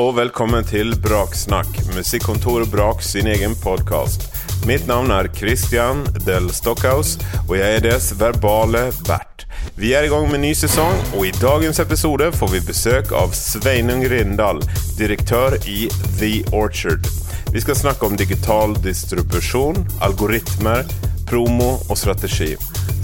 Og 0.00 0.14
velkommen 0.16 0.64
til 0.66 0.92
Braksnakk, 1.00 1.68
Musikkontoret 1.94 2.68
Brak 2.72 3.02
sin 3.04 3.28
egen 3.30 3.54
podkast. 3.62 4.26
Mitt 4.68 4.86
navn 4.88 5.12
er 5.14 5.28
Christian 5.36 6.02
Del 6.26 6.50
Stockhaus, 6.52 7.14
og 7.46 7.54
jeg 7.56 7.78
er 7.78 7.84
deres 7.84 8.10
verbale 8.20 8.86
vert. 9.08 9.46
Vi 9.80 9.94
er 9.96 10.04
i 10.04 10.10
gang 10.12 10.26
med 10.30 10.42
ny 10.42 10.52
sesong, 10.58 10.96
og 11.14 11.24
i 11.28 11.32
dagens 11.40 11.80
episode 11.80 12.28
får 12.36 12.52
vi 12.54 12.62
besøk 12.66 13.14
av 13.16 13.32
Sveinung 13.36 14.04
Rindal, 14.10 14.60
direktør 14.98 15.56
i 15.64 15.86
The 16.18 16.34
Orchard. 16.52 17.08
Vi 17.52 17.62
skal 17.64 17.78
snakke 17.78 18.06
om 18.06 18.18
digital 18.20 18.76
distribusjon, 18.84 19.80
algoritmer, 20.04 20.84
promo 21.30 21.76
og 21.88 21.96
strategi. 21.98 22.52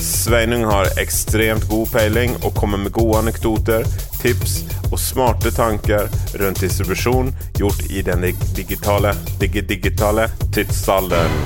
Sveinung 0.02 0.64
har 0.68 0.88
ekstremt 1.00 1.68
god 1.70 1.90
peiling 1.92 2.34
og 2.44 2.54
kommer 2.58 2.80
med 2.82 2.92
gode 2.94 3.20
anekdoter, 3.22 3.86
tips 4.20 4.58
og 4.90 4.98
smarte 5.00 5.52
tanker 5.54 6.08
rundt 6.40 6.62
distribusjon 6.62 7.30
gjort 7.58 7.84
i 7.90 8.02
den 8.06 8.26
digitale, 8.56 9.14
dig 9.40 9.60
digitale 9.68 10.28
tidsalderen. 10.54 11.38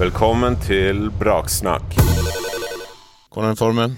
Velkommen 0.00 0.58
til 0.66 1.06
Braksnakk. 1.20 1.96
Hvordan 3.32 3.54
er 3.54 3.58
formen? 3.60 3.96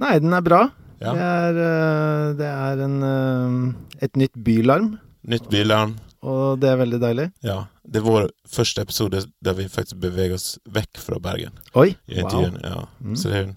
Nei, 0.00 0.16
den 0.22 0.34
er 0.36 0.42
bra. 0.44 0.64
Ja. 1.00 1.12
Det 1.12 1.26
er, 1.26 1.60
øh, 1.66 2.38
det 2.38 2.48
er 2.48 2.84
en, 2.86 2.96
øh, 3.02 4.02
et 4.02 4.16
nytt 4.16 4.32
bylarm, 4.44 4.96
Nytt 5.26 5.48
bilarm. 5.50 5.96
Og 6.26 6.58
det 6.62 6.72
er 6.72 6.80
veldig 6.80 6.98
deilig. 7.02 7.26
Ja. 7.46 7.60
Det 7.86 8.00
er 8.00 8.06
vår 8.06 8.28
første 8.50 8.82
episode 8.82 9.22
der 9.44 9.56
vi 9.58 9.68
faktisk 9.70 10.00
beveger 10.02 10.34
oss 10.36 10.56
vekk 10.74 10.98
fra 11.02 11.20
Bergen. 11.22 11.54
Oi! 11.78 11.92
Wow. 12.10 12.48
ja. 12.62 12.82
Mm. 13.00 13.14
Så 13.16 13.30
det 13.30 13.38
er 13.38 13.46
en 13.46 13.56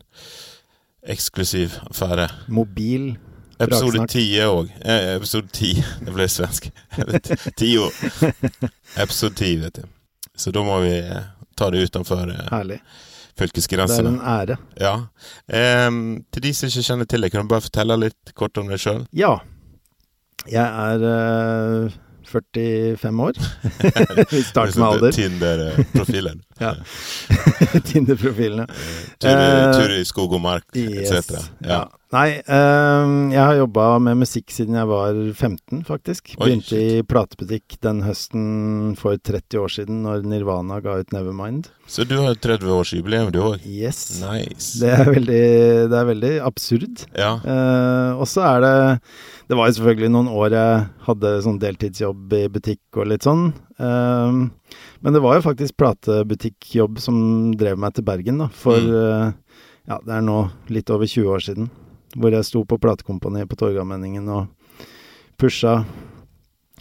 eksklusiv 1.16 1.80
affære. 1.90 2.30
Mobil. 2.48 3.12
Episode 3.60 4.06
ti 4.08 4.24
òg. 4.46 4.70
Eh, 4.86 5.16
episode 5.18 5.50
ti. 5.52 5.74
Det 6.00 6.14
ble 6.16 6.28
svensk. 6.32 6.70
Tio. 7.60 7.90
Episode 9.04 9.36
ti, 9.36 9.56
vet 9.60 9.82
du. 9.82 9.88
Så 10.40 10.54
da 10.56 10.64
må 10.64 10.78
vi 10.86 10.94
eh, 11.02 11.26
ta 11.60 11.68
det 11.74 11.82
utenfor 11.90 12.32
eh, 12.32 12.78
fylkesgrensene. 13.40 14.14
Det 14.14 14.14
er 14.14 14.22
en 14.22 14.36
ære. 14.36 14.60
Ja. 14.80 14.94
Em, 15.88 16.04
til 16.32 16.46
de 16.46 16.54
som 16.56 16.72
ikke 16.72 16.86
kjenner 16.88 17.10
til 17.10 17.26
deg, 17.26 17.34
kan 17.34 17.48
du 17.48 17.52
bare 17.52 17.66
fortelle 17.66 18.00
litt 18.06 18.36
kort 18.38 18.62
om 18.62 18.72
deg 18.72 18.80
sjøl? 18.80 19.04
Ja. 19.16 19.34
Jeg 20.48 20.64
er 20.64 21.04
øh, 21.10 21.98
45 22.30 23.20
år. 23.26 23.34
Vi 24.32 24.44
starter 24.44 24.80
med 24.80 24.88
alder. 24.88 25.12
Tinder-profilen. 25.12 26.42
Ja. 26.60 26.74
Tinder-profilene. 27.90 28.66
Tur, 29.22 29.30
i- 29.94 30.00
Eh, 30.00 30.04
skog 30.06 30.34
og 30.36 30.42
mark, 30.44 30.64
Yes. 30.76 31.12
etc. 31.12 31.46
Ja. 31.64 31.86
Nei, 32.10 32.40
øh, 32.42 33.10
jeg 33.30 33.38
har 33.38 33.58
jobba 33.60 33.84
med 34.02 34.18
musikk 34.24 34.50
siden 34.50 34.74
jeg 34.80 34.90
var 34.90 35.14
15, 35.14 35.84
faktisk. 35.86 36.32
Begynte 36.42 36.74
Oi, 36.74 36.86
i 36.98 37.04
platebutikk 37.06 37.76
den 37.86 38.00
høsten 38.02 38.96
for 38.98 39.20
30 39.22 39.60
år 39.62 39.74
siden, 39.76 40.00
når 40.08 40.26
Nirvana 40.26 40.80
ga 40.82 40.96
ut 40.98 41.14
Nevermind. 41.14 41.70
Så 41.86 42.08
du 42.10 42.16
har 42.18 42.34
30-årsjubileum, 42.34 43.30
du 43.36 43.44
òg? 43.44 43.62
Yes. 43.62 44.24
Nice. 44.24 44.80
Det 44.82 44.90
er 44.90 45.06
veldig, 45.12 45.44
det 45.92 46.00
er 46.00 46.10
veldig 46.10 46.34
absurd. 46.50 47.06
Ja. 47.14 47.36
Uh, 47.46 48.18
og 48.18 48.26
så 48.30 48.42
er 48.56 48.66
det 48.66 48.74
Det 49.50 49.58
var 49.58 49.70
jo 49.70 49.78
selvfølgelig 49.78 50.10
noen 50.14 50.34
år 50.34 50.58
jeg 50.58 50.84
hadde 51.06 51.36
sånn 51.46 51.62
deltidsjobb 51.62 52.34
i 52.40 52.44
butikk 52.50 53.02
og 53.02 53.12
litt 53.14 53.30
sånn. 53.30 53.52
Uh, 53.78 54.50
men 55.06 55.16
det 55.16 55.22
var 55.22 55.38
jo 55.38 55.46
faktisk 55.46 55.78
platebutikkjobb 55.78 56.98
som 57.06 57.20
drev 57.58 57.78
meg 57.78 57.94
til 57.96 58.06
Bergen, 58.10 58.42
da. 58.42 58.50
For 58.52 58.78
eh, 58.82 59.30
ja, 59.90 59.98
det 60.06 60.18
er 60.18 60.26
nå 60.26 60.42
litt 60.70 60.92
over 60.94 61.08
20 61.10 61.30
år 61.34 61.46
siden. 61.46 61.70
Hvor 62.16 62.32
jeg 62.34 62.46
sto 62.48 62.64
på 62.66 62.80
platekompaniet 62.82 63.50
på 63.50 63.56
Torgallmenningen 63.60 64.28
og 64.34 64.48
pusha 65.38 65.84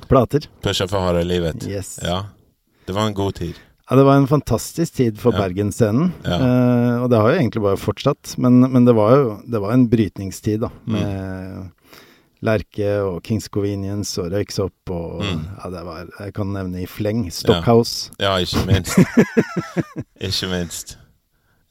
plater. 0.09 0.47
Pusha 0.65 0.87
for 0.89 1.01
harde 1.05 1.25
livet. 1.29 1.67
Yes. 1.69 1.99
Ja. 2.03 2.23
Det 2.87 2.95
var 2.97 3.07
en 3.11 3.15
god 3.15 3.35
tid. 3.35 3.55
Ja, 3.91 3.97
det 3.97 4.05
var 4.05 4.17
en 4.21 4.27
fantastisk 4.29 4.95
tid 4.99 5.19
for 5.21 5.33
Ja. 5.33 5.39
Bergensscenen. 5.47 6.13
Ja. 6.25 6.37
Eh, 6.39 7.03
og 7.03 7.11
det 7.11 7.19
har 7.21 7.31
jo 7.33 7.39
egentlig 7.41 7.63
bare 7.65 7.77
fortsatt. 7.81 8.35
Men, 8.39 8.61
men 8.73 8.85
det 8.85 8.95
var 8.97 9.17
jo 9.17 9.43
det 9.49 9.61
var 9.61 9.73
en 9.73 9.89
brytningstid, 9.89 10.61
da. 10.61 10.69
Mm. 10.87 10.93
Med 10.97 11.71
Lerke 12.45 12.91
og 13.03 13.23
Kings 13.27 13.49
Convenience 13.51 14.21
og 14.23 14.31
Røyksopp 14.33 14.93
og 14.95 15.23
Mm. 15.25 15.41
Ja, 15.59 15.71
det 15.71 15.85
var 15.85 16.07
Jeg 16.21 16.35
kan 16.35 16.53
nevne 16.53 16.83
i 16.83 16.87
fleng. 16.87 17.27
Stockhouse. 17.33 18.11
Ja, 18.21 18.37
ikke 18.39 18.65
minst. 18.67 18.99
ikke 20.29 20.49
minst. 20.53 20.99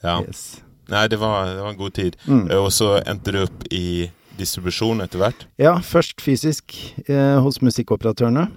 Ja. 0.03 0.21
Yes. 0.27 0.61
Nei, 0.91 1.07
det 1.11 1.19
var, 1.21 1.49
det 1.51 1.63
var 1.63 1.73
en 1.73 1.79
god 1.79 1.97
tid. 1.97 2.15
Mm. 2.27 2.45
Og 2.59 2.69
så 2.75 2.97
endte 3.03 3.33
du 3.35 3.41
opp 3.43 3.67
i 3.73 4.07
distribusjon 4.37 5.01
etter 5.03 5.21
hvert. 5.21 5.47
Ja, 5.59 5.77
først 5.83 6.21
fysisk 6.23 6.77
eh, 7.07 7.37
hos 7.43 7.61
musikkoperatørene. 7.65 8.47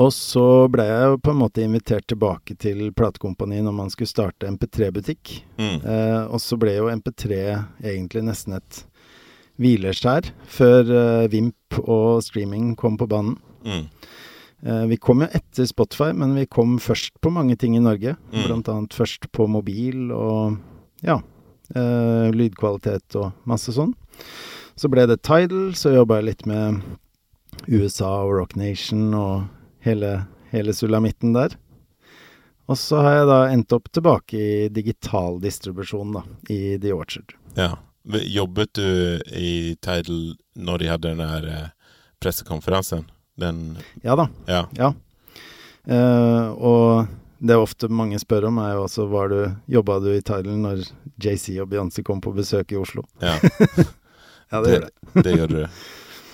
Og 0.00 0.10
så 0.10 0.66
ble 0.72 0.86
jeg 0.88 1.10
jo 1.12 1.18
på 1.22 1.30
en 1.30 1.38
måte 1.38 1.62
invitert 1.62 2.06
tilbake 2.10 2.56
til 2.58 2.88
platekompaniet 2.98 3.62
når 3.66 3.76
man 3.76 3.92
skulle 3.92 4.10
starte 4.10 4.50
MP3-butikk. 4.50 5.36
Mm. 5.60 5.78
Eh, 5.78 6.22
og 6.26 6.42
så 6.42 6.58
ble 6.60 6.74
jo 6.78 6.90
MP3 6.90 7.38
egentlig 7.84 8.24
nesten 8.26 8.58
et 8.58 8.82
hvileskjær 9.62 10.32
før 10.50 10.90
eh, 10.90 11.26
Vimp 11.30 11.78
og 11.84 12.24
streaming 12.26 12.72
kom 12.78 12.98
på 12.98 13.08
banen. 13.10 13.38
Mm. 13.62 13.86
Eh, 14.66 14.84
vi 14.90 14.98
kom 14.98 15.22
jo 15.22 15.30
etter 15.30 15.68
Spotify, 15.70 16.10
men 16.16 16.34
vi 16.40 16.48
kom 16.50 16.78
først 16.82 17.20
på 17.22 17.30
mange 17.30 17.54
ting 17.60 17.76
i 17.78 17.82
Norge. 17.84 18.16
Mm. 18.32 18.40
Blant 18.48 18.70
annet 18.72 18.98
først 18.98 19.30
på 19.30 19.46
mobil 19.50 20.10
og 20.10 20.58
ja, 21.04 21.20
eh, 21.74 22.28
lydkvalitet 22.34 23.16
og 23.20 23.32
masse 23.48 23.74
sånn. 23.76 23.94
Så 24.74 24.90
ble 24.90 25.06
det 25.06 25.20
Tidal, 25.22 25.74
så 25.78 25.94
jobba 25.94 26.18
jeg 26.18 26.28
litt 26.30 26.46
med 26.50 26.80
USA 27.70 28.24
og 28.24 28.34
Rock 28.40 28.56
Nation 28.58 29.12
og 29.14 29.44
hele, 29.86 30.24
hele 30.50 30.74
sulamitten 30.74 31.36
der. 31.36 31.54
Og 32.66 32.78
så 32.80 33.02
har 33.04 33.18
jeg 33.18 33.28
da 33.28 33.40
endt 33.52 33.74
opp 33.76 33.90
tilbake 33.92 34.40
i 34.40 34.68
digital 34.72 35.36
distribusjon, 35.42 36.16
da, 36.16 36.24
i 36.50 36.76
The 36.80 36.94
Orchard. 36.96 37.36
Ja. 37.58 37.74
Jobbet 38.04 38.74
du 38.76 39.20
i 39.32 39.76
Tidal 39.80 40.34
når 40.60 40.82
de 40.82 40.88
hadde 40.90 41.12
den 41.12 41.22
der 41.22 41.46
eh, 41.48 41.68
pressekonferansen? 42.20 43.06
Den 43.40 43.78
Ja 44.04 44.16
da. 44.16 44.28
Ja. 44.46 44.64
Ja. 44.76 44.92
Uh, 45.84 46.52
og 46.56 47.06
det 47.44 47.56
ofte 47.60 47.90
mange 47.92 48.18
spør 48.22 48.48
om, 48.48 48.58
er 48.64 48.72
jo 48.76 48.86
også 48.86 49.04
var 49.10 49.28
du 49.32 49.40
Jobba 49.68 49.98
du 50.00 50.08
i 50.14 50.22
Thailand 50.24 50.64
når 50.64 50.84
JC 51.20 51.58
og 51.60 51.68
Beyoncé 51.72 52.02
kom 52.06 52.22
på 52.24 52.32
besøk 52.36 52.72
i 52.72 52.80
Oslo? 52.80 53.04
ja. 53.22 53.36
Ja, 54.52 54.60
det 54.62 54.70
gjør 54.70 54.82
det. 54.84 55.22
det 55.24 55.32
gjør 55.34 55.48
du. 55.50 55.60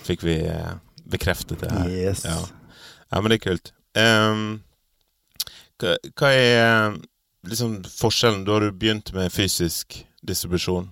Fikk 0.04 0.25
vi 0.26 0.34
eh, 0.50 0.72
bekreftet 1.09 1.62
det 1.62 1.71
her. 1.72 1.87
Yes. 1.88 2.25
Ja. 2.26 2.34
ja, 3.06 3.21
men 3.22 3.32
det 3.32 3.38
er 3.38 3.44
kult. 3.47 3.71
Um, 3.97 4.43
hva, 5.81 5.94
hva 6.19 6.32
er 6.34 6.59
eh, 6.59 6.98
liksom 7.48 7.78
forskjellen? 7.88 8.42
Da 8.44 8.59
har 8.59 8.66
du 8.66 8.75
begynt 8.77 9.12
med 9.16 9.32
fysisk 9.32 10.03
distribusjon, 10.27 10.91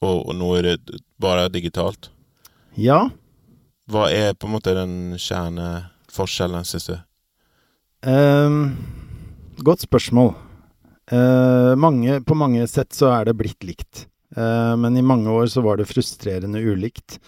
og, 0.00 0.22
og 0.22 0.32
nå 0.38 0.48
er 0.60 0.70
det 0.70 1.02
bare 1.20 1.50
digitalt. 1.52 2.08
Ja. 2.80 3.02
Hva 3.90 4.06
er 4.14 4.32
på 4.38 4.48
en 4.48 4.54
måte 4.54 4.72
den 4.78 4.96
kjerneforskjellen, 5.20 6.64
syns 6.70 6.88
du? 6.88 6.96
ehm, 8.08 8.62
godt 9.64 9.84
spørsmål. 9.84 10.34
Eh, 11.10 11.74
mange, 11.76 12.20
på 12.22 12.36
mange 12.38 12.66
sett 12.70 12.94
så 12.96 13.10
er 13.14 13.28
det 13.28 13.38
blitt 13.38 13.64
likt. 13.66 14.06
Eh, 14.36 14.74
men 14.78 14.96
i 14.96 15.06
mange 15.06 15.30
år 15.30 15.50
så 15.50 15.62
var 15.64 15.80
det 15.80 15.88
frustrerende 15.90 16.62
ulikt. 16.62 17.18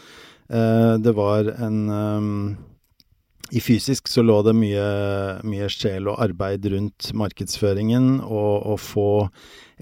Eh, 0.52 0.94
det 1.02 1.14
var 1.16 1.50
en 1.64 1.78
um, 1.90 2.56
I 3.52 3.60
fysisk 3.60 4.08
så 4.08 4.22
lå 4.24 4.38
det 4.46 4.54
mye, 4.56 4.84
mye 5.44 5.68
sjel 5.72 6.08
og 6.08 6.22
arbeid 6.24 6.70
rundt 6.72 7.10
markedsføringen 7.12 8.22
og 8.22 8.70
å 8.72 8.76
få 8.80 9.08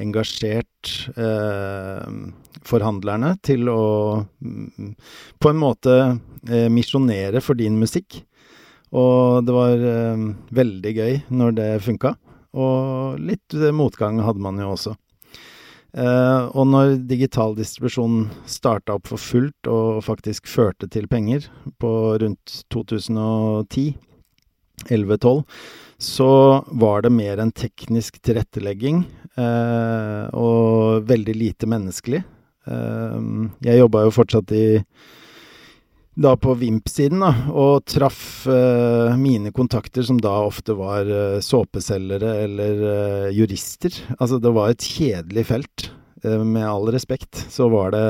engasjert 0.00 0.91
eh, 1.15 2.09
forhandlerne 2.66 3.34
til 3.47 3.69
å 3.71 3.84
på 4.41 5.53
en 5.53 5.60
måte 5.60 5.95
eh, 6.48 6.66
misjonere 6.72 7.45
for 7.45 7.59
din 7.59 7.78
musikk. 7.78 8.24
Og 8.91 9.47
det 9.47 9.54
var 9.54 9.83
veldig 10.51 10.92
gøy 10.97 11.13
når 11.30 11.53
det 11.54 11.69
funka. 11.84 12.16
Og 12.56 13.20
litt 13.22 13.54
motgang 13.76 14.18
hadde 14.24 14.42
man 14.42 14.58
jo 14.58 14.72
også. 14.74 14.97
Eh, 15.91 16.42
og 16.54 16.68
når 16.70 17.00
digital 17.10 17.56
distribusjon 17.58 18.28
starta 18.47 18.94
opp 18.94 19.10
for 19.10 19.22
fullt 19.22 19.70
og 19.70 20.04
faktisk 20.06 20.47
førte 20.50 20.86
til 20.91 21.08
penger 21.10 21.48
på 21.82 21.91
rundt 22.22 22.60
2010, 22.70 23.88
11-12, 24.86 25.42
så 26.00 26.30
var 26.80 27.02
det 27.04 27.12
mer 27.12 27.42
en 27.42 27.50
teknisk 27.52 28.20
tilrettelegging 28.24 29.02
eh, 29.36 30.30
og 30.32 31.08
veldig 31.10 31.34
lite 31.36 31.68
menneskelig. 31.68 32.22
Eh, 32.70 33.18
jeg 33.66 33.82
jobba 33.82 34.06
jo 34.06 34.14
fortsatt 34.14 34.54
i 34.56 34.66
da 36.15 36.34
på 36.36 36.54
Vimp-siden, 36.59 37.22
da, 37.22 37.30
og 37.54 37.84
traff 37.89 38.47
uh, 38.51 39.16
mine 39.16 39.53
kontakter, 39.54 40.03
som 40.07 40.18
da 40.21 40.33
ofte 40.42 40.74
var 40.78 41.07
uh, 41.07 41.39
såpeselgere 41.45 42.34
eller 42.45 42.83
uh, 42.83 43.28
jurister. 43.34 43.95
Altså, 44.18 44.41
det 44.42 44.53
var 44.57 44.72
et 44.72 44.86
kjedelig 44.97 45.47
felt. 45.53 45.91
Med 46.21 46.66
all 46.68 46.84
respekt, 46.92 47.47
så 47.48 47.71
var 47.72 47.95
det 47.95 48.01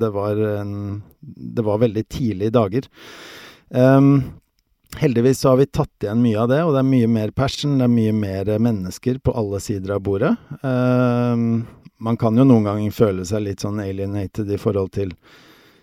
Det 0.00 0.08
var 0.10 0.34
en 0.34 1.02
Det 1.20 1.62
var 1.62 1.78
veldig 1.78 2.02
tidlige 2.10 2.50
dager. 2.50 2.88
Um, 3.68 4.32
heldigvis 4.98 5.38
så 5.38 5.52
har 5.52 5.60
vi 5.60 5.68
tatt 5.70 6.02
igjen 6.02 6.24
mye 6.24 6.40
av 6.42 6.48
det, 6.50 6.58
og 6.64 6.72
det 6.74 6.80
er 6.80 6.88
mye 6.88 7.12
mer 7.14 7.30
passion, 7.30 7.76
det 7.78 7.86
er 7.86 7.92
mye 7.92 8.16
mer 8.16 8.50
mennesker 8.58 9.22
på 9.22 9.36
alle 9.38 9.60
sider 9.62 9.94
av 9.94 10.02
bordet. 10.02 10.32
Um, 10.66 11.62
man 12.02 12.18
kan 12.18 12.34
jo 12.34 12.48
noen 12.48 12.66
ganger 12.66 12.98
føle 12.98 13.24
seg 13.30 13.46
litt 13.46 13.62
sånn 13.62 13.78
alienated 13.78 14.50
i 14.50 14.58
forhold 14.58 14.90
til 14.98 15.14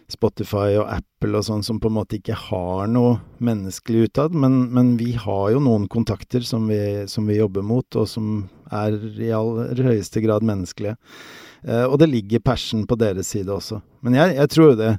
Spotify 0.09 0.73
og 0.79 0.87
Apple 0.89 1.37
og 1.37 1.45
sånn, 1.45 1.63
som 1.65 1.79
på 1.81 1.89
en 1.91 1.97
måte 1.99 2.17
ikke 2.17 2.37
har 2.47 2.89
noe 2.89 3.19
menneskelig 3.45 4.09
utad. 4.09 4.33
Men, 4.33 4.61
men 4.73 4.95
vi 4.97 5.11
har 5.13 5.51
jo 5.53 5.61
noen 5.63 5.85
kontakter 5.91 6.45
som 6.45 6.65
vi, 6.71 6.79
som 7.11 7.29
vi, 7.29 7.37
jobber 7.37 7.65
mot, 7.65 7.85
og 7.99 8.09
som 8.09 8.47
er 8.73 8.97
i 9.21 9.29
aller 9.35 9.83
høyeste 9.89 10.23
grad 10.25 10.45
menneskelige. 10.45 10.97
Eh, 11.63 11.85
og 11.85 11.99
det 12.01 12.09
ligger 12.09 12.45
passion 12.45 12.87
på 12.89 12.97
deres 12.99 13.29
side 13.35 13.53
også. 13.53 13.83
Men 14.05 14.17
jeg, 14.17 14.37
jeg 14.39 14.53
tror 14.55 14.73
det 14.79 14.95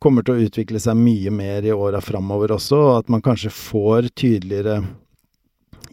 kommer 0.00 0.24
til 0.24 0.34
å 0.34 0.48
utvikle 0.48 0.80
seg 0.82 0.98
mye 0.98 1.30
mer 1.34 1.66
i 1.66 1.74
åra 1.76 2.00
framover 2.02 2.56
også, 2.56 2.80
og 2.80 2.92
at 3.02 3.12
man 3.12 3.22
kanskje 3.24 3.52
får 3.52 4.10
tydeligere 4.16 4.80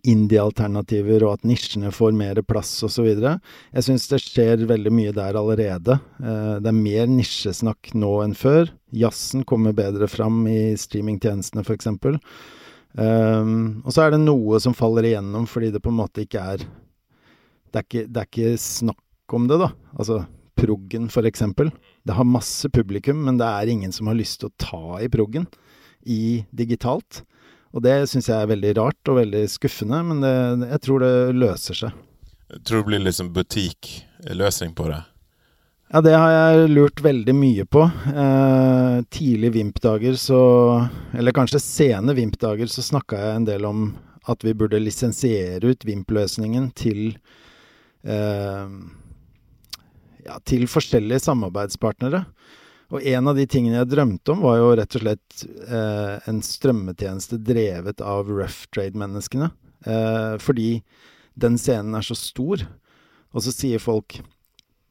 indie-alternativer, 0.07 1.25
og 1.25 1.37
at 1.37 1.47
nisjene 1.47 1.91
får 1.93 2.15
mer 2.17 2.39
plass 2.47 2.71
osv. 2.85 3.07
Jeg 3.11 3.85
syns 3.85 4.07
det 4.11 4.21
skjer 4.23 4.63
veldig 4.69 4.93
mye 4.93 5.13
der 5.15 5.39
allerede. 5.39 5.97
Eh, 6.21 6.53
det 6.63 6.71
er 6.71 6.77
mer 6.77 7.09
nisjesnakk 7.11 7.91
nå 7.97 8.13
enn 8.23 8.37
før. 8.37 8.71
Jazzen 8.95 9.43
kommer 9.47 9.75
bedre 9.77 10.07
fram 10.11 10.45
i 10.49 10.73
streamingtjenestene, 10.79 11.65
f.eks. 11.65 11.91
Um, 11.91 12.19
ehm, 13.03 13.59
og 13.83 13.93
så 13.93 14.05
er 14.05 14.15
det 14.15 14.23
noe 14.23 14.61
som 14.63 14.75
faller 14.77 15.09
igjennom 15.09 15.45
fordi 15.49 15.73
det 15.75 15.83
på 15.83 15.91
en 15.91 15.99
måte 15.99 16.23
ikke 16.23 16.41
er 16.55 16.63
Det 17.67 17.81
er 17.81 17.83
ikke, 17.83 18.03
det 18.07 18.21
er 18.21 18.29
ikke 18.29 18.57
snakk 18.63 19.35
om 19.35 19.47
det, 19.51 19.59
da. 19.59 19.73
Altså 19.99 20.21
proggen, 20.57 21.09
f.eks. 21.11 21.43
Det 22.07 22.15
har 22.15 22.27
masse 22.27 22.69
publikum, 22.73 23.25
men 23.27 23.37
det 23.37 23.47
er 23.47 23.69
ingen 23.69 23.91
som 23.93 24.07
har 24.09 24.17
lyst 24.17 24.39
til 24.41 24.49
å 24.49 24.57
ta 24.57 25.01
i 25.03 25.09
proggen 25.11 25.45
i 26.07 26.45
digitalt. 26.55 27.25
Og 27.77 27.83
det 27.85 28.07
syns 28.09 28.31
jeg 28.31 28.41
er 28.41 28.49
veldig 28.49 28.71
rart 28.79 29.11
og 29.11 29.19
veldig 29.19 29.43
skuffende, 29.53 29.99
men 30.09 30.23
det, 30.23 30.33
jeg 30.71 30.81
tror 30.87 31.03
det 31.03 31.13
løser 31.37 31.77
seg. 31.77 31.99
Jeg 32.49 32.63
tror 32.65 32.81
det 32.81 32.87
blir 32.87 33.03
liksom 33.05 33.29
butikkløsning 33.35 34.73
på 34.73 34.87
det? 34.89 35.03
Ja, 35.93 36.01
det 36.03 36.15
har 36.17 36.31
jeg 36.33 36.71
lurt 36.73 36.99
veldig 37.03 37.35
mye 37.37 37.63
på. 37.69 37.85
Eh, 38.09 38.95
tidlig 39.13 39.53
Vimp-dager 39.55 40.17
så 40.19 40.39
Eller 41.15 41.31
kanskje 41.31 41.61
sene 41.63 42.15
Vimp-dager 42.17 42.67
så 42.67 42.83
snakka 42.83 43.19
jeg 43.21 43.35
en 43.37 43.47
del 43.47 43.67
om 43.69 43.85
at 44.27 44.43
vi 44.43 44.55
burde 44.57 44.81
lisensiere 44.81 45.71
ut 45.71 45.85
Vimp-løsningen 45.87 46.71
til 46.75 47.03
eh, 48.03 48.73
ja, 50.27 50.39
til 50.43 50.67
forskjellige 50.67 51.23
samarbeidspartnere. 51.23 52.25
Og 52.93 53.03
en 53.03 53.27
av 53.27 53.35
de 53.35 53.43
tingene 53.49 53.81
jeg 53.81 53.91
drømte 53.91 54.31
om, 54.31 54.45
var 54.47 54.61
jo 54.61 54.71
rett 54.79 54.95
og 54.95 55.03
slett 55.03 55.43
eh, 55.67 56.13
en 56.29 56.39
strømmetjeneste 56.45 57.39
drevet 57.43 58.03
av 58.03 58.29
rough 58.31 58.69
trade-menneskene. 58.71 59.49
Eh, 59.83 60.35
fordi 60.39 60.69
den 61.37 61.59
scenen 61.59 61.97
er 61.99 62.07
så 62.07 62.15
stor. 62.17 62.63
Og 63.35 63.43
så 63.43 63.53
sier 63.53 63.83
folk 63.83 64.21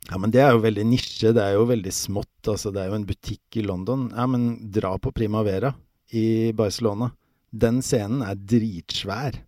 ja, 0.06 0.20
men 0.22 0.31
det 0.31 0.38
er 0.44 0.52
jo 0.54 0.62
veldig 0.62 0.84
nisje, 0.87 1.32
det 1.34 1.43
er 1.43 1.56
jo 1.56 1.66
veldig 1.66 1.93
smått. 1.94 2.46
Altså, 2.46 2.70
det 2.70 2.84
er 2.84 2.93
jo 2.93 2.98
en 3.00 3.08
butikk 3.08 3.58
i 3.58 3.64
London. 3.66 4.06
Ja, 4.14 4.28
men 4.31 4.52
dra 4.70 4.92
på 5.02 5.10
Primavera 5.14 5.72
i 6.14 6.52
Barcelona. 6.54 7.10
Den 7.50 7.81
scenen 7.82 8.22
er 8.22 8.38
dritsvær. 8.38 9.40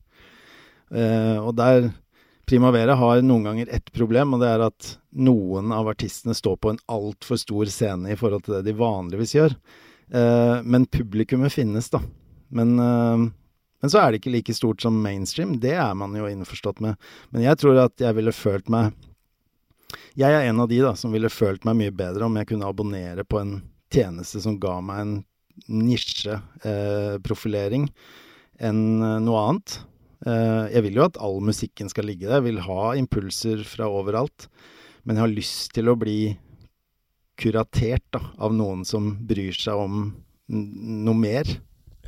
Eh, 0.91 1.39
og 1.39 1.53
der 1.61 1.93
Primavera 2.49 2.95
har 2.97 3.21
noen 3.23 3.45
ganger 3.45 3.69
ett 3.69 3.93
problem, 3.93 4.33
og 4.35 4.41
det 4.41 4.49
er 4.49 4.63
at 4.65 4.99
noen 5.21 5.73
av 5.75 5.89
artistene 5.91 6.35
står 6.37 6.57
på 6.57 6.71
en 6.73 6.79
altfor 6.89 7.37
stor 7.37 7.67
scene 7.69 8.13
i 8.15 8.17
forhold 8.17 8.45
til 8.47 8.55
det 8.57 8.63
de 8.71 8.75
vanligvis 8.79 9.35
gjør. 9.37 9.53
Eh, 10.09 10.63
men 10.65 10.87
publikummet 10.89 11.53
finnes, 11.53 11.91
da. 11.93 12.01
Men, 12.49 12.79
eh, 12.81 13.29
men, 13.83 13.91
så 13.93 13.99
er 14.01 14.11
det 14.11 14.19
ikke 14.23 14.33
like 14.33 14.55
stort 14.57 14.81
som 14.83 15.03
mainstream. 15.03 15.61
Det 15.61 15.75
er 15.77 15.95
man 15.95 16.17
jo 16.17 16.29
innforstått 16.31 16.81
med. 16.81 16.97
Men 17.31 17.43
jeg 17.45 17.59
tror 17.61 17.79
at 17.85 18.01
jeg 18.01 18.15
ville 18.17 18.33
følt 18.33 18.69
meg 18.73 18.93
Jeg 20.19 20.33
er 20.35 20.43
en 20.45 20.61
av 20.61 20.69
de 20.69 20.83
da 20.83 20.95
som 20.99 21.13
ville 21.15 21.29
følt 21.33 21.65
meg 21.65 21.77
mye 21.79 21.91
bedre 21.95 22.25
om 22.27 22.37
jeg 22.37 22.47
kunne 22.51 22.69
abonnere 22.69 23.25
på 23.25 23.39
en 23.41 23.63
tjeneste 23.93 24.41
som 24.45 24.61
ga 24.61 24.81
meg 24.85 25.01
en 25.01 25.25
nisjeprofilering 25.69 27.89
eh, 27.89 27.95
enn 28.69 29.03
eh, 29.03 29.21
noe 29.25 29.39
annet. 29.47 29.81
Eh, 30.27 30.65
jeg 30.75 30.85
vil 30.89 30.99
jo 30.99 31.07
at 31.07 31.19
all 31.23 31.39
musikken 31.45 31.91
skal 31.93 32.09
ligge 32.09 32.27
der. 32.27 32.41
Jeg 32.41 32.49
vil 32.51 32.63
ha 32.67 32.93
impulser 32.99 33.63
fra 33.69 33.89
overalt. 33.91 34.49
Men 35.05 35.17
jeg 35.17 35.25
har 35.25 35.35
lyst 35.35 35.75
til 35.77 35.91
å 35.91 35.99
bli 35.99 36.37
kuratert 37.39 38.05
da, 38.15 38.21
av 38.43 38.55
noen 38.55 38.83
som 38.89 39.13
bryr 39.29 39.55
seg 39.55 39.79
om 39.79 40.01
noe 40.49 41.19
mer. 41.19 41.49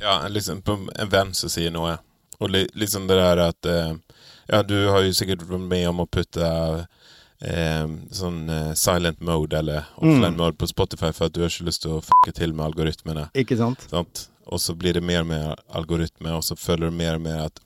Ja, 0.01 0.27
liksom 0.27 0.63
på 0.65 0.75
en 0.91 1.11
venn 1.11 1.35
som 1.37 1.51
sier 1.51 1.71
noe. 1.73 1.95
Og 2.41 2.49
liksom 2.49 3.05
det 3.07 3.19
der 3.19 3.43
at 3.43 3.69
eh, 3.69 3.93
Ja, 4.49 4.63
du 4.65 4.75
har 4.89 5.05
jo 5.05 5.13
sikkert 5.15 5.45
vært 5.47 5.67
med 5.69 5.85
om 5.87 6.01
å 6.03 6.09
putte 6.09 6.47
eh, 7.45 7.85
sånn 8.11 8.39
eh, 8.49 8.71
silent 8.75 9.21
mode 9.23 9.59
eller 9.59 9.85
offline 9.95 10.33
mm. 10.33 10.39
mode 10.41 10.57
på 10.59 10.69
Spotify 10.71 11.13
for 11.15 11.29
at 11.29 11.35
du 11.35 11.43
har 11.43 11.53
ikke 11.53 11.69
lyst 11.69 11.85
til 11.85 11.95
å 11.95 12.03
fucke 12.03 12.33
til 12.35 12.55
med 12.57 12.65
algoritmene. 12.71 13.29
Ikke 13.37 13.59
sant? 13.61 13.85
sant? 13.93 14.25
Og 14.45 14.61
så 14.61 14.75
blir 14.75 14.93
det 14.97 15.03
mer 15.05 15.21
og 15.23 15.29
mer 15.29 15.59
algoritme, 15.69 16.33
og 16.35 16.43
så 16.43 16.55
følger 16.55 16.89
det 16.89 16.97
mer 16.97 17.17
og 17.19 17.25
mer 17.25 17.43
at 17.49 17.61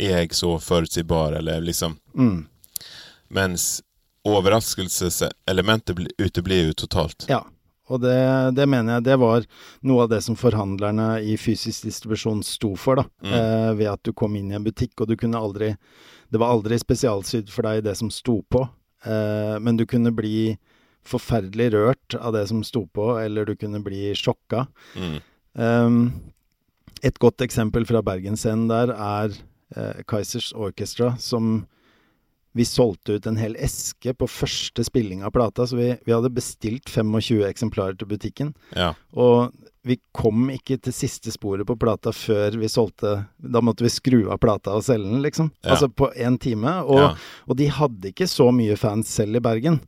er 0.00 0.18
jeg 0.22 0.34
så 0.36 0.56
forutsigbar, 0.62 1.38
eller 1.40 1.62
liksom 1.64 1.98
mm. 2.14 2.46
Mens 3.30 3.82
overraskelseselementet 4.26 6.00
uteblir 6.18 6.66
jo 6.66 6.76
totalt. 6.82 7.28
Ja, 7.30 7.44
og 7.90 8.02
det, 8.02 8.16
det, 8.54 8.66
mener 8.70 8.98
jeg 8.98 9.06
det 9.08 9.16
var 9.22 9.46
noe 9.86 10.04
av 10.04 10.10
det 10.12 10.20
som 10.26 10.38
forhandlerne 10.38 11.08
i 11.26 11.36
fysisk 11.40 11.86
distribusjon 11.88 12.42
sto 12.46 12.74
for, 12.78 13.00
da. 13.00 13.06
Mm. 13.22 13.36
Eh, 13.38 13.70
ved 13.80 13.92
at 13.94 14.02
du 14.06 14.12
kom 14.14 14.36
inn 14.38 14.52
i 14.52 14.58
en 14.58 14.66
butikk, 14.66 14.94
og 15.00 15.10
du 15.10 15.16
kunne 15.18 15.40
aldri 15.40 15.74
Det 16.30 16.38
var 16.38 16.52
aldri 16.54 16.76
spesialsydd 16.78 17.48
for 17.50 17.66
deg 17.66 17.82
det 17.82 17.96
som 17.98 18.10
sto 18.14 18.36
på, 18.46 18.60
eh, 19.02 19.56
men 19.58 19.78
du 19.78 19.82
kunne 19.90 20.12
bli 20.14 20.54
forferdelig 21.02 21.72
rørt 21.74 22.14
av 22.14 22.36
det 22.36 22.44
som 22.46 22.60
sto 22.62 22.84
på, 22.86 23.16
eller 23.18 23.48
du 23.48 23.56
kunne 23.58 23.80
bli 23.82 24.12
sjokka. 24.14 24.68
Mm. 24.94 25.18
Um, 25.54 26.12
et 27.02 27.18
godt 27.18 27.42
eksempel 27.44 27.86
fra 27.88 28.02
Bergensscenen 28.04 28.68
der 28.68 28.92
er 28.92 29.32
eh, 29.76 30.02
Kaizers 30.08 30.50
Orchestra, 30.52 31.14
som 31.18 31.62
vi 32.52 32.66
solgte 32.66 33.16
ut 33.16 33.26
en 33.30 33.38
hel 33.38 33.54
eske 33.62 34.12
på 34.18 34.26
første 34.28 34.84
spilling 34.84 35.22
av 35.24 35.32
plata, 35.36 35.66
så 35.66 35.78
vi, 35.78 35.90
vi 36.04 36.12
hadde 36.12 36.32
bestilt 36.34 36.90
25 36.90 37.44
eksemplarer 37.46 37.96
til 37.98 38.10
butikken. 38.10 38.52
Ja. 38.74 38.90
Og 39.14 39.54
vi 39.86 39.96
kom 40.12 40.50
ikke 40.52 40.76
til 40.82 40.92
siste 40.92 41.32
sporet 41.32 41.64
på 41.68 41.78
plata 41.80 42.12
før 42.12 42.58
vi 42.60 42.68
solgte 42.68 43.14
Da 43.40 43.62
måtte 43.64 43.86
vi 43.86 43.92
skru 43.92 44.18
av 44.28 44.36
plata 44.42 44.74
og 44.76 44.84
selge 44.84 45.08
den, 45.08 45.22
liksom. 45.24 45.52
Ja. 45.62 45.76
Altså 45.76 45.88
på 45.88 46.10
én 46.12 46.36
time. 46.42 46.74
Og, 46.82 47.00
ja. 47.00 47.12
og 47.46 47.60
de 47.60 47.70
hadde 47.72 48.10
ikke 48.12 48.28
så 48.28 48.50
mye 48.52 48.76
fans 48.80 49.14
selv 49.20 49.40
i 49.40 49.44
Bergen. 49.44 49.80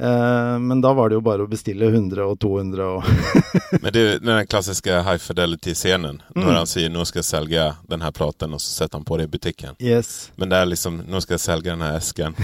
Eh, 0.00 0.58
men 0.58 0.80
da 0.80 0.92
var 0.92 1.08
det 1.08 1.16
jo 1.18 1.22
bare 1.26 1.42
å 1.42 1.50
bestille 1.50 1.88
100 1.90 2.22
og 2.22 2.36
200 2.38 2.84
og 2.86 3.06
Men 3.82 3.92
det 3.92 4.02
er 4.02 4.20
den 4.22 4.46
klassiske 4.46 5.00
high 5.02 5.18
fidelity-scenen. 5.18 6.20
Mm. 6.36 6.42
Når 6.44 6.58
han 6.58 6.68
sier 6.70 6.92
'nå 6.92 7.06
skal 7.08 7.18
jeg 7.18 7.26
selge 7.26 7.64
denne 7.90 8.10
platen', 8.14 8.54
og 8.54 8.62
så 8.62 8.70
setter 8.70 9.00
han 9.00 9.06
på 9.08 9.18
det 9.18 9.26
i 9.26 9.32
butikken. 9.32 9.74
Yes. 9.82 10.30
Men 10.36 10.52
det 10.52 10.60
er 10.60 10.70
liksom 10.70 11.00
'nå 11.02 11.22
skal 11.24 11.34
jeg 11.34 11.44
selge 11.44 11.72
denne 11.72 11.90
esken'. 11.98 12.38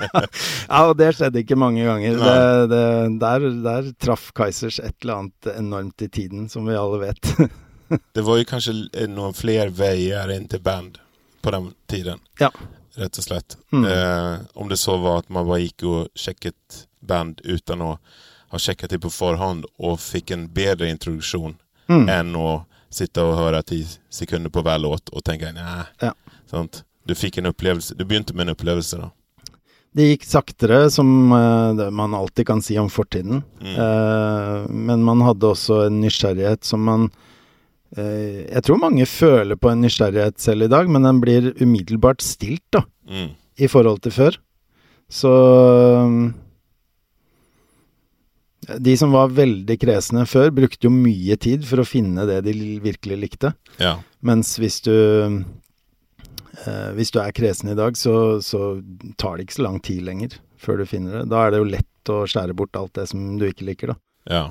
ja, 0.68 0.82
og 0.84 0.98
det 1.00 1.14
skjedde 1.16 1.40
ikke 1.40 1.56
mange 1.56 1.86
ganger. 1.86 2.20
Det, 2.20 2.34
det, 2.74 2.84
der, 3.24 3.46
der 3.64 3.92
traff 3.96 4.28
Kaizers 4.36 4.80
et 4.84 4.96
eller 5.00 5.22
annet 5.22 5.52
enormt 5.54 6.02
i 6.04 6.08
tiden, 6.08 6.48
som 6.48 6.68
vi 6.68 6.76
alle 6.76 7.00
vet. 7.06 7.32
det 8.16 8.26
var 8.26 8.36
jo 8.36 8.50
kanskje 8.52 8.76
noen 9.08 9.32
flere 9.34 9.72
veier 9.72 10.36
inn 10.36 10.44
til 10.50 10.60
band 10.60 11.00
på 11.40 11.56
den 11.56 11.72
tiden. 11.88 12.20
Ja 12.36 12.52
rett 12.94 13.18
og 13.18 13.24
slett. 13.24 13.56
Mm. 13.72 13.84
Eh, 13.84 14.38
om 14.54 14.68
det 14.68 14.76
så 14.76 14.96
var 14.96 15.22
at 15.22 15.28
man 15.28 15.46
bare 15.48 15.62
gikk 15.64 15.86
og 15.88 16.18
sjekket 16.18 16.84
band 17.00 17.40
uten 17.44 17.82
å 17.84 17.94
ha 18.50 18.58
sjekket 18.58 18.90
det 18.90 19.00
på 19.02 19.12
forhånd 19.14 19.68
og 19.78 20.00
fikk 20.02 20.32
en 20.34 20.48
bedre 20.52 20.90
introduksjon 20.90 21.54
mm. 21.90 22.08
enn 22.10 22.34
å 22.36 22.64
sitte 22.90 23.22
og 23.22 23.36
høre 23.38 23.62
ti 23.62 23.84
sekunder 24.10 24.50
på 24.50 24.64
hver 24.66 24.80
låt 24.82 25.12
og 25.14 25.22
tenke 25.24 25.52
nei. 25.54 25.84
Ja. 26.02 26.12
Du 27.06 27.14
fikk 27.14 27.38
en 27.38 27.52
opplevelse. 27.52 27.94
Du 27.94 28.04
begynte 28.04 28.34
med 28.34 28.48
en 28.48 28.56
opplevelse, 28.56 28.98
da. 28.98 29.10
Det 29.94 30.06
gikk 30.06 30.26
saktere, 30.26 30.84
som 30.90 31.32
uh, 31.32 31.86
man 31.90 32.14
alltid 32.14 32.46
kan 32.46 32.60
si 32.62 32.76
om 32.78 32.90
fortiden. 32.90 33.42
Mm. 33.62 33.74
Uh, 33.74 34.66
men 34.70 35.02
man 35.06 35.22
hadde 35.26 35.50
også 35.50 35.84
en 35.86 36.00
nysgjerrighet 36.02 36.66
som 36.66 36.84
man 36.86 37.08
Eh, 37.10 37.29
jeg 37.96 38.62
tror 38.62 38.78
mange 38.78 39.02
føler 39.10 39.58
på 39.58 39.66
en 39.72 39.80
nysgjerrighet 39.82 40.38
selv 40.38 40.68
i 40.68 40.70
dag, 40.70 40.86
men 40.86 41.02
den 41.02 41.18
blir 41.22 41.48
umiddelbart 41.58 42.22
stilt, 42.22 42.62
da. 42.70 42.84
Mm. 43.10 43.32
I 43.60 43.68
forhold 43.68 43.98
til 44.04 44.14
før. 44.14 44.38
Så 45.10 45.30
eh, 45.98 46.30
De 48.78 48.96
som 48.96 49.12
var 49.12 49.34
veldig 49.34 49.76
kresne 49.82 50.26
før, 50.30 50.52
brukte 50.54 50.86
jo 50.86 50.92
mye 50.94 51.36
tid 51.40 51.66
for 51.66 51.82
å 51.82 51.88
finne 51.88 52.26
det 52.30 52.40
de 52.46 52.54
virkelig 52.84 53.18
likte. 53.24 53.54
Ja. 53.82 53.96
Mens 54.22 54.54
hvis 54.62 54.80
du 54.86 54.94
eh, 54.94 56.90
Hvis 56.94 57.10
du 57.10 57.18
er 57.22 57.34
kresen 57.34 57.72
i 57.72 57.78
dag, 57.78 57.98
så, 57.98 58.38
så, 58.44 58.78
tar 59.18 59.36
det 59.36 59.48
ikke 59.48 59.58
så 59.58 59.66
lang 59.66 59.80
tid 59.82 60.06
lenger 60.06 60.38
før 60.60 60.80
du 60.80 60.86
finner 60.86 61.20
det. 61.20 61.30
Da 61.32 61.42
er 61.42 61.50
det 61.50 61.62
jo 61.62 61.72
lett 61.74 62.12
å 62.12 62.22
skjære 62.28 62.54
bort 62.56 62.76
alt 62.76 62.94
det 62.98 63.08
som 63.10 63.38
du 63.40 63.48
ikke 63.48 63.66
liker, 63.66 63.94
da. 63.94 63.96
Ja. 64.30 64.44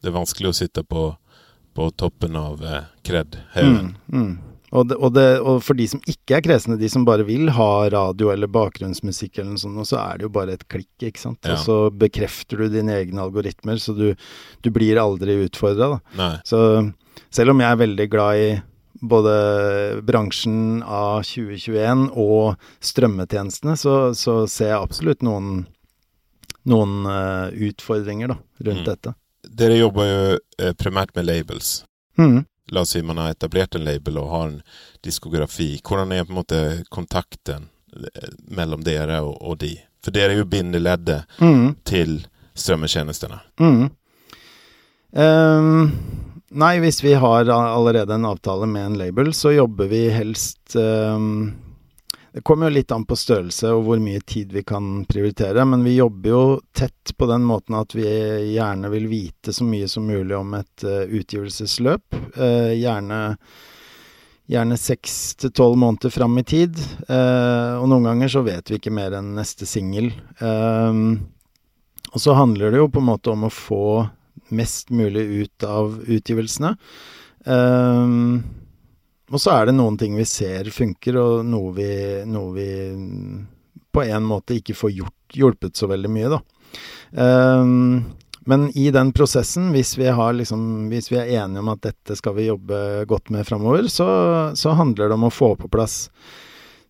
Det 0.00 0.08
er 0.08 0.16
vanskelig 0.16 0.48
å 0.48 0.56
sitte 0.56 0.80
på 0.86 1.10
på 1.76 1.90
toppen 2.00 2.38
av 2.38 2.62
eh, 2.64 2.86
kred-haugen. 3.06 3.92
Mm, 4.10 4.22
mm. 4.22 4.38
Og, 4.70 4.92
og, 5.02 5.16
og, 5.18 5.56
for 5.66 5.74
de 5.74 5.88
som 5.90 6.02
ikke 6.06 6.36
er 6.36 6.44
kresne, 6.46 6.78
de 6.78 6.88
som 6.90 7.02
bare 7.06 7.26
vil 7.26 7.50
ha 7.56 7.88
radio 7.90 8.30
eller 8.30 8.50
bakgrunnsmusikk 8.54 9.40
eller 9.40 9.56
noe 9.56 9.62
sånt, 9.62 9.88
så 9.90 9.98
er 9.98 10.20
det 10.20 10.28
jo 10.28 10.32
bare 10.36 10.54
et 10.54 10.66
klikk, 10.70 10.92
ikke 11.02 11.22
sant. 11.22 11.40
Ja. 11.42 11.56
Og 11.56 11.64
så 11.64 11.78
bekrefter 11.90 12.62
du 12.62 12.68
dine 12.70 12.94
egne 13.00 13.24
algoritmer, 13.24 13.80
så 13.82 13.96
du, 13.98 14.12
du 14.62 14.70
blir 14.74 15.00
aldri 15.02 15.40
utfordra. 15.48 15.98
Så 16.46 16.60
selv 17.34 17.54
om 17.54 17.62
jeg 17.62 17.70
er 17.70 17.82
veldig 17.82 18.06
glad 18.12 18.44
i 18.44 18.50
både 19.00 19.34
bransjen 20.06 20.84
av 20.84 21.24
2021 21.26 22.10
og 22.20 22.60
strømmetjenestene, 22.84 23.76
så, 23.80 23.96
så 24.14 24.44
ser 24.50 24.74
jeg 24.74 24.82
absolutt 24.84 25.24
noen, 25.26 25.64
noen 26.68 27.08
uh, 27.08 27.48
utfordringer 27.70 28.34
da, 28.34 28.38
rundt 28.60 28.84
mm. 28.84 28.88
dette. 28.92 29.14
Dere 29.60 29.76
jobber 29.76 30.06
jo 30.08 30.38
eh, 30.62 30.72
primært 30.72 31.12
med 31.16 31.26
labels. 31.28 31.82
Mm. 32.18 32.44
La 32.72 32.84
oss 32.84 32.94
si 32.94 33.02
man 33.02 33.18
har 33.20 33.34
etablert 33.34 33.74
en 33.76 33.84
label 33.84 34.16
og 34.22 34.30
har 34.32 34.48
en 34.48 34.58
diskografi. 35.04 35.74
Hvordan 35.84 36.14
er 36.14 36.24
på 36.24 36.32
en 36.32 36.38
måte 36.38 36.60
kontakten 36.88 37.68
eh, 37.92 38.30
mellom 38.48 38.84
dere 38.86 39.20
og, 39.26 39.36
og 39.42 39.58
de? 39.60 39.74
For 40.00 40.16
dere 40.16 40.32
er 40.32 40.40
jo 40.40 40.48
bindeleddet 40.48 41.28
mm. 41.42 41.82
til 41.84 42.22
strømmetjenestene. 42.56 43.40
Mm. 43.60 43.90
Um, 45.10 45.90
nei, 46.62 46.74
hvis 46.80 47.02
vi 47.04 47.16
har 47.18 47.50
allerede 47.50 48.14
en 48.16 48.28
avtale 48.30 48.68
med 48.70 48.86
en 48.86 48.98
label, 49.00 49.34
så 49.36 49.52
jobber 49.52 49.90
vi 49.90 50.06
helst 50.14 50.76
um, 50.78 51.50
det 52.32 52.42
kommer 52.46 52.68
jo 52.68 52.76
litt 52.76 52.92
an 52.94 53.04
på 53.08 53.16
størrelse 53.18 53.72
og 53.74 53.82
hvor 53.88 54.02
mye 54.02 54.20
tid 54.22 54.52
vi 54.54 54.62
kan 54.66 55.02
prioritere, 55.10 55.64
men 55.66 55.82
vi 55.82 55.96
jobber 55.96 56.30
jo 56.30 56.44
tett 56.76 57.14
på 57.18 57.26
den 57.26 57.42
måten 57.46 57.74
at 57.78 57.94
vi 57.96 58.06
gjerne 58.54 58.90
vil 58.92 59.08
vite 59.10 59.54
så 59.54 59.66
mye 59.66 59.88
som 59.90 60.06
mulig 60.06 60.36
om 60.38 60.54
et 60.60 60.86
uh, 60.86 61.02
utgivelsesløp. 61.10 62.20
Uh, 62.38 62.70
gjerne 62.78 63.20
gjerne 64.50 64.78
seks 64.78 65.16
til 65.38 65.52
tolv 65.54 65.76
måneder 65.78 66.10
fram 66.10 66.38
i 66.40 66.42
tid. 66.42 66.78
Eh, 67.06 67.74
og 67.78 67.84
noen 67.86 68.08
ganger 68.08 68.32
så 68.32 68.40
vet 68.42 68.66
vi 68.66 68.80
ikke 68.80 68.90
mer 68.90 69.14
enn 69.14 69.28
neste 69.36 69.62
singel. 69.62 70.08
og 72.10 72.18
så 72.18 72.34
handler 72.34 72.74
det 72.74 72.80
jo 72.80 72.88
på 72.90 72.98
en 72.98 73.06
måte 73.12 73.30
om 73.30 73.44
å 73.46 73.52
få 73.54 74.08
mest 74.50 74.90
mulig 74.90 75.22
ut 75.22 75.66
av 75.68 76.00
utgivelsene. 76.02 76.72
Uh, 77.46 78.42
og 79.30 79.40
så 79.40 79.54
er 79.54 79.68
det 79.68 79.76
noen 79.78 79.96
ting 80.00 80.16
vi 80.18 80.26
ser 80.28 80.70
funker, 80.74 81.18
og 81.20 81.46
noe 81.46 81.74
vi, 81.76 81.90
noe 82.26 82.54
vi 82.56 82.70
på 83.90 84.02
en 84.06 84.26
måte 84.26 84.56
ikke 84.58 84.76
får 84.78 84.94
gjort, 84.96 85.18
hjulpet 85.34 85.78
så 85.78 85.88
veldig 85.90 86.10
mye, 86.10 86.32
da. 86.32 86.40
Um, 87.10 88.02
men 88.50 88.68
i 88.78 88.88
den 88.94 89.12
prosessen, 89.14 89.68
hvis 89.74 89.96
vi, 89.98 90.08
liksom, 90.34 90.62
hvis 90.90 91.10
vi, 91.12 91.18
er 91.20 91.44
enige 91.44 91.62
om 91.62 91.70
at 91.70 91.82
dette 91.84 92.16
skal 92.18 92.34
vi 92.38 92.48
jobbe 92.48 93.04
godt 93.10 93.30
med 93.34 93.46
framover, 93.46 93.86
så, 93.92 94.08
så 94.58 94.74
handler 94.78 95.10
det 95.10 95.18
om 95.18 95.28
å 95.28 95.34
få 95.34 95.52
på 95.60 95.70
plass 95.70 96.06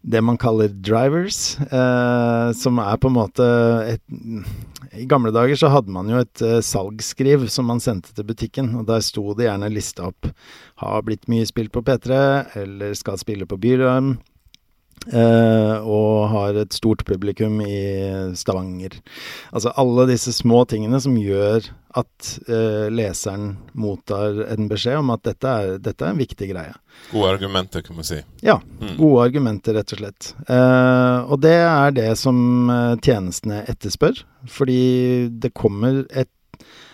det 0.03 0.21
man 0.25 0.39
kaller 0.41 0.69
drivers, 0.69 1.59
eh, 1.61 2.53
som 2.57 2.79
er 2.81 2.97
på 3.01 3.11
en 3.11 3.17
måte 3.19 3.49
et 3.85 4.03
I 4.97 5.05
gamle 5.07 5.31
dager 5.31 5.59
så 5.61 5.69
hadde 5.71 5.93
man 5.93 6.09
jo 6.11 6.23
et 6.23 6.43
eh, 6.43 6.59
salgsskriv 6.65 7.45
som 7.53 7.69
man 7.69 7.83
sendte 7.85 8.15
til 8.17 8.27
butikken, 8.27 8.73
og 8.81 8.89
der 8.89 9.05
sto 9.05 9.35
det 9.37 9.47
gjerne 9.47 9.69
lista 9.71 10.09
opp. 10.09 10.33
'Har 10.81 11.05
blitt 11.05 11.29
mye 11.29 11.47
spilt 11.47 11.73
på 11.73 11.85
P3', 11.85 12.57
eller 12.57 12.97
'Skal 12.97 13.21
spille 13.21 13.47
på 13.47 13.61
Bylarm', 13.61 14.17
Uh, 15.09 15.81
og 15.89 16.29
har 16.29 16.59
et 16.61 16.75
stort 16.77 17.07
publikum 17.09 17.63
i 17.65 18.35
Stavanger. 18.37 18.99
Altså 19.49 19.73
alle 19.81 20.05
disse 20.11 20.35
små 20.37 20.67
tingene 20.69 21.01
som 21.01 21.15
gjør 21.17 21.71
at 21.97 22.33
uh, 22.51 22.87
leseren 22.93 23.55
mottar 23.73 24.43
en 24.53 24.69
beskjed 24.69 25.01
om 25.01 25.15
at 25.15 25.25
dette 25.25 25.55
er, 25.63 25.79
dette 25.81 26.05
er, 26.05 26.13
en 26.13 26.21
viktig 26.21 26.51
greie. 26.53 26.75
Gode 27.15 27.31
argumenter, 27.33 27.81
kan 27.87 27.97
man 27.97 28.07
si. 28.07 28.21
Ja, 28.45 28.59
mm. 28.61 28.99
gode 29.01 29.25
argumenter, 29.31 29.79
rett 29.81 29.97
og 29.97 30.03
slett. 30.03 30.35
Uh, 30.45 31.25
og 31.33 31.41
det 31.47 31.57
er 31.65 31.97
det 31.97 32.11
som 32.21 32.69
tjenestene 33.01 33.65
etterspør. 33.73 34.21
Fordi 34.53 34.83
det 35.33 35.55
kommer 35.57 36.05
et 36.13 36.31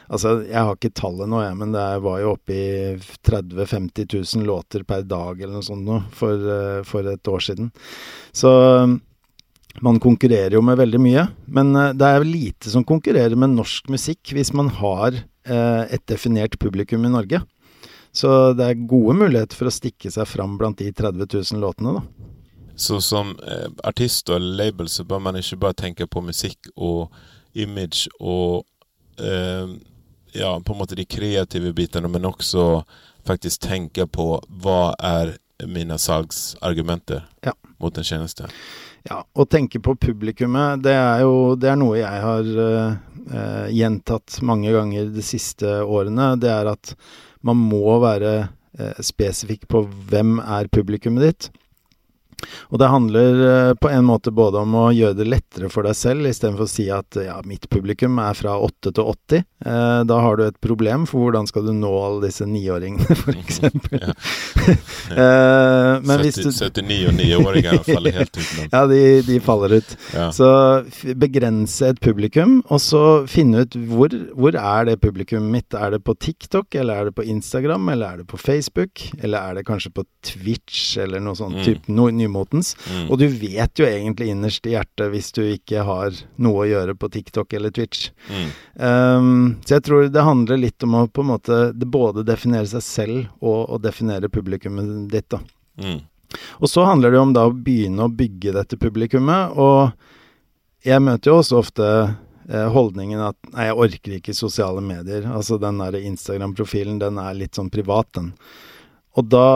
Altså, 0.07 0.37
jeg 0.47 0.61
har 0.61 0.77
ikke 0.77 0.95
tallet 0.95 1.31
nå, 1.31 1.41
jeg, 1.43 1.57
men 1.59 1.75
det 1.75 1.87
var 2.05 2.21
jo 2.23 2.35
oppe 2.37 2.55
i 2.55 2.69
30 3.27 3.57
000-50 3.59 4.15
000 4.39 4.47
låter 4.47 4.85
per 4.87 5.03
dag 5.09 5.41
eller 5.41 5.59
noe 5.59 5.67
sånt 5.67 5.87
nå 5.87 5.99
for, 6.15 6.47
eh, 6.53 6.81
for, 6.87 7.09
et 7.11 7.33
år 7.33 7.43
siden. 7.43 7.73
Så 8.37 8.53
man 9.85 9.99
konkurrerer 10.01 10.57
jo 10.57 10.63
med 10.65 10.79
veldig 10.79 11.01
mye. 11.03 11.27
Men 11.47 11.75
eh, 11.77 11.93
det 11.99 12.07
er 12.13 12.29
lite 12.29 12.73
som 12.73 12.87
konkurrerer 12.87 13.37
med 13.39 13.57
norsk 13.57 13.91
musikk 13.93 14.35
hvis 14.37 14.55
man 14.57 14.71
har 14.79 15.19
eh, 15.19 15.83
et 15.91 16.07
definert 16.09 16.59
publikum 16.63 17.05
i 17.05 17.13
Norge. 17.13 17.43
Så 18.17 18.31
det 18.57 18.65
er 18.65 18.87
gode 18.89 19.19
muligheter 19.19 19.59
for 19.59 19.69
å 19.69 19.75
stikke 19.75 20.11
seg 20.13 20.29
fram 20.31 20.57
blant 20.61 20.79
de 20.81 20.89
30 20.89 21.27
000 21.27 21.61
låtene, 21.61 21.99
da. 21.99 22.33
Så 22.77 23.01
som 23.01 23.35
eh, 23.41 23.69
artist 23.89 24.31
og 24.33 24.41
label 24.41 24.89
så 24.93 25.05
bør 25.09 25.21
man 25.29 25.37
ikke 25.41 25.59
bare 25.61 25.77
tenke 25.77 26.07
på 26.09 26.23
musikk 26.25 26.71
og 26.77 27.13
image 27.57 28.05
og 28.21 28.67
eh, 29.17 29.73
ja, 30.33 30.61
på 30.61 30.73
en 30.73 30.79
måte 30.79 30.99
de 30.99 31.05
kreative 31.05 31.73
bitene, 31.77 32.09
men 32.09 32.29
også 32.29 32.83
faktisk 33.27 33.67
tenke 33.67 34.07
på 34.07 34.37
hva 34.63 34.95
er 35.03 35.37
mine 35.67 35.97
salgsargumenter 35.99 37.25
ja. 37.47 37.55
mot 37.83 37.99
en 37.99 38.05
tjeneste. 38.05 38.49
Ja, 39.07 39.23
å 39.23 39.47
tenke 39.47 39.81
på 39.83 39.95
publikummet, 40.03 40.83
det 40.85 40.95
er 40.99 41.23
jo 41.23 41.55
det 41.59 41.71
er 41.71 41.79
noe 41.79 42.01
jeg 42.01 42.23
har 42.25 42.49
uh, 42.59 43.69
gjentatt 43.71 44.41
mange 44.47 44.73
ganger 44.75 45.13
de 45.15 45.25
siste 45.25 45.79
årene. 45.85 46.35
Det 46.43 46.51
er 46.51 46.73
at 46.73 46.93
man 47.47 47.61
må 47.61 48.01
være 48.03 48.35
uh, 48.47 48.99
spesifikk 49.05 49.69
på 49.71 49.85
hvem 50.11 50.41
er 50.43 50.71
publikummet 50.75 51.29
ditt. 51.29 51.49
Og 52.69 52.81
det 52.81 52.89
handler 52.91 53.43
eh, 53.49 53.75
på 53.81 53.91
en 53.91 54.05
måte 54.05 54.31
både 54.35 54.61
om 54.63 54.75
å 54.77 54.87
gjøre 54.95 55.17
det 55.21 55.29
lettere 55.29 55.71
for 55.73 55.87
deg 55.87 55.97
selv, 55.97 56.27
istedenfor 56.29 56.67
å 56.67 56.71
si 56.71 56.89
at 56.93 57.19
ja, 57.21 57.37
mitt 57.47 57.69
publikum 57.73 58.19
er 58.23 58.37
fra 58.37 58.57
8 58.61 58.93
til 58.93 59.03
80. 59.03 59.45
Eh, 59.67 60.01
da 60.11 60.19
har 60.23 60.39
du 60.39 60.45
et 60.47 60.59
problem, 60.63 61.07
for 61.09 61.27
hvordan 61.27 61.49
skal 61.49 61.67
du 61.69 61.73
nå 61.77 61.93
alle 62.03 62.27
disse 62.27 62.47
niåringene, 62.49 63.17
f.eks.? 63.17 63.61
Ja. 63.97 64.13
eh, 65.23 66.05
70, 66.07 66.51
79 66.53 66.99
og 67.09 67.17
9-åringer 67.21 67.81
faller 67.89 68.21
helt 68.21 68.37
utenom. 68.37 68.69
ja, 68.73 68.83
de, 68.91 69.03
de, 69.27 69.39
faller 69.47 69.77
ut. 69.81 69.97
Ja. 70.13 70.29
Så 70.35 70.51
begrense 71.17 71.93
et 71.95 72.03
publikum, 72.05 72.59
og 72.67 72.83
så 72.83 73.03
finne 73.31 73.65
ut 73.65 73.79
hvor, 73.89 74.13
hvor 74.37 74.59
er 74.61 74.91
det 74.91 74.99
publikummet 75.05 75.53
mitt? 75.57 75.77
Er 75.77 75.97
det 75.97 76.03
på 76.07 76.17
TikTok, 76.19 76.75
eller 76.77 77.01
er 77.01 77.11
det 77.11 77.17
på 77.17 77.27
Instagram, 77.27 77.89
eller 77.95 78.13
er 78.13 78.23
det 78.23 78.29
på 78.31 78.41
Facebook? 78.41 79.09
Eller 79.23 79.41
er 79.41 79.61
det 79.61 79.67
kanskje 79.69 79.95
på 79.97 80.05
Twitch, 80.27 80.97
eller 81.01 81.23
noe 81.23 81.39
sånt? 81.39 81.57
Mm. 81.57 81.65
Typ, 81.67 81.89
no, 81.89 82.11
nymotens. 82.27 82.75
Mm. 82.91 83.07
Og 83.09 83.21
du 83.23 83.27
vet 83.31 83.81
jo 83.81 83.87
egentlig 83.89 84.29
innerst 84.33 84.67
i 84.69 84.75
hjertet 84.75 85.13
hvis 85.15 85.31
du 85.37 85.43
ikke 85.47 85.87
har 85.87 86.19
noe 86.43 86.65
å 86.65 86.69
gjøre 86.69 86.97
på 86.99 87.11
TikTok 87.15 87.57
eller 87.57 87.75
Twitch. 87.75 88.11
Mm. 88.29 88.51
Um, 88.77 89.39
så 89.65 89.79
jeg 89.79 89.87
tror 89.89 90.11
det 90.13 90.27
handler 90.27 90.61
litt 90.61 90.87
om 90.87 90.99
å 91.01 91.07
på 91.09 91.25
en 91.25 91.33
måte 91.33 91.63
både 91.87 92.27
definere 92.27 92.69
seg 92.71 92.85
selv 92.85 93.23
og, 93.41 93.71
og 93.71 93.81
definere 93.87 94.33
publikummet 94.33 95.09
ditt, 95.13 95.31
da. 95.33 95.41
Mm. 95.81 96.05
Og 96.59 96.71
så 96.71 96.85
handler 96.85 97.15
det 97.15 97.23
om 97.23 97.33
da 97.37 97.47
å 97.49 97.55
begynne 97.55 98.07
å 98.07 98.13
bygge 98.13 98.55
dette 98.57 98.79
publikummet, 98.81 99.57
og 99.57 99.93
jeg 100.87 101.03
møter 101.03 101.33
jo 101.33 101.41
også 101.41 101.61
ofte 101.61 101.87
eh, 102.07 102.69
holdningen 102.73 103.23
at 103.29 103.39
nei, 103.53 103.69
jeg 103.69 103.79
orker 103.87 104.17
ikke 104.19 104.37
sosiale 104.37 104.83
medier. 104.85 105.27
Altså 105.31 105.59
den 105.63 105.81
der 105.83 105.99
Instagram-profilen, 105.99 107.01
den 107.03 107.19
er 107.23 107.39
litt 107.39 107.59
sånn 107.59 107.73
privat, 107.73 108.11
den. 108.19 108.33
Og 109.17 109.29
da 109.33 109.47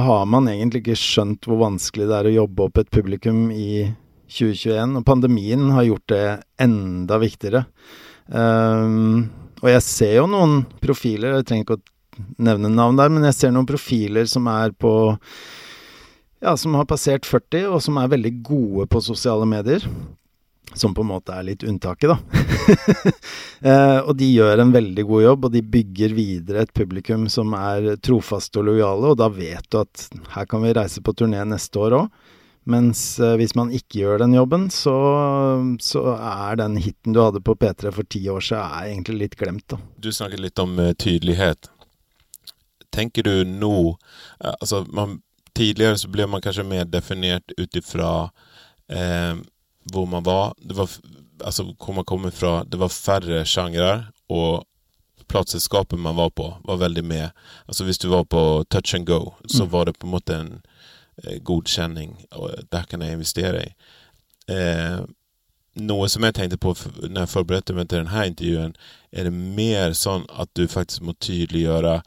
har 0.00 0.28
man 0.28 0.48
egentlig 0.48 0.80
ikke 0.84 0.96
skjønt 0.98 1.44
hvor 1.48 1.60
vanskelig 1.60 2.08
det 2.08 2.16
er 2.16 2.28
å 2.28 2.36
jobbe 2.38 2.66
opp 2.66 2.80
et 2.80 2.92
publikum 2.92 3.50
i 3.52 3.90
2021. 4.32 4.96
Og 5.00 5.06
pandemien 5.06 5.66
har 5.74 5.88
gjort 5.88 6.06
det 6.12 6.24
enda 6.62 7.18
viktigere. 7.20 7.64
Um, 8.32 9.28
og 9.60 9.68
jeg 9.74 9.84
ser 9.84 10.14
jo 10.22 10.28
noen 10.30 10.62
profiler, 10.80 11.36
jeg 11.36 11.48
trenger 11.50 11.66
ikke 11.66 11.80
å 11.80 11.84
nevne 12.40 12.70
navn 12.72 13.00
der, 13.00 13.12
men 13.12 13.26
jeg 13.28 13.36
ser 13.36 13.52
noen 13.52 13.68
profiler 13.68 14.28
som 14.30 14.48
er 14.52 14.72
på 14.72 14.94
Ja, 16.40 16.54
som 16.56 16.72
har 16.78 16.86
passert 16.88 17.26
40, 17.28 17.66
og 17.68 17.82
som 17.84 17.98
er 18.00 18.08
veldig 18.08 18.32
gode 18.46 18.86
på 18.88 19.02
sosiale 19.04 19.44
medier. 19.44 19.84
Som 20.74 20.94
på 20.94 21.02
en 21.02 21.10
måte 21.10 21.34
er 21.34 21.48
litt 21.48 21.64
unntaket, 21.66 22.12
da. 22.12 22.18
eh, 23.70 23.98
og 23.98 24.12
de 24.18 24.28
gjør 24.30 24.62
en 24.62 24.74
veldig 24.74 25.04
god 25.08 25.24
jobb, 25.24 25.46
og 25.48 25.54
de 25.56 25.62
bygger 25.66 26.14
videre 26.14 26.62
et 26.62 26.74
publikum 26.76 27.26
som 27.32 27.56
er 27.58 27.96
trofaste 27.98 28.60
og 28.62 28.68
lojale, 28.68 29.10
og 29.10 29.18
da 29.18 29.26
vet 29.34 29.66
du 29.66 29.80
at 29.82 30.06
her 30.36 30.46
kan 30.50 30.62
vi 30.62 30.76
reise 30.78 31.02
på 31.02 31.16
turné 31.18 31.42
neste 31.48 31.82
år 31.82 31.98
òg. 32.04 32.20
Mens 32.68 33.18
eh, 33.20 33.34
hvis 33.40 33.54
man 33.56 33.72
ikke 33.72 34.02
gjør 34.02 34.20
den 34.22 34.34
jobben, 34.36 34.68
så, 34.70 34.94
så, 35.80 36.04
er 36.14 36.58
den 36.60 36.76
hiten 36.80 37.16
du 37.16 37.22
hadde 37.22 37.40
på 37.44 37.56
P3 37.56 37.92
for 37.94 38.06
ti 38.06 38.20
år 38.30 38.44
siden, 38.44 38.74
er 38.76 38.90
egentlig 38.90 39.18
litt 39.24 39.36
glemt, 39.40 39.66
da. 39.72 39.80
Du 39.96 40.10
snakket 40.12 40.44
litt 40.44 40.60
om 40.60 40.76
uh, 40.78 40.92
tydelighet. 40.92 41.70
Tenker 42.90 43.22
du 43.22 43.46
nå 43.46 43.74
uh, 43.94 44.54
Altså, 44.58 44.82
man, 44.92 45.20
tidligere 45.56 45.98
så 46.02 46.10
ble 46.12 46.26
man 46.28 46.44
kanskje 46.44 46.66
mer 46.68 46.84
definert 46.90 47.54
ut 47.56 47.80
ifra 47.80 48.12
uh, 48.28 49.40
hvor 49.92 50.06
man 50.06 50.24
var. 50.26 50.54
Det 50.58 50.76
var 50.76 50.88
altså 51.44 51.64
hvor 51.78 51.94
man 51.94 52.04
kommer 52.04 52.30
fra. 52.30 52.64
Det 52.64 52.78
var 52.80 52.88
færre 52.88 53.44
sjangre, 53.46 54.06
og 54.28 54.66
plateselskapet 55.30 55.98
man 55.98 56.16
var 56.16 56.30
på, 56.30 56.48
var 56.64 56.76
veldig 56.76 57.04
med. 57.04 57.30
Altså 57.68 57.84
Hvis 57.84 57.98
du 57.98 58.08
var 58.08 58.24
på 58.24 58.64
touch 58.70 58.94
and 58.94 59.06
go, 59.06 59.30
så 59.48 59.64
Mm. 59.64 59.72
var 59.72 59.84
det 59.84 59.98
på 59.98 60.06
en 60.06 60.10
måte 60.10 60.34
en 60.40 60.62
eh, 61.24 61.38
godkjenning. 61.44 62.24
Og 62.32 62.50
der 62.72 62.82
kan 62.82 63.02
jeg 63.02 63.12
investere 63.12 63.62
i. 63.66 63.72
Eh, 64.52 65.00
noe 65.76 66.08
som 66.08 66.24
jeg 66.24 66.34
tenkte 66.34 66.56
på 66.56 66.74
når 67.08 67.20
jeg 67.20 67.28
forberedte 67.28 67.72
meg 67.74 67.88
til 67.88 67.98
denne 67.98 68.26
intervjuen, 68.26 68.74
er 69.12 69.24
det 69.24 69.32
mer 69.32 69.92
sånn 69.92 70.24
at 70.28 70.48
du 70.56 70.66
faktisk 70.66 71.02
må 71.02 71.12
tydeliggjøre 71.20 72.02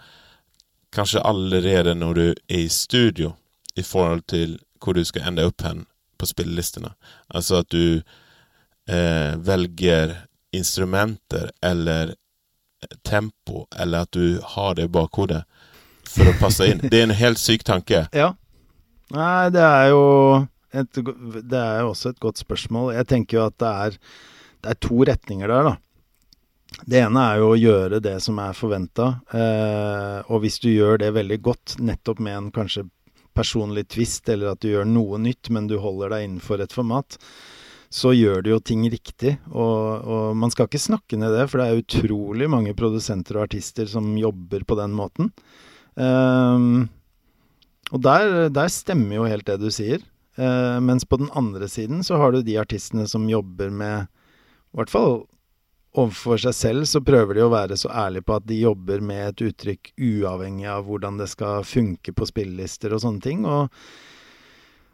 Kanskje 0.94 1.24
allerede 1.26 1.96
når 1.96 2.14
du 2.14 2.22
er 2.50 2.60
i 2.60 2.68
studio, 2.70 3.32
i 3.76 3.82
forhold 3.82 4.22
til 4.28 4.60
hvor 4.84 4.94
du 4.94 5.04
skal 5.04 5.22
ende 5.28 5.46
opp 5.46 5.62
hen 5.66 5.86
på 6.24 6.32
spillelistene. 6.32 6.94
Altså 7.30 7.62
at 7.62 7.70
du 7.74 8.02
eh, 8.90 9.34
velger 9.44 10.18
instrumenter 10.54 11.52
eller 11.62 12.16
tempo, 13.04 13.66
eller 13.76 14.08
at 14.08 14.12
du 14.12 14.40
har 14.56 14.76
det 14.76 14.88
i 14.88 14.92
bakhodet 14.92 15.44
for 16.10 16.30
å 16.30 16.38
passe 16.40 16.68
inn. 16.70 16.82
Det 16.92 17.00
er 17.00 17.08
en 17.08 17.18
helt 17.18 17.42
syk 17.42 17.66
tanke. 17.68 18.06
Ja. 18.16 18.34
Nei, 19.14 19.50
det 19.54 19.62
er 19.62 19.92
jo 19.92 20.04
et, 20.74 20.98
Det 20.98 21.60
er 21.60 21.84
jo 21.84 21.92
også 21.92 22.14
et 22.14 22.22
godt 22.24 22.40
spørsmål. 22.42 22.94
Jeg 22.96 23.08
tenker 23.12 23.38
jo 23.38 23.44
at 23.46 23.58
det 23.62 23.72
er, 23.86 23.98
det 24.64 24.72
er 24.74 24.80
to 24.82 25.04
retninger 25.06 25.52
der, 25.52 25.70
da. 25.70 25.76
Det 26.90 27.04
ene 27.04 27.24
er 27.30 27.42
jo 27.42 27.52
å 27.52 27.60
gjøre 27.60 28.00
det 28.02 28.16
som 28.26 28.40
er 28.42 28.56
forventa, 28.58 29.12
eh, 29.38 30.20
og 30.26 30.42
hvis 30.42 30.58
du 30.64 30.72
gjør 30.72 30.98
det 31.04 31.12
veldig 31.14 31.38
godt, 31.46 31.76
nettopp 31.86 32.22
med 32.26 32.40
en 32.40 32.48
kanskje 32.56 32.88
personlig 33.36 33.88
twist, 33.94 34.28
eller 34.30 34.54
at 34.54 34.62
du 34.64 34.72
gjør 34.72 34.88
noe 34.90 35.20
nytt, 35.22 35.50
men 35.54 35.68
du 35.70 35.78
holder 35.82 36.14
deg 36.14 36.28
innenfor 36.28 36.64
et 36.64 36.76
format, 36.76 37.18
så 37.94 38.14
gjør 38.16 38.42
du 38.42 38.50
jo 38.54 38.62
ting 38.66 38.86
riktig. 38.90 39.36
Og, 39.52 40.06
og 40.06 40.38
man 40.40 40.54
skal 40.54 40.70
ikke 40.70 40.82
snakke 40.82 41.20
ned 41.20 41.36
det, 41.36 41.46
for 41.52 41.62
det 41.62 41.68
er 41.68 41.84
utrolig 41.84 42.50
mange 42.50 42.74
produsenter 42.78 43.38
og 43.38 43.48
artister 43.48 43.90
som 43.90 44.16
jobber 44.18 44.66
på 44.66 44.78
den 44.80 44.96
måten. 44.98 45.30
Um, 45.94 46.88
og 47.94 48.02
der, 48.02 48.50
der 48.50 48.72
stemmer 48.74 49.20
jo 49.20 49.30
helt 49.30 49.46
det 49.46 49.60
du 49.62 49.70
sier. 49.74 50.02
Uh, 50.40 50.82
mens 50.82 51.06
på 51.06 51.20
den 51.22 51.30
andre 51.38 51.70
siden 51.70 52.02
så 52.02 52.18
har 52.18 52.34
du 52.34 52.42
de 52.42 52.58
artistene 52.58 53.06
som 53.06 53.30
jobber 53.30 53.70
med 53.70 54.08
I 54.74 54.80
hvert 54.80 54.90
fall 54.90 55.20
overfor 55.94 56.42
seg 56.42 56.56
selv 56.58 56.88
så 56.90 57.02
prøver 57.06 57.38
de 57.38 57.44
å 57.46 57.52
være 57.54 57.78
så 57.78 57.92
ærlige 57.94 58.26
på 58.26 58.38
at 58.40 58.48
de 58.50 58.62
jobber 58.64 59.04
med 59.06 59.28
et 59.28 59.44
uttrykk 59.50 59.92
uavhengig 60.02 60.66
av 60.74 60.88
hvordan 60.88 61.20
det 61.22 61.30
skal 61.30 61.66
funke 61.68 62.16
på 62.18 62.28
spillelister 62.30 62.96
og 62.96 63.04
sånne 63.04 63.22
ting. 63.22 63.46
Og 63.46 63.70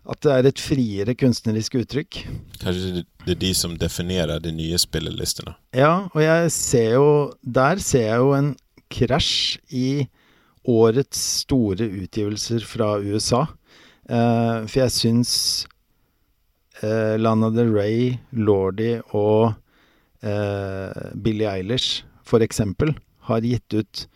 at 0.09 0.21
det 0.25 0.33
er 0.33 0.49
et 0.49 0.61
friere 0.63 1.15
kunstnerisk 1.19 1.77
uttrykk. 1.83 2.21
Kanskje 2.61 2.93
det- 2.99 3.05
er 3.27 3.35
de 3.35 3.53
som 3.53 3.77
definerer 3.77 4.41
de 4.41 4.51
nye 4.51 4.77
spillelistene. 4.77 5.55
Ja, 5.73 6.09
og 6.13 6.21
jeg 6.21 6.51
ser 6.51 6.91
jo 6.93 7.33
Der 7.45 7.77
ser 7.77 8.07
jeg 8.07 8.17
jo 8.17 8.33
en 8.33 8.55
krasj 8.89 9.59
i 9.71 10.07
årets 10.65 11.17
store 11.45 11.87
utgivelser 11.87 12.65
fra 12.65 12.97
USA. 12.99 13.47
Eh, 14.09 14.65
for 14.65 14.79
jeg 14.79 14.89
syns 14.89 15.67
eh, 16.81 17.17
Lana 17.17 17.49
Del 17.51 17.71
Rey, 17.71 18.19
Lordi 18.33 18.99
og 19.13 19.55
eh, 20.23 21.11
Billie 21.15 21.47
Eilish, 21.49 22.03
for 22.23 22.39
eksempel, 22.45 22.93
har 23.29 23.41
gitt 23.45 23.73
ut 23.73 24.07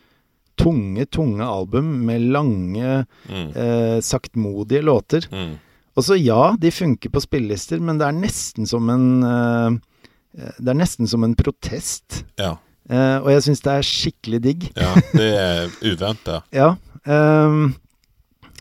tunge, 0.60 1.06
tunge 1.10 1.44
album 1.46 2.06
med 2.06 2.22
lange, 2.34 3.06
Mm. 3.30 3.48
eh, 3.56 4.00
saktmodige 4.02 4.82
låter. 4.84 5.26
Mm. 5.32 5.56
Og 5.96 6.04
så 6.04 6.16
ja, 6.18 6.56
de 6.60 6.72
funker 6.72 7.10
på 7.14 7.22
spillelister, 7.22 7.80
men 7.80 7.98
det 7.98 8.08
er 8.08 8.18
nesten 8.18 8.66
som 8.68 8.90
en 8.90 9.24
eh, 9.24 9.80
Det 10.58 10.68
er 10.72 10.74
nesten 10.80 11.06
som 11.08 11.24
en 11.24 11.36
protest. 11.38 12.24
Ja. 12.42 12.56
Eh, 12.90 13.18
og 13.22 13.28
jeg 13.30 13.44
syns 13.46 13.62
det 13.62 13.72
er 13.72 13.86
skikkelig 13.86 14.40
digg. 14.42 14.64
ja, 14.76 14.94
det 15.14 15.28
er 15.38 15.68
uventa. 15.86 16.40
Ja. 16.52 16.72
ehm, 17.06 17.76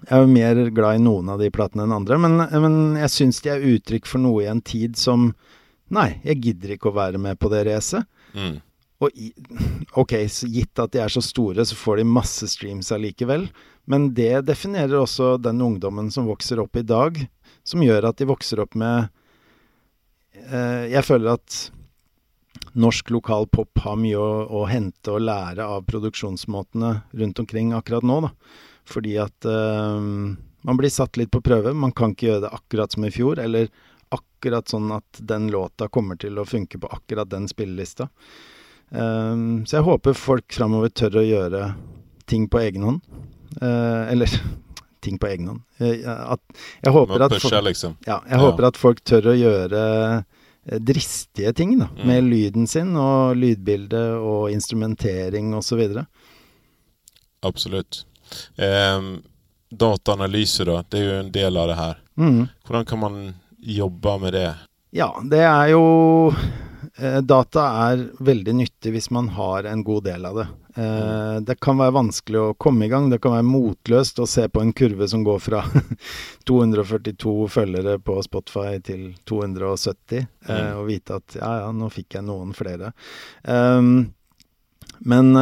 jeg 0.02 0.10
er 0.12 0.20
jo 0.20 0.26
mer 0.34 0.60
glad 0.74 0.98
i 0.98 1.02
noen 1.02 1.28
av 1.32 1.38
de 1.40 1.48
platene 1.54 1.84
enn 1.86 1.94
andre, 1.96 2.18
men, 2.18 2.36
men 2.60 2.76
jeg 3.00 3.08
syns 3.14 3.40
de 3.40 3.48
er 3.54 3.64
uttrykk 3.64 4.04
for 4.10 4.18
noe 4.20 4.42
i 4.42 4.50
en 4.50 4.60
tid 4.60 4.96
som 5.00 5.30
Nei, 5.92 6.08
jeg 6.24 6.40
gidder 6.46 6.76
ikke 6.76 6.90
å 6.90 6.96
være 6.96 7.20
med 7.20 7.38
på 7.40 7.50
det 7.52 7.66
racet. 7.68 8.08
Mm. 8.32 8.60
Og 9.02 9.18
i, 9.18 9.32
ok, 10.02 10.16
så 10.30 10.48
gitt 10.50 10.82
at 10.82 10.94
de 10.94 11.02
er 11.02 11.12
så 11.12 11.22
store, 11.24 11.66
så 11.66 11.78
får 11.78 12.00
de 12.00 12.08
masse 12.08 12.48
streams 12.54 12.92
allikevel. 12.94 13.48
Men 13.90 14.12
det 14.16 14.44
definerer 14.46 15.00
også 15.00 15.36
den 15.42 15.60
ungdommen 15.64 16.10
som 16.14 16.28
vokser 16.30 16.62
opp 16.62 16.78
i 16.78 16.86
dag, 16.86 17.18
som 17.66 17.82
gjør 17.82 18.08
at 18.08 18.18
de 18.20 18.30
vokser 18.30 18.62
opp 18.62 18.76
med 18.78 19.10
eh, 20.34 20.90
Jeg 20.90 21.04
føler 21.06 21.34
at 21.34 21.58
norsk 22.78 23.10
lokal 23.12 23.48
pop 23.52 23.82
har 23.84 23.98
mye 24.00 24.18
å, 24.18 24.30
å 24.48 24.64
hente 24.70 25.12
og 25.12 25.26
lære 25.26 25.66
av 25.66 25.84
produksjonsmåtene 25.90 26.94
rundt 27.20 27.42
omkring 27.42 27.74
akkurat 27.76 28.06
nå, 28.06 28.20
da. 28.24 28.32
Fordi 28.88 29.16
at 29.22 29.46
eh, 29.46 30.08
man 30.62 30.78
blir 30.78 30.94
satt 30.94 31.18
litt 31.18 31.32
på 31.34 31.42
prøve. 31.44 31.74
Man 31.74 31.94
kan 31.94 32.14
ikke 32.14 32.30
gjøre 32.30 32.46
det 32.46 32.54
akkurat 32.54 32.94
som 32.94 33.06
i 33.06 33.12
fjor, 33.14 33.42
eller 33.42 33.68
akkurat 34.16 34.68
sånn 34.72 34.90
at 34.96 35.20
den 35.20 35.48
låta 35.52 35.88
kommer 35.92 36.16
til 36.20 36.38
å 36.38 36.46
funke 36.48 36.78
på 36.82 36.90
akkurat 36.92 37.30
den 37.30 37.48
spillelista. 37.50 38.08
Um, 38.90 39.62
så 39.66 39.78
jeg 39.78 39.86
håper 39.86 40.16
folk 40.18 40.52
framover 40.52 40.90
tør 40.92 41.20
å 41.22 41.24
gjøre 41.24 41.62
ting 42.28 42.48
på 42.52 42.60
egen 42.60 42.82
hånd. 42.88 43.00
Uh, 43.62 44.08
eller 44.12 44.28
ting 45.02 45.18
på 45.18 45.26
egen 45.32 45.48
hånd. 45.48 45.62
Eh, 45.82 46.04
at, 46.06 46.40
jeg 46.84 46.92
håper 46.94 47.24
at 47.26 47.34
folk, 47.42 47.64
liksom. 47.66 47.96
ja, 48.06 48.20
jeg 48.28 48.38
Ja. 48.38 48.42
håper 48.44 48.68
at 48.68 48.76
folk 48.78 49.00
tør 49.04 49.32
å 49.32 49.34
gjøre 49.34 49.80
eh, 50.22 50.78
dristige 50.78 51.50
ting 51.58 51.72
da, 51.80 51.88
Mm. 51.96 52.06
med 52.06 52.24
lyden 52.30 52.66
sin 52.70 52.92
og 52.96 53.34
lydbildet 53.36 54.12
og 54.22 54.50
instrumentering 54.54 55.50
osv. 55.58 55.82
Absolutt. 57.42 58.04
Um, 58.56 59.22
dataanalyse, 59.74 60.64
da. 60.68 60.82
Det 60.88 61.00
er 61.00 61.04
jo 61.08 61.18
en 61.24 61.32
del 61.34 61.56
av 61.58 61.68
det 61.72 61.76
her. 61.80 61.98
Mm. 62.20 62.48
Hvordan 62.66 62.86
kan 62.86 62.98
man 63.02 63.18
jobbe 63.62 64.18
med 64.20 64.32
det? 64.36 64.48
Ja, 64.92 65.08
det 65.24 65.40
er 65.46 65.70
jo 65.72 65.84
eh, 66.98 67.20
Data 67.24 67.62
er 67.88 68.02
veldig 68.20 68.54
nyttig 68.58 68.92
hvis 68.92 69.08
man 69.14 69.30
har 69.38 69.64
en 69.70 69.84
god 69.86 70.04
del 70.04 70.26
av 70.28 70.36
det. 70.42 70.46
Eh, 70.76 71.36
det 71.48 71.56
kan 71.64 71.78
være 71.80 71.94
vanskelig 71.96 72.40
å 72.42 72.54
komme 72.60 72.84
i 72.86 72.90
gang. 72.92 73.08
Det 73.12 73.20
kan 73.24 73.32
være 73.36 73.46
motløst 73.48 74.20
å 74.20 74.26
se 74.28 74.44
på 74.52 74.60
en 74.64 74.72
kurve 74.76 75.08
som 75.08 75.24
går 75.24 75.40
fra 75.44 75.62
242 76.48 77.34
følgere 77.52 77.98
på 78.04 78.18
Spotify 78.24 78.78
til 78.84 79.12
270, 79.28 80.26
eh, 80.48 80.52
Mm. 80.52 80.78
og 80.80 80.86
vite 80.90 81.16
at 81.20 81.38
ja, 81.40 81.52
ja, 81.64 81.70
nå 81.72 81.88
fikk 81.92 82.18
jeg 82.18 82.26
noen 82.28 82.52
flere. 82.56 82.92
Um, 83.44 84.12
men 85.08 85.32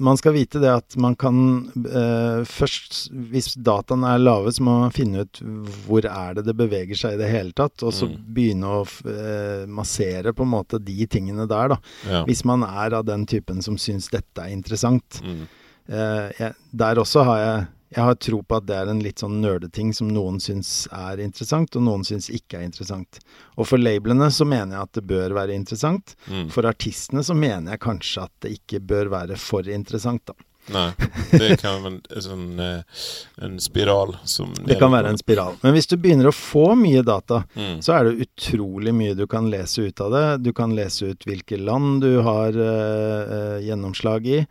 man 0.00 0.16
skal 0.18 0.32
vite 0.34 0.60
det 0.62 0.70
at 0.72 0.96
man 1.00 1.14
kan 1.20 1.36
eh, 1.84 2.40
først, 2.48 3.10
hvis 3.30 3.52
dataen 3.60 4.02
er 4.08 4.18
lave, 4.22 4.52
så 4.56 4.64
må 4.66 4.78
man 4.82 4.94
finne 4.96 5.24
ut 5.26 5.40
hvor 5.86 6.04
er 6.08 6.34
det 6.38 6.46
det 6.48 6.56
beveger 6.58 6.96
seg 6.98 7.14
i 7.16 7.20
det 7.20 7.30
hele 7.30 7.52
tatt, 7.56 7.82
og 7.86 7.92
så 7.96 8.08
Mm. 8.10 8.16
begynne 8.34 8.70
å 8.80 8.82
eh, 9.06 9.66
massere 9.70 10.32
på 10.34 10.42
en 10.46 10.52
måte 10.56 10.80
de 10.82 11.06
tingene 11.06 11.46
der, 11.50 11.74
da. 11.74 11.78
Ja. 12.08 12.24
Hvis 12.26 12.44
man 12.48 12.64
er 12.66 12.96
av 12.98 13.04
den 13.06 13.26
typen 13.30 13.60
som 13.62 13.76
syns 13.78 14.08
dette 14.10 14.42
er 14.42 14.50
interessant. 14.54 15.20
Mm. 15.22 15.44
Eh, 15.90 16.30
jeg, 16.38 16.54
der 16.72 17.00
også 17.02 17.24
har 17.26 17.38
jeg 17.44 17.66
jeg 17.90 18.06
har 18.06 18.18
tro 18.22 18.38
på 18.46 18.58
at 18.60 18.66
det 18.68 18.76
er 18.78 18.90
en 18.92 19.02
litt 19.02 19.22
sånn 19.22 19.40
nerdeting 19.42 19.90
som 19.96 20.10
noen 20.14 20.38
syns 20.42 20.84
er 20.94 21.22
interessant, 21.24 21.74
og 21.74 21.82
noen 21.88 22.04
syns 22.06 22.28
ikke 22.30 22.60
er 22.60 22.68
interessant. 22.68 23.18
Og 23.58 23.66
for 23.66 23.82
labelene 23.82 24.30
så 24.30 24.46
mener 24.46 24.76
jeg 24.76 24.86
at 24.86 25.00
det 25.00 25.06
bør 25.10 25.34
være 25.40 25.56
interessant. 25.58 26.14
Mm. 26.30 26.46
For 26.54 26.68
artistene 26.70 27.24
så 27.26 27.34
mener 27.34 27.74
jeg 27.74 27.82
kanskje 27.82 28.28
at 28.28 28.46
det 28.46 28.54
ikke 28.60 28.82
bør 28.92 29.10
være 29.16 29.40
for 29.40 29.66
interessant, 29.66 30.22
da. 30.30 30.38
Nei, 30.70 30.90
det 31.32 31.56
kan 31.58 31.80
være 31.82 31.96
en, 31.96 32.22
sånn, 32.22 32.48
eh, 32.62 33.04
en 33.42 33.56
spiral 33.62 34.12
som 34.28 34.52
Det 34.54 34.76
kan 34.78 34.92
være 34.92 35.10
en 35.10 35.18
spiral. 35.18 35.56
Men 35.64 35.74
hvis 35.74 35.88
du 35.90 35.96
begynner 35.98 36.28
å 36.30 36.34
få 36.36 36.76
mye 36.78 37.02
data, 37.02 37.42
mm. 37.56 37.80
så 37.82 37.96
er 37.96 38.06
det 38.06 38.26
utrolig 38.28 38.92
mye 38.94 39.16
du 39.18 39.24
kan 39.30 39.48
lese 39.50 39.88
ut 39.88 40.02
av 40.04 40.12
det. 40.14 40.26
Du 40.44 40.52
kan 40.54 40.76
lese 40.76 41.10
ut 41.10 41.26
hvilke 41.26 41.58
land 41.58 42.04
du 42.04 42.20
har 42.26 42.54
eh, 42.54 43.56
gjennomslag 43.66 44.28
i. 44.30 44.44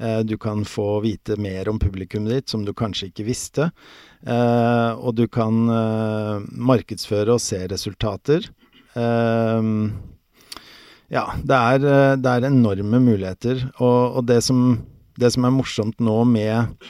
Eh, 0.00 0.18
du 0.18 0.36
kan 0.38 0.64
få 0.64 1.00
vite 1.00 1.36
mer 1.36 1.68
om 1.68 1.78
publikummet 1.78 2.32
ditt 2.32 2.48
som 2.52 2.64
du 2.64 2.72
kanskje 2.76 3.10
ikke 3.10 3.28
visste. 3.28 3.70
Eh, 4.26 4.92
og 4.92 5.16
du 5.16 5.26
kan 5.28 5.62
eh, 5.72 6.44
markedsføre 6.52 7.36
og 7.36 7.42
se 7.42 7.62
resultater. 7.70 8.50
Ja, 11.06 11.22
det 11.44 11.56
er, 11.56 11.82
det 12.16 12.30
er 12.30 12.46
enorme 12.48 12.98
muligheter. 13.04 13.60
Og, 13.76 14.16
og 14.16 14.24
det, 14.26 14.40
som, 14.42 14.80
det 15.20 15.34
som 15.34 15.44
er 15.44 15.52
morsomt 15.52 16.00
nå 16.00 16.22
med 16.24 16.80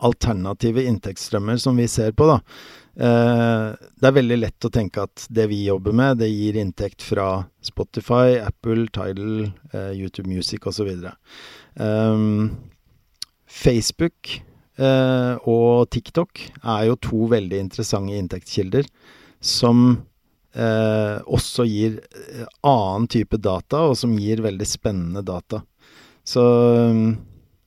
alternative 0.00 0.86
inntektsstrømmer 0.86 1.58
som 1.60 1.76
vi 1.76 1.88
ser 1.90 2.14
på, 2.16 2.28
da, 2.30 2.38
det 2.94 4.06
er 4.08 4.14
veldig 4.16 4.36
lett 4.40 4.66
å 4.66 4.70
tenke 4.72 5.04
at 5.06 5.22
det 5.30 5.46
vi 5.52 5.62
jobber 5.64 5.94
med, 5.96 6.18
det 6.20 6.28
gir 6.28 6.58
inntekt 6.58 7.04
fra 7.06 7.44
Spotify, 7.64 8.40
Apple, 8.42 8.88
Tidal, 8.92 9.52
eh, 9.72 9.92
YouTube 9.94 10.28
Music 10.28 10.66
osv. 10.66 10.90
Um, 11.78 12.50
Facebook 13.50 14.42
eh, 14.78 15.34
og 15.48 15.90
TikTok 15.90 16.44
er 16.60 16.86
jo 16.90 16.98
to 17.02 17.30
veldig 17.30 17.62
interessante 17.66 18.18
inntektskilder 18.18 18.86
som 19.40 19.82
eh, 20.54 21.16
også 21.24 21.66
gir 21.68 21.98
eh, 22.00 22.46
annen 22.66 23.08
type 23.10 23.40
data, 23.42 23.86
og 23.90 23.98
som 23.98 24.16
gir 24.18 24.42
veldig 24.44 24.68
spennende 24.68 25.24
data. 25.26 25.62
Så 26.24 26.42
um, 26.90 27.16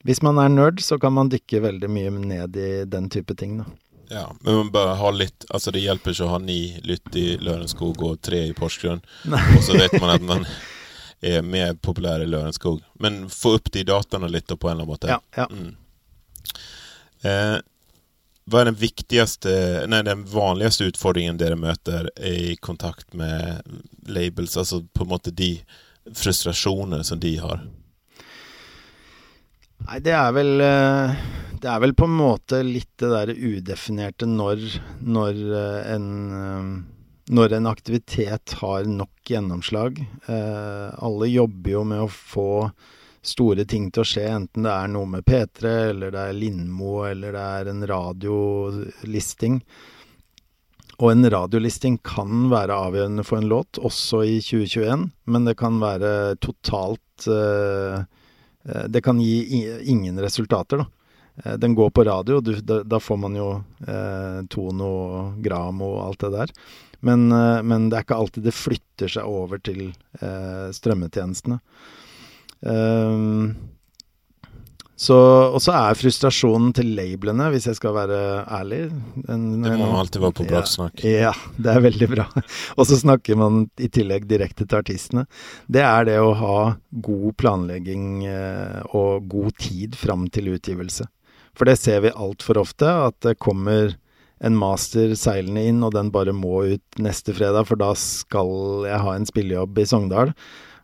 hvis 0.05 0.21
man 0.23 0.39
er 0.39 0.51
nerd, 0.53 0.83
så 0.83 0.99
kan 1.01 1.15
man 1.15 1.31
dykke 1.31 1.63
veldig 1.63 1.89
mye 1.91 2.13
ned 2.19 2.59
i 2.59 2.71
den 2.89 3.09
type 3.12 3.36
ting, 3.39 3.57
da. 3.63 3.67
Ja, 4.12 4.28
men 4.42 4.56
man 4.56 4.72
bør 4.74 4.94
ha 5.00 5.10
litt 5.16 5.46
Altså, 5.50 5.72
det 5.72 5.84
hjelper 5.84 6.13
ikke 6.13 6.26
å 6.28 6.34
ha 6.34 6.39
ni 6.44 6.76
lytt 6.84 7.16
i 7.18 7.38
Lørenskog 7.42 8.02
og 8.04 8.22
tre 8.22 8.42
i 8.50 8.56
Porsgrunn, 8.58 9.02
og 9.32 9.62
så 9.63 9.78
vet 9.78 9.96
man 10.02 10.16
at 10.16 10.26
man 10.28 10.48
er 11.24 11.46
mer 11.46 11.74
populær 11.80 12.24
i 12.24 12.28
Lørenskog. 12.28 12.82
Men 13.00 13.30
få 13.32 13.56
opp 13.58 13.72
de 13.72 13.86
dataene 13.88 14.28
litt 14.32 14.52
på 14.52 14.70
en 14.70 14.74
eller 14.74 14.84
annen 14.84 14.92
måte. 14.92 15.08
Ja, 15.08 15.22
ja. 15.38 15.48
Mm. 15.52 15.76
Eh, 17.24 17.60
hva 18.44 18.60
er 18.60 18.68
den 18.68 18.80
viktigste, 18.80 19.54
nei, 19.88 20.02
den 20.04 20.26
vanligste 20.28 20.89
utfordringen 20.89 21.39
dere 21.39 21.56
møter 21.56 22.10
i 22.20 22.58
kontakt 22.60 23.16
med 23.16 23.63
labels? 24.08 24.58
Altså 24.60 24.82
på 24.84 25.06
en 25.06 25.13
måte 25.13 25.32
de 25.32 25.54
frustrasjoner 26.12 27.06
som 27.08 27.22
de 27.24 27.38
har? 27.39 27.63
Nei, 29.84 30.00
det 30.00 30.13
er 30.15 30.32
vel 30.36 30.63
eh, 30.63 31.13
Det 31.60 31.69
er 31.69 31.84
vel 31.84 31.96
på 31.98 32.08
en 32.08 32.15
måte 32.15 32.62
litt 32.65 32.91
det 33.02 33.12
derre 33.12 33.36
udefinerte 33.36 34.28
når, 34.30 34.63
når 35.04 35.39
eh, 35.60 35.93
en 35.96 36.10
eh, 36.39 36.74
når 37.34 37.54
en 37.56 37.69
aktivitet 37.69 38.52
har 38.60 38.84
nok 38.84 39.30
gjennomslag. 39.32 40.02
alle 40.28 41.30
jobber 41.32 41.72
jo 41.72 41.84
med 41.88 42.02
å 42.04 42.10
få 42.12 42.67
store 43.24 43.63
ting 43.63 43.86
til 43.96 44.04
å 44.04 44.10
skje, 44.10 44.26
enten 44.28 44.67
det 44.67 44.74
er 44.74 44.91
noe 44.91 45.08
med 45.08 45.24
P3, 45.24 45.72
eller 45.93 46.12
det 46.12 46.19
er 46.19 46.36
Lindmo, 46.36 47.06
eller 47.08 47.32
det 47.32 47.46
er 47.62 47.69
en 47.72 47.86
radiolisting. 47.88 49.62
Og 51.00 51.13
en 51.13 51.30
radiolisting 51.38 51.96
kan 52.04 52.50
være 52.52 52.76
avgjørende 52.89 53.24
for 53.24 53.39
en 53.39 53.48
låt, 53.56 53.80
også 53.80 54.26
i 54.28 54.36
2021, 54.43 55.08
men 55.24 55.48
det 55.48 55.56
kan 55.63 55.80
være 55.82 56.36
totalt 56.43 57.30
uh, 57.32 58.04
det 58.63 59.02
kan 59.04 59.17
gi 59.19 59.63
ingen 59.91 60.19
resultater, 60.23 60.84
da. 60.84 60.86
Eh, 61.36 61.54
den 61.54 61.76
går 61.76 61.89
på 61.89 62.04
radio, 62.04 62.41
du, 62.41 62.62
da, 62.62 62.99
får 62.99 63.17
man 63.17 63.36
jo 63.36 63.49
eh, 63.88 64.39
tono 64.49 64.89
og 64.89 65.43
gram 65.43 65.82
og 65.82 65.99
alt 66.08 66.26
det 66.26 66.32
der. 66.38 66.56
Men, 67.04 67.32
eh, 67.32 67.60
men, 67.63 67.89
det 67.89 67.99
er 67.99 68.08
ikke 68.08 68.21
alltid 68.21 68.47
det 68.47 68.56
flytter 68.56 69.13
seg 69.17 69.28
over 69.28 69.62
til 69.63 69.89
eh, 70.21 70.67
strømmetjenestene. 70.76 71.60
Så, 72.63 73.56
og 74.93 75.58
så 75.63 75.73
er 75.73 75.97
frustrasjonen 75.97 76.69
til 76.77 76.91
labelene, 76.95 77.47
hvis 77.51 77.65
jeg 77.65 77.77
skal 77.79 77.95
være 77.95 78.19
ærlig 78.45 78.84
en, 79.25 79.63
Det 79.63 79.73
må 79.79 79.89
alltid 79.97 80.21
være 80.21 80.38
på 80.38 80.45
braksnakk. 80.47 81.01
Ja, 81.03 81.32
ja, 81.32 81.34
det 81.58 81.71
er 81.73 81.82
veldig 81.88 82.10
bra. 82.12 82.27
og 82.77 82.86
så 82.88 82.99
snakker 83.01 83.39
man 83.39 83.65
i 83.82 83.89
tillegg 83.89 84.27
direkte 84.29 84.67
til 84.67 84.79
artistene. 84.84 85.25
Det 85.67 85.82
er 85.82 86.06
det 86.12 86.19
å 86.21 86.36
ha 86.38 86.60
god 86.93 87.34
planlegging 87.41 88.23
eh, 88.29 88.79
og 88.93 89.27
god 89.34 89.58
tid 89.58 89.97
fram 89.97 90.29
til 90.29 90.53
utgivelse. 90.53 91.10
For 91.58 91.69
det 91.69 91.77
ser 91.82 92.06
vi 92.06 92.13
altfor 92.13 92.62
ofte, 92.62 92.88
at 93.10 93.17
det 93.25 93.39
kommer 93.41 93.95
en 94.43 94.58
master 94.60 95.13
seilende 95.17 95.65
inn, 95.69 95.84
og 95.86 95.93
den 95.95 96.13
bare 96.13 96.34
må 96.36 96.63
ut 96.75 97.01
neste 97.01 97.36
fredag, 97.36 97.65
for 97.69 97.79
da 97.79 97.93
skal 97.97 98.86
jeg 98.89 99.01
ha 99.06 99.17
en 99.17 99.27
spillejobb 99.29 99.79
i 99.79 99.89
Sogndal. 99.89 100.34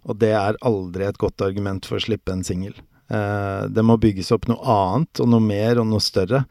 Og 0.10 0.18
det 0.22 0.32
er 0.34 0.60
aldri 0.66 1.06
et 1.06 1.20
godt 1.20 1.44
argument 1.44 1.86
for 1.86 2.00
å 2.00 2.06
slippe 2.06 2.34
en 2.34 2.46
singel. 2.48 2.78
Eh, 3.10 3.64
det 3.70 3.84
må 3.86 3.98
bygges 3.98 4.32
opp 4.36 4.46
noe 4.50 4.62
annet 4.70 5.22
og 5.24 5.32
noe 5.32 5.42
mer 5.42 5.82
og 5.82 5.88
noe 5.90 6.04
større 6.04 6.44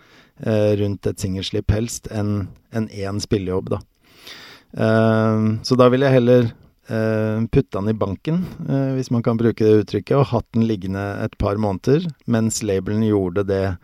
eh, 0.42 0.74
rundt 0.80 1.06
et 1.06 1.20
singelslipp, 1.22 1.70
helst, 1.70 2.10
enn 2.10 2.48
en 2.74 2.88
én 2.90 3.20
spillejobb, 3.22 3.76
da. 3.76 3.80
Eh, 4.74 5.44
så 5.62 5.78
da 5.78 5.88
vil 5.92 6.06
jeg 6.06 6.18
heller 6.20 6.50
putte 6.88 7.74
den 7.74 7.90
i 7.90 7.98
banken, 8.00 8.38
hvis 8.96 9.10
man 9.12 9.20
kan 9.20 9.36
bruke 9.36 9.60
det 9.60 9.82
uttrykket, 9.82 10.14
og 10.16 10.30
hatt 10.30 10.46
den 10.56 10.62
liggende 10.64 11.02
et 11.20 11.34
par 11.36 11.58
måneder, 11.60 12.06
mens 12.24 12.62
labelen 12.64 13.02
gjorde 13.04 13.44
det 13.44 13.74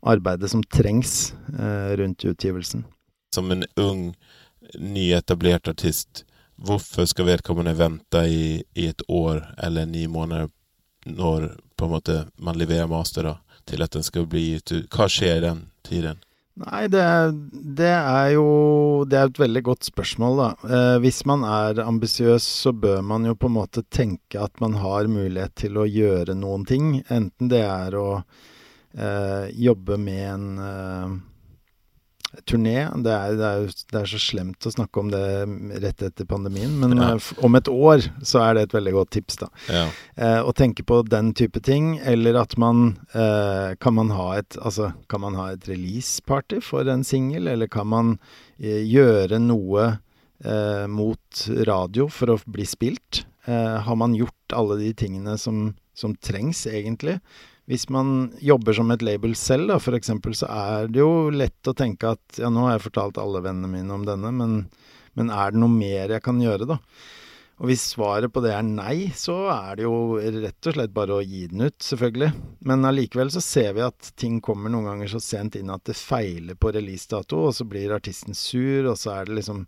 arbeidet 0.00 0.48
som 0.48 0.62
trengs 0.72 1.34
rundt 2.00 2.24
utgivelsen. 2.24 2.86
Som 3.36 3.52
en 3.52 3.66
ung, 3.76 4.14
nyetablert 4.80 5.68
artist, 5.68 6.22
hvorfor 6.56 7.04
skal 7.12 7.28
vedkommende 7.34 7.76
vente 7.76 8.24
i, 8.24 8.64
i 8.72 8.88
et 8.94 9.04
år 9.12 9.42
eller 9.60 9.84
ni 9.84 10.06
måneder 10.08 10.48
når 11.04 11.50
på 11.78 11.86
en 11.86 11.94
måte 11.94 12.22
man 12.42 12.58
leverer 12.58 12.90
master 12.90 13.30
da, 13.30 13.36
til 13.68 13.84
at 13.84 13.94
den 13.94 14.06
skal 14.06 14.26
bli 14.30 14.48
gitt 14.52 14.72
ut? 14.74 14.88
Hva 14.92 15.06
skjer 15.12 15.38
i 15.38 15.44
den 15.46 15.68
tiden? 15.86 16.24
Nei, 16.58 16.88
det, 16.90 17.02
det, 17.78 17.92
er 17.94 18.32
jo 18.34 18.46
Det 19.06 19.18
er 19.18 19.28
et 19.28 19.38
veldig 19.38 19.62
godt 19.68 19.86
spørsmål, 19.86 20.40
da. 20.40 20.48
Eh, 20.66 20.96
hvis 21.04 21.22
man 21.28 21.44
er 21.46 21.78
ambisiøs, 21.84 22.42
så 22.42 22.72
bør 22.74 23.02
man 23.06 23.28
jo 23.28 23.36
på 23.38 23.46
en 23.46 23.56
måte 23.60 23.84
tenke 23.94 24.40
at 24.42 24.58
man 24.62 24.74
har 24.82 25.10
mulighet 25.10 25.54
til 25.62 25.78
å 25.78 25.86
gjøre 25.86 26.34
noen 26.38 26.66
ting. 26.66 26.96
Enten 27.14 27.52
det 27.52 27.62
er 27.62 27.94
å 27.98 28.08
eh, 28.18 29.46
jobbe 29.54 30.00
med 30.02 30.24
en 30.32 30.48
eh, 30.64 31.14
turné. 32.46 32.76
Det 33.04 33.12
er, 33.12 33.34
det, 33.38 33.48
er, 33.48 33.72
det 33.92 34.00
er, 34.00 34.08
så 34.10 34.20
slemt 34.22 34.66
å 34.68 34.72
snakke 34.72 35.02
om 35.02 35.10
det 35.12 35.22
rett 35.84 36.04
etter 36.06 36.28
pandemien, 36.28 36.74
men 36.80 36.96
ja. 36.98 37.10
uh, 37.16 37.30
om 37.44 37.58
et 37.58 37.70
år 37.72 38.06
så 38.26 38.42
er 38.44 38.56
det 38.56 38.66
et 38.66 38.76
veldig 38.78 38.94
godt 38.98 39.12
tips, 39.16 39.40
da. 39.42 39.50
Ja. 39.72 39.84
Uh, 40.18 40.40
å 40.48 40.54
tenke 40.56 40.84
på 40.86 41.00
den 41.08 41.32
type 41.38 41.62
ting, 41.64 41.96
eller 41.98 42.40
at 42.42 42.56
man 42.60 42.98
uh, 43.14 43.74
Kan 43.82 43.96
man 43.98 44.10
ha 44.14 44.30
et 44.38 44.56
Altså, 44.58 44.92
kan 45.10 45.22
man 45.22 45.36
ha 45.38 45.50
et 45.52 45.66
release-party 45.68 46.60
for 46.64 46.88
en 46.90 47.04
singel, 47.06 47.48
eller 47.50 47.70
kan 47.70 47.88
man 47.88 48.14
gjøre 48.58 49.38
noe 49.38 49.88
mot 50.90 51.40
radio 51.66 52.08
for 52.10 52.34
å 52.34 52.38
bli 52.46 52.66
spilt? 52.66 53.24
har 53.48 53.96
man 53.96 54.12
gjort 54.18 54.52
alle 54.52 54.76
de 54.80 54.90
tingene 54.98 55.36
som, 55.40 55.70
som 55.96 56.12
trengs, 56.20 56.66
egentlig? 56.68 57.16
Hvis 57.68 57.84
man 57.92 58.32
jobber 58.40 58.72
som 58.72 58.88
et 58.94 59.04
label 59.04 59.34
selv, 59.36 59.68
da, 59.68 59.76
f.eks., 59.76 60.10
så 60.40 60.48
er 60.48 60.88
det 60.88 61.02
jo 61.02 61.28
lett 61.28 61.68
å 61.68 61.76
tenke 61.76 62.14
at 62.16 62.40
ja, 62.40 62.48
nå 62.48 62.64
har 62.64 62.78
jeg 62.78 62.86
fortalt 62.86 63.20
alle 63.20 63.42
vennene 63.44 63.68
mine 63.68 63.92
om 63.92 64.06
denne, 64.08 64.32
men, 64.32 64.54
men, 65.18 65.32
er 65.34 65.52
det 65.52 65.60
noe 65.60 65.74
mer 65.74 66.14
jeg 66.16 66.24
kan 66.24 66.40
gjøre, 66.40 66.68
da? 66.70 66.78
Og 67.58 67.68
hvis 67.68 67.88
svaret 67.90 68.30
på 68.32 68.40
det 68.40 68.52
er 68.54 68.62
nei, 68.64 69.10
så 69.18 69.34
er 69.50 69.76
det 69.76 69.84
jo 69.84 70.16
rett 70.16 70.68
og 70.70 70.76
slett 70.76 70.92
bare 70.94 71.16
å 71.16 71.24
gi 71.26 71.42
den 71.50 71.66
ut, 71.66 71.76
selvfølgelig. 71.82 72.28
Men 72.70 72.86
allikevel 72.86 73.32
så 73.34 73.42
ser 73.42 73.72
vi 73.74 73.82
at 73.82 74.12
ting 74.16 74.38
kommer 74.40 74.70
noen 74.70 74.86
ganger 74.92 75.10
så 75.10 75.20
sent 75.20 75.58
inn 75.58 75.72
at 75.74 75.82
det 75.90 75.98
feiler 75.98 76.54
på 76.54 76.70
releasedato, 76.76 77.48
og 77.48 77.56
så 77.58 77.66
blir 77.68 77.96
artisten 77.96 78.38
sur, 78.38 78.92
og 78.92 78.94
så 78.96 79.16
er 79.16 79.28
det 79.28 79.40
liksom 79.40 79.64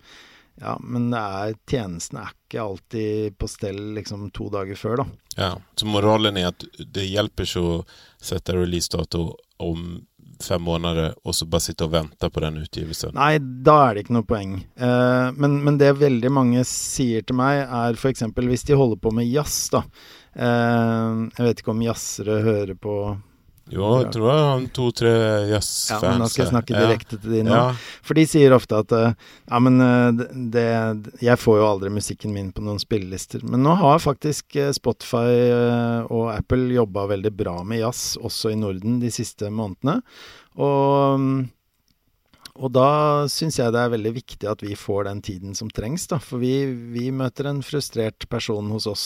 ja, 0.61 0.77
men 0.85 1.09
det 1.13 1.21
er, 1.21 1.55
tjenesten 1.71 2.21
er 2.21 2.33
ikke 2.35 2.63
alltid 2.63 3.39
på 3.41 3.49
stell 3.49 3.81
liksom 3.97 4.29
to 4.37 4.51
dager 4.53 4.77
før, 4.77 5.03
da. 5.03 5.07
Ja, 5.37 5.51
Så 5.79 5.89
moralen 5.89 6.37
er 6.37 6.51
at 6.51 6.67
det 6.79 7.07
hjelper 7.09 7.49
ikke 7.49 7.63
å 7.65 7.77
sette 8.21 8.59
releasedato 8.59 9.25
om 9.61 10.01
fem 10.41 10.63
måneder 10.63 11.15
og 11.25 11.35
så 11.37 11.47
bare 11.49 11.65
sitte 11.65 11.87
og 11.87 11.95
vente 11.95 12.31
på 12.33 12.43
den 12.45 12.61
utgivelsen? 12.63 13.15
Nei, 13.17 13.39
da 13.39 13.77
er 13.87 13.97
det 13.97 14.05
ikke 14.05 14.17
noe 14.17 14.29
poeng. 14.29 14.55
Eh, 14.61 15.27
men, 15.37 15.59
men, 15.65 15.79
det 15.81 15.93
veldig 16.01 16.33
mange 16.33 16.65
sier 16.69 17.25
til 17.27 17.39
meg, 17.41 17.63
er 17.65 17.99
f.eks. 17.99 18.25
hvis 18.37 18.67
de 18.69 18.79
holder 18.79 19.01
på 19.01 19.13
med 19.17 19.29
jazz, 19.29 19.63
da. 19.75 19.85
Eh, 20.35 21.27
jeg 21.37 21.49
vet 21.49 21.63
ikke 21.63 21.75
om 21.75 21.85
jazzere 21.85 22.41
hører 22.47 22.77
på 22.81 22.97
jo, 23.71 23.91
jeg 24.01 24.09
tror 24.17 24.27
jeg 24.31 24.47
har 24.47 24.65
to-tre 24.75 25.13
jazzfans. 25.53 25.91
Ja, 25.93 26.01
men 26.11 26.23
nå 26.25 26.29
skal 26.31 26.43
jeg 26.43 26.51
snakke 26.51 26.75
direkte 26.75 27.19
ja. 27.19 27.23
til 27.23 27.35
de 27.37 27.43
nå. 27.47 27.55
Ja. 27.55 28.01
For 28.07 28.19
de 28.19 28.25
sier 28.31 28.55
ofte 28.57 28.81
at 28.83 28.95
eh, 28.97 29.15
ja, 29.47 29.61
men 29.63 29.85
eh, 29.85 30.25
det, 30.57 30.67
Jeg 31.23 31.39
får 31.39 31.61
jo 31.61 31.69
aldri 31.69 31.93
musikken 31.95 32.35
min 32.35 32.51
på 32.57 32.65
noen 32.67 32.83
spillelister. 32.83 33.45
Men 33.47 33.63
nå 33.67 33.77
har 33.79 34.03
faktisk 34.03 34.59
eh, 34.59 34.73
Spotify 34.77 35.31
og 36.11 36.33
Apple 36.35 36.75
jobba 36.75 37.07
veldig 37.15 37.33
bra 37.37 37.61
med 37.63 37.85
jazz, 37.85 38.19
også 38.21 38.53
i 38.55 38.59
Norden, 38.59 38.99
de 39.03 39.13
siste 39.15 39.53
månedene. 39.55 40.01
Og 40.61 41.49
og 42.61 42.73
da 42.77 43.27
syns 43.33 43.57
jeg 43.57 43.73
det 43.73 43.81
er 43.81 43.93
veldig 43.95 44.13
viktig 44.19 44.49
at 44.51 44.63
vi 44.65 44.77
får 44.77 45.07
den 45.09 45.23
tiden 45.25 45.57
som 45.57 45.71
trengs, 45.73 46.05
da. 46.11 46.19
For 46.21 46.43
vi, 46.43 46.67
vi 46.93 47.09
møter 47.15 47.49
en 47.49 47.63
frustrert 47.65 48.27
person 48.33 48.69
hos 48.75 48.89
oss 48.91 49.05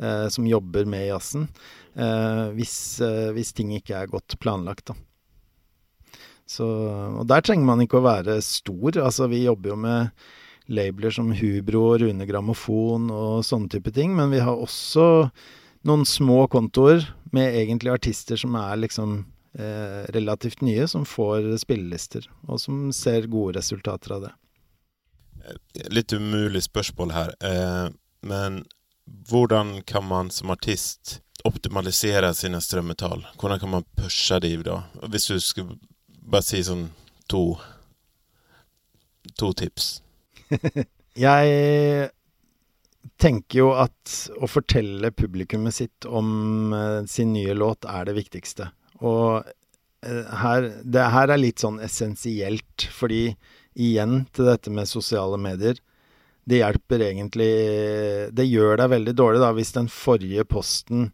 eh, 0.00 0.26
som 0.32 0.48
jobber 0.48 0.88
med 0.88 1.10
jazzen, 1.10 1.48
hvis, 1.96 3.00
eh, 3.00 3.30
hvis, 3.32 3.52
ting 3.56 3.72
ikke 3.76 3.96
er 3.96 4.10
godt 4.10 4.36
planlagt, 4.42 4.92
da. 4.92 4.96
Så, 6.46 6.66
og 6.66 7.24
der 7.26 7.42
trenger 7.42 7.66
man 7.66 7.80
ikke 7.82 7.98
å 7.98 8.06
være 8.06 8.38
stor. 8.44 9.00
Altså, 9.02 9.26
vi 9.32 9.46
jobber 9.46 9.72
jo 9.72 9.78
med 9.82 10.26
labeler 10.70 11.14
som 11.14 11.32
Hubro 11.34 11.96
Rune 11.98 12.26
Grammofon 12.26 13.08
og 13.10 13.46
sånne 13.46 13.70
type 13.72 13.90
ting, 13.94 14.14
men 14.18 14.30
vi 14.34 14.42
har 14.42 14.54
også 14.54 15.28
noen 15.86 16.04
små 16.06 16.44
kontoer 16.50 17.06
med 17.34 17.54
egentlig 17.62 17.94
artister 17.94 18.38
som 18.38 18.54
er 18.58 18.78
liksom 18.82 19.18
eh, 19.58 20.02
relativt 20.14 20.62
nye 20.66 20.86
som 20.90 21.06
får 21.06 21.52
spillelister, 21.62 22.26
og 22.46 22.62
som 22.62 22.88
ser 22.94 23.30
gode 23.30 23.58
resultater 23.58 24.16
av 24.16 24.26
det. 24.26 24.32
Litt 25.94 26.14
umulig 26.14 26.64
spørsmål 26.66 27.14
her, 27.14 27.34
eh, 27.46 27.86
men 28.26 28.64
hvordan 29.30 29.80
kan 29.86 30.06
man 30.08 30.30
som 30.34 30.50
artist 30.50 31.20
optimalisere 31.46 32.32
sine 32.36 32.60
strømmetall? 32.62 33.24
Hvordan 33.40 33.62
kan 33.62 33.72
man 33.78 33.86
pushe 33.98 34.40
dem 34.42 34.64
da? 34.66 34.82
Hvis 35.06 35.30
du 35.30 35.38
skulle 35.40 35.78
bare 36.26 36.44
si 36.46 36.62
sånn 36.66 36.88
to, 37.30 37.56
to 39.38 39.52
tips. 39.58 40.00
jeg 41.26 42.10
tenker 43.22 43.60
jo 43.60 43.68
at 43.78 44.16
å 44.42 44.48
fortelle 44.50 45.12
publikummet 45.14 45.76
sitt 45.76 46.06
om 46.06 46.72
eh, 46.74 47.04
sin 47.10 47.32
nye 47.34 47.54
låt 47.56 47.86
er 47.88 48.08
det 48.08 48.16
viktigste. 48.18 48.70
Og 49.00 49.46
eh, 49.46 50.34
her, 50.42 50.70
det 50.84 51.10
her 51.14 51.32
er 51.32 51.42
litt 51.42 51.62
sånn 51.62 51.80
essensielt, 51.84 52.88
fordi 52.92 53.30
igjen 53.76 54.24
til 54.34 54.50
dette 54.50 54.72
med 54.72 54.90
sosiale 54.90 55.38
medier. 55.40 55.78
Det 56.46 56.60
hjelper 56.60 57.02
egentlig 57.02 57.50
Det 58.30 58.44
gjør 58.46 58.78
deg 58.78 58.92
veldig 58.92 59.14
dårlig, 59.18 59.40
da, 59.42 59.50
hvis 59.56 59.74
den 59.74 59.88
forrige 59.90 60.44
posten 60.46 61.08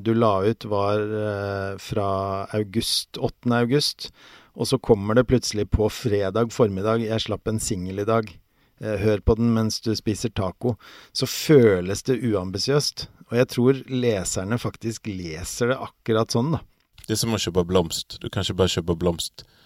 du 0.00 0.14
la 0.16 0.34
ut, 0.46 0.64
var 0.64 1.00
eh, 1.00 1.72
fra 1.82 2.10
august, 2.56 3.18
8. 3.20 3.50
august, 3.52 4.10
og 4.56 4.68
så 4.70 4.78
kommer 4.80 5.18
det 5.18 5.28
plutselig 5.28 5.68
på 5.70 5.88
fredag 5.92 6.52
formiddag 6.52 7.04
'Jeg 7.04 7.26
slapp 7.26 7.48
en 7.48 7.60
singel 7.60 8.00
i 8.00 8.08
dag'. 8.08 8.32
Eh, 8.80 8.96
hør 8.96 9.20
på 9.20 9.36
den 9.36 9.52
mens 9.54 9.80
du 9.84 9.92
spiser 9.96 10.32
taco. 10.32 10.76
Så 11.12 11.28
føles 11.28 12.02
det 12.02 12.22
uambisiøst. 12.24 13.08
Og 13.30 13.36
jeg 13.36 13.48
tror 13.48 13.82
leserne 13.86 14.58
faktisk 14.58 15.06
leser 15.06 15.74
det 15.74 15.78
akkurat 15.78 16.32
sånn, 16.32 16.56
da. 16.56 16.60
Det 17.04 17.14
er 17.14 17.20
som 17.20 17.34
å 17.34 17.40
kjøpe 17.40 17.66
blomst. 17.68 18.18
Du 18.22 18.28
kan 18.30 18.42
ikke 18.42 18.58
bare 18.62 18.72
kjøpe 18.72 18.96
blomst 18.98 19.44
eh, 19.44 19.59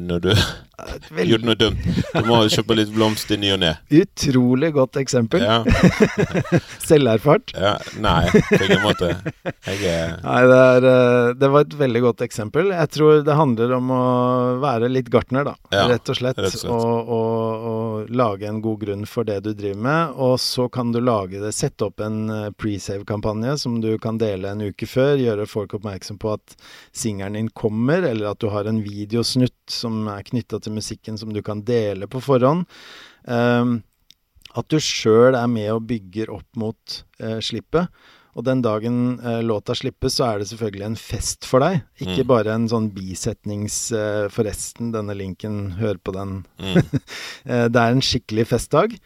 når 0.00 0.22
du 0.24 0.32
gjorde 1.28 1.46
noe 1.48 1.58
dumt. 1.58 1.86
Du 2.14 2.20
må 2.28 2.38
kjøpe 2.50 2.76
litt 2.78 2.92
blomst 2.94 3.30
i 3.34 3.38
ny 3.40 3.50
og 3.56 3.60
ne. 3.64 3.72
utrolig 3.90 4.70
godt 4.76 4.98
eksempel. 5.00 5.42
Ja, 5.42 5.62
Selverfart. 6.88 7.52
ja. 7.54 7.74
Nei, 8.00 8.28
på 8.30 8.60
ingen 8.64 8.82
måte. 8.84 9.10
Er 9.66 9.82
Nei, 10.22 10.40
det, 10.48 10.58
er, 10.58 10.86
eh, 10.92 11.32
det 11.38 11.50
var 11.52 11.66
et 11.66 11.74
veldig 11.80 12.02
godt 12.06 12.22
eksempel. 12.26 12.70
Jeg 12.74 12.92
tror 12.94 13.22
det 13.26 13.36
handler 13.38 13.74
om 13.78 13.90
å 13.94 14.02
være 14.62 14.90
litt 14.92 15.10
gartner, 15.12 15.48
da. 15.50 15.56
Ja, 15.74 15.86
rett 15.90 16.08
og 16.12 16.18
slett. 16.20 16.38
rett 16.38 16.54
og 16.54 16.62
slett. 16.62 16.72
Og, 16.72 17.12
og, 17.18 17.68
og 17.72 18.14
lage 18.14 18.48
en 18.48 18.62
god 18.64 18.80
grunn 18.84 19.04
for 19.10 19.28
det 19.28 19.40
du 19.46 19.52
driver 19.52 19.82
med. 19.88 20.16
Og 20.28 20.36
så 20.42 20.68
kan 20.72 20.92
du 20.94 21.00
lage 21.02 21.42
det, 21.42 21.52
sette 21.56 21.88
opp 21.90 22.04
en 22.04 22.20
eh, 22.32 22.48
pre-save-kampanje 22.56 23.58
som 23.64 23.80
du 23.84 23.90
kan 24.02 24.20
dele 24.20 24.54
en 24.54 24.66
uke 24.70 24.88
før. 24.88 25.16
Gjøre 25.18 25.48
folk 25.50 25.74
oppmerksom 25.80 26.20
på 26.22 26.36
at 26.38 26.58
singelen 26.96 27.38
din 27.38 27.50
kommer, 27.50 28.04
eller 28.06 28.32
at 28.32 28.40
du 28.42 28.48
har 28.54 28.68
en 28.70 28.82
videosnutt 28.84 29.54
som 29.72 30.06
er 30.12 30.26
knytta 30.26 30.60
til 30.64 30.74
musikken 30.76 31.18
som 31.20 31.32
du 31.34 31.42
kan 31.46 31.62
dele 31.66 32.08
på 32.10 32.22
forhånd. 32.24 32.66
Um, 33.28 33.82
at 34.56 34.68
du 34.72 34.78
sjøl 34.80 35.36
er 35.36 35.48
med 35.50 35.68
og 35.74 35.84
bygger 35.90 36.32
opp 36.32 36.48
mot 36.58 37.02
uh, 37.22 37.38
slippet. 37.44 37.90
Og 38.38 38.44
den 38.46 38.60
dagen 38.62 39.18
uh, 39.20 39.40
låta 39.42 39.74
slippes, 39.74 40.14
så 40.18 40.28
er 40.28 40.40
det 40.40 40.48
selvfølgelig 40.50 40.86
en 40.86 40.98
fest 40.98 41.46
for 41.48 41.64
deg. 41.64 41.82
Ikke 42.00 42.22
Mm. 42.22 42.28
bare 42.30 42.54
en 42.54 42.68
sånn 42.70 42.90
bisetnings 42.94 43.78
uh, 43.92 44.28
Forresten, 44.30 44.92
denne 44.94 45.16
linken, 45.18 45.72
hør 45.80 45.98
på 45.98 46.14
den. 46.14 46.44
mm, 46.58 47.00
det 47.74 47.80
er 47.82 47.90
en 47.90 48.04
skikkelig 48.04 48.46
festdag. 48.54 48.98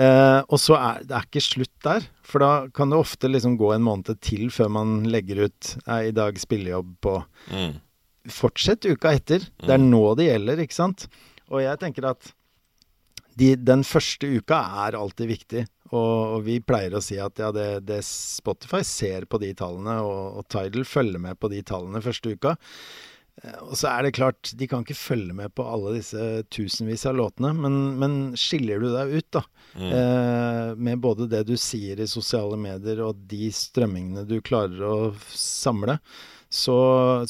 Og 0.00 0.56
så 0.62 0.76
er 0.78 1.00
det 1.04 1.16
er 1.16 1.24
ikke 1.26 1.42
slutt 1.42 1.72
der. 1.84 2.04
For 2.22 2.38
da 2.40 2.50
kan 2.72 2.92
det 2.92 2.98
ofte 3.02 3.28
liksom 3.28 3.56
gå 3.58 3.72
en 3.74 3.82
måned 3.82 4.20
til 4.22 4.46
før 4.54 4.70
man 4.70 5.04
legger 5.10 5.48
ut 5.48 5.76
'I 5.84 6.12
dag 6.14 6.38
spillejobb 6.38 6.94
på' 7.02 7.16
mm. 7.50 7.72
Fortsett 8.28 8.84
uka 8.90 9.14
etter. 9.16 9.46
Det 9.62 9.72
er 9.76 9.80
nå 9.82 10.02
det 10.18 10.26
gjelder, 10.30 10.60
ikke 10.66 10.76
sant? 10.76 11.06
Og 11.50 11.62
jeg 11.64 11.80
tenker 11.80 12.10
at 12.12 12.32
de, 13.40 13.54
den 13.56 13.84
første 13.86 14.28
uka 14.40 14.58
er 14.86 14.98
alltid 14.98 15.30
viktig. 15.30 15.62
Og, 15.90 16.36
og 16.36 16.42
vi 16.46 16.58
pleier 16.62 16.94
å 16.94 17.02
si 17.02 17.16
at 17.18 17.40
ja, 17.40 17.48
det, 17.54 17.68
det 17.88 18.02
Spotify 18.06 18.82
ser 18.86 19.24
på 19.30 19.40
de 19.42 19.54
tallene, 19.58 19.96
og, 20.06 20.36
og 20.42 20.44
Tidal 20.52 20.84
følger 20.86 21.22
med 21.22 21.38
på 21.40 21.50
de 21.50 21.62
tallene 21.66 22.02
første 22.04 22.34
uka. 22.36 22.52
Eh, 23.42 23.56
Og 23.64 23.72
så 23.80 23.88
er 23.90 24.06
det 24.06 24.12
klart, 24.18 24.52
de 24.54 24.68
kan 24.70 24.84
ikke 24.84 24.94
følge 24.98 25.34
med 25.34 25.50
på 25.56 25.64
alle 25.66 25.96
disse 25.96 26.44
tusenvis 26.54 27.06
av 27.10 27.16
låtene, 27.18 27.50
men, 27.58 27.78
men 27.98 28.18
skiller 28.38 28.78
du 28.84 28.90
deg 28.94 29.16
ut, 29.18 29.30
da, 29.38 29.46
Mm. 29.70 29.86
eh, 29.94 30.68
med 30.82 30.98
både 30.98 31.28
det 31.30 31.44
du 31.46 31.52
sier 31.54 32.00
i 32.02 32.06
sosiale 32.10 32.56
medier 32.58 32.98
og 33.06 33.20
de 33.30 33.52
strømmingene 33.54 34.24
du 34.26 34.40
klarer 34.42 34.80
å 34.82 34.96
samle, 35.30 35.94
så, 36.50 36.76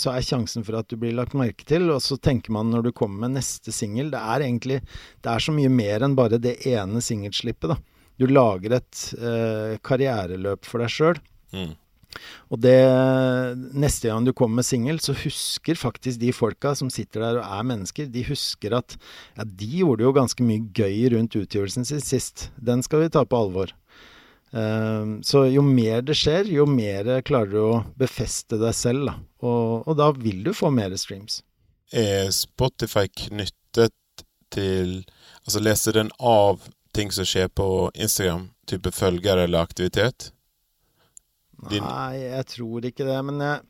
så 0.01 0.15
er 0.15 0.25
sjansen 0.25 0.65
for 0.65 0.79
at 0.79 0.89
du 0.89 0.97
blir 1.01 1.13
lagt 1.17 1.37
merke 1.37 1.67
til. 1.69 1.91
Og 1.93 2.01
så 2.05 2.17
tenker 2.17 2.55
man 2.57 2.73
når 2.73 2.89
du 2.89 2.93
kommer 2.97 3.27
med 3.27 3.37
neste 3.37 3.75
singel 3.75 4.09
Det 4.15 4.21
er 4.21 4.47
egentlig 4.47 4.81
Det 5.21 5.29
er 5.33 5.45
så 5.45 5.53
mye 5.55 5.71
mer 5.73 6.07
enn 6.07 6.17
bare 6.19 6.41
det 6.41 6.57
ene 6.71 7.05
singelslippet, 7.05 7.75
da. 7.75 7.79
Du 8.21 8.27
lager 8.29 8.75
et 8.77 9.05
eh, 9.17 9.77
karriereløp 9.85 10.67
for 10.69 10.83
deg 10.83 10.93
sjøl. 10.93 11.21
Mm. 11.57 11.73
Og 12.51 12.61
det 12.61 12.77
Neste 13.79 14.11
gang 14.11 14.27
du 14.27 14.33
kommer 14.37 14.61
med 14.61 14.69
singel, 14.69 15.01
så 15.03 15.15
husker 15.17 15.79
faktisk 15.79 16.21
de 16.21 16.33
folka 16.35 16.75
som 16.77 16.91
sitter 16.93 17.25
der 17.25 17.41
og 17.41 17.47
er 17.61 17.69
mennesker, 17.71 18.11
de 18.11 18.25
husker 18.27 18.75
at 18.77 18.97
ja, 19.37 19.45
de 19.45 19.71
gjorde 19.81 20.05
jo 20.05 20.15
ganske 20.17 20.45
mye 20.47 20.67
gøy 20.77 21.11
rundt 21.15 21.39
utgivelsen 21.39 21.87
sin 21.87 22.03
sist. 22.05 22.49
Den 22.57 22.85
skal 22.87 23.05
vi 23.05 23.13
ta 23.15 23.25
på 23.25 23.45
alvor. 23.45 23.73
Ehm, 24.53 25.21
så 25.23 25.45
jo 25.47 25.63
mer 25.63 26.03
det 26.03 26.17
skjer, 26.19 26.49
jo 26.51 26.65
mer 26.67 27.07
klarer 27.27 27.53
du 27.53 27.61
å 27.63 27.77
befeste 27.99 28.59
deg 28.59 28.75
selv, 28.75 29.07
da. 29.07 29.15
Og, 29.47 29.87
og 29.89 29.97
da 30.01 30.11
vil 30.17 30.43
du 30.47 30.53
få 30.57 30.73
mer 30.75 30.95
streams. 30.99 31.41
Er 31.95 32.31
Spotify 32.35 33.07
knyttet 33.09 33.95
til 34.51 35.01
Altså 35.41 35.59
leser 35.63 35.95
den 35.97 36.11
av 36.21 36.61
ting 36.95 37.09
som 37.15 37.25
skjer 37.27 37.49
på 37.57 37.65
Instagram? 37.95 38.51
Type 38.71 38.91
følgere 38.95 39.47
eller 39.47 39.65
aktivitet? 39.65 40.29
Din- 41.71 41.83
Nei, 41.83 42.21
jeg 42.21 42.47
tror 42.53 42.85
ikke 42.87 43.07
det. 43.09 43.17
Men 43.27 43.41
jeg, 43.43 43.63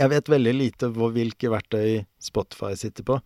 jeg 0.00 0.10
vet 0.12 0.32
veldig 0.34 0.54
lite 0.56 0.90
hvor, 0.92 1.12
hvilke 1.14 1.52
verktøy 1.52 2.02
Spotify 2.20 2.74
sitter 2.76 3.06
på. 3.06 3.20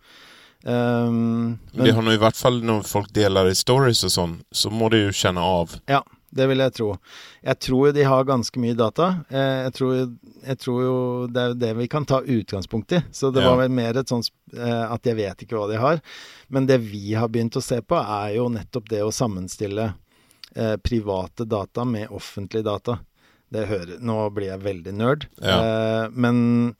Um, 0.63 1.57
Men 1.73 1.85
det 1.87 1.95
har 1.95 2.03
nå 2.05 2.13
i 2.15 2.21
hvert 2.21 2.37
fall 2.37 2.61
når 2.67 2.85
folk 2.87 3.11
deler 3.15 3.47
i 3.49 3.55
stories 3.57 4.03
og 4.07 4.11
sånn, 4.13 4.37
så 4.51 4.71
må 4.71 4.89
de 4.93 5.05
jo 5.05 5.11
kjenne 5.15 5.43
av. 5.43 5.75
Ja, 5.89 6.03
det 6.35 6.45
vil 6.49 6.61
jeg 6.61 6.73
tro. 6.77 6.87
Jeg 7.43 7.59
tror 7.65 7.93
de 7.95 8.03
har 8.05 8.23
ganske 8.27 8.59
mye 8.61 8.75
data. 8.77 9.07
Eh, 9.29 9.63
Jeg 9.65 9.73
tror, 9.73 9.93
jeg 10.45 10.57
tror 10.59 10.81
jo 10.83 10.97
det 11.27 11.41
er 11.41 11.53
det 11.55 11.71
vi 11.77 11.87
kan 11.87 12.05
ta 12.05 12.21
utgangspunkt 12.21 12.91
i. 12.93 13.01
Så 13.11 13.31
det 13.33 13.41
Ja. 13.43 13.49
var 13.49 13.57
vel 13.63 13.69
mer 13.73 13.97
et 13.97 14.07
sånt 14.07 14.29
eh, 14.53 14.85
at 14.93 15.03
jeg 15.03 15.15
vet 15.17 15.37
ikke 15.45 15.57
hva 15.57 15.67
de 15.71 15.77
har. 15.81 16.01
Men 16.49 16.65
det 16.67 16.79
vi 16.81 17.13
har 17.13 17.27
begynt 17.29 17.57
å 17.57 17.61
se 17.63 17.81
på, 17.81 17.95
er 17.97 18.35
jo 18.35 18.47
nettopp 18.49 18.89
det 18.89 19.01
å 19.01 19.11
sammenstille 19.11 19.93
eh, 20.55 20.75
private 20.77 21.45
data 21.47 21.83
med 21.85 22.09
offentlige 22.09 22.63
data. 22.65 22.99
Det 23.51 23.65
hører 23.67 23.99
Nå 23.99 24.29
blir 24.33 24.47
jeg 24.53 24.61
veldig 24.61 24.93
nerd. 24.93 25.27
Ja. 25.41 26.07
Men 26.13 26.75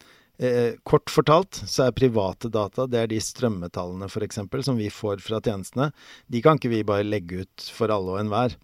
kort 0.87 1.09
fortalt 1.11 1.57
så 1.67 1.87
er 1.89 1.91
private 1.91 2.47
data 2.49 2.85
det 2.87 2.99
er 3.01 3.07
de 3.11 3.17
strømmetallene 3.19 4.05
f.eks. 4.07 4.37
som 4.63 4.77
vi 4.77 4.87
får 4.89 5.19
fra 5.19 5.41
tjenestene. 5.41 5.91
De 6.31 6.39
kan 6.41 6.55
ikke 6.57 6.69
vi 6.71 6.83
bare 6.87 7.03
legge 7.03 7.41
ut 7.43 7.65
for 7.75 7.91
alle 7.91 8.13
og 8.13 8.19
enhver. 8.21 8.55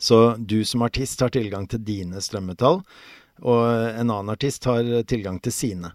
Så 0.00 0.34
du 0.38 0.62
som 0.64 0.82
artist 0.86 1.20
har 1.20 1.32
tilgang 1.34 1.68
til 1.68 1.82
dine 1.84 2.22
strømmetall, 2.24 2.80
og 3.40 3.64
en 3.68 4.10
annen 4.10 4.32
artist 4.32 4.64
har 4.68 4.86
tilgang 5.08 5.38
til 5.44 5.54
sine. 5.54 5.92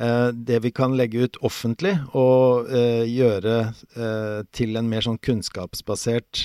Eh, 0.00 0.28
det 0.28 0.60
vi 0.62 0.70
kan 0.70 0.94
legge 0.96 1.26
ut 1.26 1.38
offentlig 1.42 1.96
og 2.14 2.70
eh, 2.70 3.02
gjøre 3.10 3.56
eh, 3.98 4.40
til 4.54 4.78
en 4.78 4.86
mer 4.90 5.02
sånn 5.02 5.18
kunnskapsbasert 5.18 6.44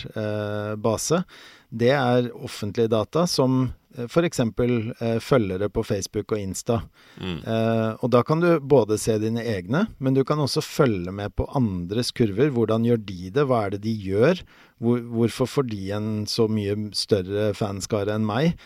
base, 0.81 1.21
det 1.69 1.91
er 1.93 2.31
offentlige 2.33 2.91
data 2.93 3.27
som 3.29 3.67
f.eks. 4.07 4.39
Eh, 4.39 5.19
følgere 5.21 5.69
på 5.69 5.83
Facebook 5.85 6.33
og 6.33 6.41
Insta. 6.41 6.79
Mm. 7.21 7.37
Eh, 7.39 7.89
og 7.99 8.11
da 8.13 8.23
kan 8.25 8.43
du 8.43 8.49
både 8.59 8.97
se 9.01 9.17
dine 9.21 9.43
egne, 9.43 9.85
men 9.97 10.17
du 10.17 10.23
kan 10.27 10.41
også 10.41 10.63
følge 10.65 11.13
med 11.13 11.35
på 11.37 11.47
andres 11.55 12.11
kurver. 12.15 12.51
Hvordan 12.53 12.87
gjør 12.87 13.03
de 13.05 13.31
det? 13.33 13.47
Hva 13.49 13.65
er 13.65 13.75
det 13.75 13.83
de 13.85 13.95
gjør? 14.09 14.43
Hvor, 14.83 15.03
hvorfor 15.17 15.49
får 15.49 15.69
de 15.69 15.83
en 15.95 16.11
så 16.29 16.49
mye 16.51 16.77
større 16.97 17.51
fanskare 17.57 18.17
enn 18.17 18.27
meg? 18.27 18.57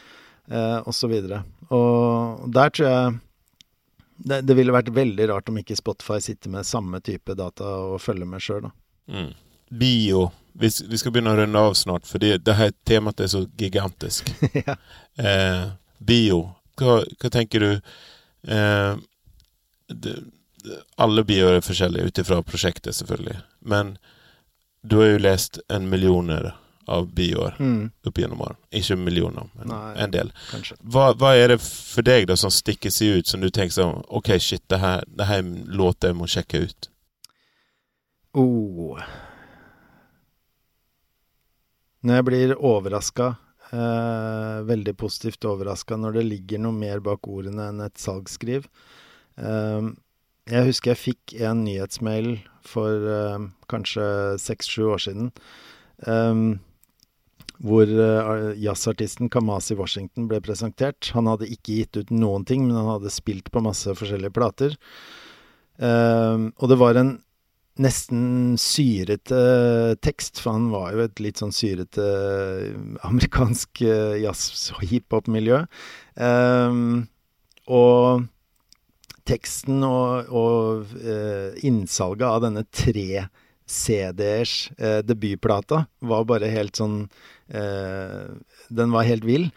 Eh, 0.47 0.79
og 0.79 0.93
så 0.95 1.09
videre. 1.11 1.43
Og 1.75 2.47
der 2.53 2.71
tror 2.71 2.87
jeg 2.87 3.17
det, 4.17 4.41
det 4.49 4.55
ville 4.57 4.73
vært 4.73 4.93
veldig 4.95 5.27
rart 5.29 5.49
om 5.51 5.59
ikke 5.59 5.77
Spotify 5.77 6.17
sitter 6.23 6.51
med 6.53 6.65
samme 6.65 7.01
type 7.05 7.35
data 7.37 7.67
og 7.91 7.99
følger 8.01 8.29
med 8.29 8.41
sjøl, 8.43 8.69
da. 8.69 8.71
Mm. 9.13 9.29
Bio. 9.69 10.29
Vi, 10.57 10.69
vi 10.89 10.97
skal 10.97 11.11
begynne 11.13 11.33
å 11.35 11.37
runde 11.37 11.59
av 11.59 11.73
snart, 11.77 12.07
for 12.09 12.21
det, 12.23 12.39
det 12.45 12.55
her 12.57 12.71
temaet 12.87 13.21
er 13.21 13.29
så 13.29 13.43
gigantisk. 13.59 14.31
ja. 14.65 14.77
Eh, 15.21 15.67
bio. 15.97 16.39
Hva, 16.77 17.01
hva 17.21 17.29
tenker 17.33 17.63
du 17.63 17.69
eh, 17.73 18.97
det, 19.87 20.13
Alle 21.01 21.23
bioer 21.25 21.57
er 21.57 21.65
forskjellige 21.65 22.09
ut 22.09 22.21
ifra 22.23 22.41
prosjektet, 22.45 22.95
selvfølgelig. 22.97 23.37
Men 23.65 23.97
du 24.81 24.97
har 25.01 25.11
jo 25.13 25.21
lest 25.25 25.59
en 25.73 25.89
millioner 25.89 26.51
av 26.87 27.09
bioer 27.11 27.55
Mm, 27.59 27.89
opp 28.07 28.17
gjennom 28.21 28.41
årene. 28.45 28.59
Ikke 28.79 28.95
millioner, 28.95 29.49
men 29.59 29.67
Nei. 29.73 29.93
en 29.99 30.11
del. 30.13 30.29
Hva, 30.79 31.09
hva 31.19 31.33
er 31.35 31.51
det 31.51 31.57
for 31.65 32.05
deg 32.07 32.29
da 32.29 32.37
som 32.39 32.53
stikker 32.53 32.93
seg 32.93 33.19
ut, 33.19 33.27
som 33.27 33.43
du 33.43 33.49
tenker 33.51 33.75
sånn 33.75 34.05
OK, 34.07 34.31
shit, 34.39 34.63
det 34.71 34.79
her, 34.79 35.03
det 35.07 35.27
her 35.27 35.43
låter 35.67 36.13
jeg 36.13 36.19
må 36.21 36.29
sjekke 36.31 36.63
ut? 36.69 36.89
Oh. 38.37 39.01
Når 42.05 42.19
jeg 42.19 42.25
blir 42.27 42.55
overraska, 42.57 43.35
eh, 43.71 44.59
veldig 44.67 44.93
positivt 44.97 45.47
overraska, 45.49 45.97
når 45.97 46.19
det 46.19 46.27
ligger 46.27 46.61
noe 46.61 46.75
mer 46.77 46.99
bak 46.99 47.27
ordene 47.27 47.69
enn 47.71 47.81
et 47.81 47.97
salgsskriv 47.97 48.67
eh, 49.37 49.89
Jeg 50.47 50.67
husker 50.69 50.93
jeg 50.93 51.03
fikk 51.03 51.35
en 51.41 51.65
nyhetsmail 51.65 52.37
for 52.63 53.09
eh, 53.17 53.49
kanskje 53.67 54.37
seks-sju 54.39 54.87
år 54.93 55.03
siden. 55.09 55.31
eh, 56.05 56.57
hvor 57.63 57.89
uh, 57.89 58.53
jazzartisten 58.53 59.31
Kamasi 59.33 59.75
Washington 59.77 60.27
ble 60.29 60.39
presentert. 60.45 61.09
Han 61.15 61.29
hadde 61.29 61.49
ikke 61.49 61.79
gitt 61.79 61.97
ut 61.97 62.11
noen 62.13 62.45
ting, 62.45 62.67
men 62.67 62.77
han 62.77 62.91
hadde 62.91 63.13
spilt 63.13 63.49
på 63.53 63.63
masse 63.65 63.93
forskjellige 63.97 64.35
plater. 64.35 64.77
Uh, 65.81 66.53
og 66.57 66.69
det 66.71 66.79
var 66.81 66.99
en 66.99 67.15
nesten 67.83 68.55
syrete 68.61 69.41
tekst, 70.03 70.41
for 70.41 70.55
han 70.57 70.69
var 70.73 70.95
jo 70.95 71.03
et 71.05 71.21
litt 71.23 71.41
sånn 71.41 71.53
syrete 71.55 72.05
amerikansk 73.07 73.83
jazz- 74.23 74.71
og 74.75 74.85
hiphop-miljø. 74.89 75.63
Um, 76.17 77.07
og 77.67 78.27
teksten 79.27 79.83
og, 79.83 80.31
og 80.31 80.93
uh, 81.03 81.51
innsalget 81.65 82.27
av 82.27 82.45
denne 82.45 82.63
tre 82.71 83.27
CD-ers 83.67 84.69
uh, 84.79 85.01
debutplata 85.03 85.83
var 86.07 86.27
bare 86.29 86.51
helt 86.51 86.79
sånn 86.79 87.01
uh, 87.51 88.25
Den 88.69 88.95
var 88.95 89.07
helt 89.07 89.27
vill. 89.27 89.49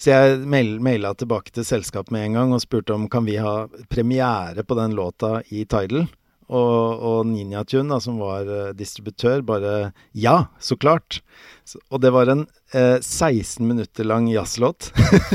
Så 0.00 0.10
jeg 0.10 0.40
mail, 0.50 0.78
maila 0.82 1.12
tilbake 1.14 1.52
til 1.54 1.66
selskapet 1.66 2.10
med 2.14 2.26
en 2.26 2.38
gang 2.40 2.56
og 2.56 2.64
spurte 2.64 2.96
om 2.96 3.06
kan 3.12 3.28
vi 3.28 3.36
ha 3.38 3.68
premiere 3.92 4.64
på 4.66 4.74
den 4.78 4.96
låta 4.98 5.40
i 5.54 5.62
Tidal. 5.62 6.08
Og, 6.52 7.02
og 7.08 7.18
Ninjatun, 7.30 7.92
som 8.04 8.18
var 8.20 8.48
uh, 8.48 8.72
distributør, 8.76 9.40
bare 9.46 9.92
Ja, 10.12 10.52
så 10.60 10.76
klart! 10.76 11.22
Så, 11.64 11.78
og 11.88 12.02
det 12.02 12.10
var 12.12 12.28
en 12.28 12.44
uh, 12.74 12.98
16 13.00 13.64
minutter 13.64 14.04
lang 14.04 14.26
jazzlåt 14.28 14.90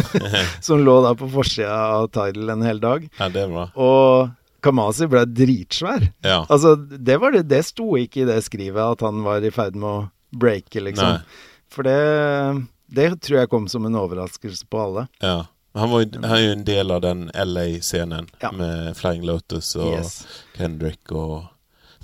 som 0.66 0.84
lå 0.84 0.98
da 1.06 1.16
på 1.18 1.30
forsida 1.32 1.78
av 1.98 2.12
Tidal 2.14 2.54
en 2.54 2.68
hel 2.68 2.84
dag. 2.84 3.08
Ja, 3.18 3.32
det 3.34 3.48
var. 3.54 3.74
Og 3.74 4.36
Kamasi 4.66 5.08
ble 5.10 5.24
dritsvær. 5.30 6.10
Ja. 6.26 6.42
Altså, 6.50 6.76
det, 6.76 7.20
var 7.22 7.34
det, 7.34 7.48
det 7.50 7.64
sto 7.70 7.94
ikke 8.00 8.24
i 8.24 8.30
det 8.30 8.42
skrivet 8.46 8.82
at 8.84 9.06
han 9.06 9.24
var 9.26 9.46
i 9.46 9.54
ferd 9.54 9.78
med 9.80 9.90
å 9.90 10.08
breake, 10.38 10.82
liksom. 10.84 11.18
Nei. 11.18 11.46
For 11.72 11.88
det, 11.88 12.68
det 12.92 13.12
tror 13.24 13.42
jeg 13.42 13.52
kom 13.52 13.68
som 13.72 13.86
en 13.88 14.00
overraskelse 14.00 14.68
på 14.70 14.82
alle. 14.82 15.08
Ja. 15.24 15.46
Han, 15.78 15.90
var, 15.94 16.02
jo- 16.06 16.22
han 16.24 16.32
er 16.38 16.42
jo 16.46 16.52
en 16.56 16.64
del 16.68 16.92
av 16.96 17.02
den 17.06 17.28
LA-scenen 17.34 18.28
Ja. 18.42 18.52
med 18.52 18.96
Flying 18.98 19.24
Lotus 19.28 19.76
og 19.76 19.94
Yes. 19.98 20.16
Kendrick 20.58 21.12
og 21.12 21.46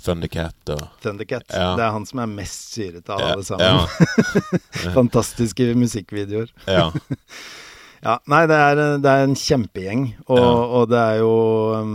Thundercat 0.04 0.70
og 0.74 0.82
Thundercat. 1.02 1.44
Ja. 1.48 1.70
Det 1.78 1.84
er 1.86 1.92
han 1.94 2.04
som 2.06 2.18
er 2.24 2.26
mest 2.28 2.74
syrete 2.74 3.14
av 3.14 3.22
alle 3.24 3.44
sammen. 3.46 3.86
Fantastiske 4.94 5.70
musikkvideoer. 5.78 6.50
Ja. 6.66 6.90
Ja, 8.04 8.18
nei, 8.28 8.42
det 8.50 8.56
er, 8.60 8.80
det 9.00 9.08
er 9.08 9.22
en 9.24 9.34
kjempegjeng, 9.38 10.02
og, 10.26 10.40
og 10.76 10.90
det 10.90 10.98
er 11.00 11.20
jo 11.22 11.30
um, 11.78 11.94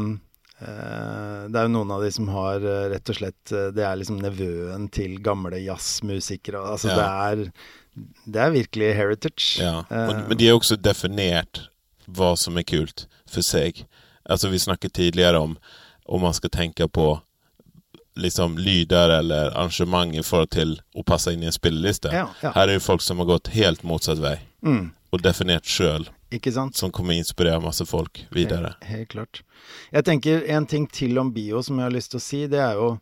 Det 0.60 1.56
er 1.60 1.68
jo 1.68 1.72
noen 1.74 1.92
av 1.96 2.02
de 2.04 2.10
som 2.12 2.28
har 2.34 2.60
eh, 2.68 2.90
rett 2.92 3.10
og 3.14 3.16
slett 3.16 3.52
eh, 3.56 3.70
Det 3.76 3.84
er 3.88 3.96
liksom 4.00 4.18
nevøen 4.20 4.90
til 4.92 5.18
gamle 5.24 5.60
jazzmusikere. 5.64 6.60
Altså, 6.74 6.90
Ja. 6.92 6.98
det, 7.00 7.06
er, 7.08 8.06
det 8.28 8.42
er 8.44 8.52
virkelig 8.58 8.90
heritage. 8.98 9.48
ja. 9.62 9.78
Eh, 9.90 10.12
men 10.28 10.38
de 10.38 10.48
har 10.50 10.60
også 10.60 10.76
definert 10.76 11.64
hva 12.10 12.34
som 12.38 12.58
er 12.58 12.64
kult 12.68 13.06
for 13.30 13.42
seg. 13.46 13.86
Altså, 14.30 14.50
vi 14.52 14.60
snakket 14.60 14.94
tidligere 15.00 15.40
om 15.40 15.58
om 16.10 16.22
man 16.26 16.34
skal 16.34 16.50
tenke 16.50 16.88
på 16.90 17.20
liksom 18.18 18.58
lyder 18.58 19.10
eller 19.20 19.52
arrangement 19.54 20.16
i 20.18 20.24
forhold 20.26 20.50
til 20.52 20.72
å 20.98 21.04
passe 21.06 21.32
inn 21.32 21.44
i 21.44 21.48
en 21.48 21.54
spilleliste. 21.56 22.10
Ja. 22.12 22.26
Her 22.42 22.64
er 22.66 22.72
det 22.74 22.82
folk 22.84 23.04
som 23.06 23.22
har 23.22 23.30
gått 23.30 23.52
helt 23.54 23.84
motsatt 23.88 24.18
vei 24.20 24.40
mm, 24.66 24.90
og 25.14 25.22
definert 25.24 25.70
sjøl, 25.70 26.08
ikke 26.36 26.54
sant? 26.54 26.78
som 26.78 26.92
kommer 26.94 27.18
inspirere 27.18 27.62
masse 27.64 27.86
folk 27.90 28.24
videre. 28.36 28.76
Helt, 28.84 28.90
helt 28.92 29.12
klart. 29.14 29.44
Jeg 29.94 30.06
tenker 30.08 30.46
en 30.56 30.68
ting 30.70 30.88
til 30.92 31.18
om 31.22 31.32
bio 31.34 31.64
som 31.66 31.80
jeg 31.80 31.90
har 31.90 31.96
lyst 31.96 32.14
til 32.14 32.22
å 32.22 32.26
si, 32.26 32.42
det 32.52 32.64
er 32.64 32.80
jo 32.80 32.98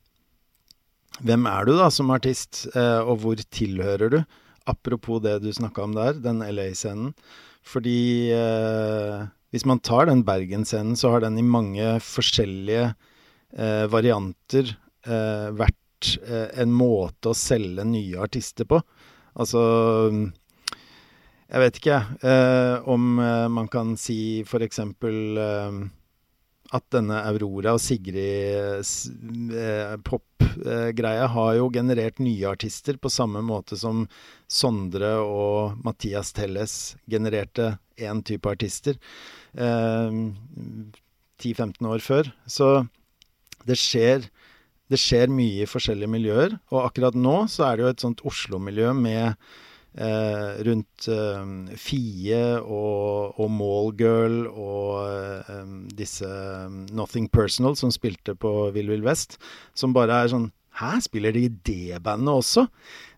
Hvem 1.18 1.48
er 1.50 1.66
du 1.66 1.72
da 1.74 1.88
som 1.90 2.12
artist, 2.14 2.68
eh, 2.78 3.00
og 3.02 3.24
hvor 3.24 3.40
tilhører 3.42 4.12
du? 4.14 4.18
Apropos 4.70 5.18
det 5.24 5.40
du 5.42 5.48
snakka 5.50 5.88
om 5.88 5.96
der, 5.96 6.20
den 6.22 6.44
LA-scenen. 6.46 7.16
Fordi 7.66 8.30
eh, 8.36 9.24
hvis 9.50 9.66
man 9.66 9.82
tar 9.82 10.06
den 10.12 10.22
Bergen-scenen, 10.28 10.94
så 11.00 11.16
har 11.16 11.24
den 11.26 11.40
i 11.42 11.46
mange 11.46 11.96
forskjellige 12.06 12.92
eh, 12.92 13.86
varianter 13.90 14.76
eh, 15.08 15.48
vært 15.58 16.12
eh, 16.28 16.52
en 16.62 16.76
måte 16.76 17.32
å 17.32 17.38
selge 17.38 17.88
nye 17.88 18.22
artister 18.22 18.68
på. 18.70 18.82
Altså 19.42 19.64
Jeg 21.48 21.64
vet 21.64 21.78
ikke, 21.80 21.98
eh, 22.28 22.88
om 22.92 23.20
eh, 23.24 23.46
man 23.48 23.70
kan 23.72 23.94
si 24.00 24.44
eksempel 24.66 25.38
eh, 25.40 25.78
at 26.76 26.84
denne 26.92 27.22
Aurora 27.30 27.78
og 27.78 27.80
Sigrid 27.80 28.82
s- 28.84 29.08
eh, 29.56 29.94
har 31.32 31.54
jo 31.56 31.70
generert 31.72 32.20
nye 32.20 32.50
artister 32.50 32.98
på 33.00 33.12
samme 33.14 33.40
måte 33.46 33.78
som 33.80 34.04
Sondre 34.52 35.14
og 35.24 35.78
Mathias 35.88 36.34
Telles 36.36 36.98
genererte 37.08 37.78
én 37.98 38.20
type 38.28 38.52
artister 38.52 38.98
eh, 39.56 40.12
10-15 41.40 41.88
år 41.88 42.04
før. 42.04 42.34
Så 42.50 42.74
det 43.68 43.78
skjer, 43.80 44.28
det 44.92 45.00
skjer 45.00 45.32
mye 45.32 45.64
i 45.64 45.70
forskjellige 45.70 46.12
miljøer, 46.12 46.58
og 46.74 46.90
akkurat 46.90 47.16
nå 47.16 47.46
så 47.52 47.70
er 47.70 47.78
det 47.80 47.86
jo 47.88 47.94
et 47.96 48.04
sånt 48.04 48.26
Oslo-miljø 48.28 48.92
med 49.00 49.36
eh, 49.98 50.60
rundt 50.68 51.08
eh, 51.12 51.48
Fie 51.82 52.42
og, 52.62 53.40
og 53.42 53.50
Mallgirl 53.54 54.38
og 54.52 54.92
eh, 55.10 55.64
disse 55.98 56.30
Nothing 56.96 57.30
Personal 57.34 57.78
som 57.80 57.94
spilte 57.94 58.38
på 58.38 58.54
Vill 58.76 58.94
Vill 58.94 59.06
Vest, 59.06 59.40
som 59.78 59.96
bare 59.98 60.24
er 60.24 60.34
sånn 60.34 60.52
Hæ, 60.78 61.00
spiller 61.02 61.34
de 61.34 61.42
i 61.48 61.54
det 61.66 61.98
bandet 62.06 62.30
også? 62.30 62.68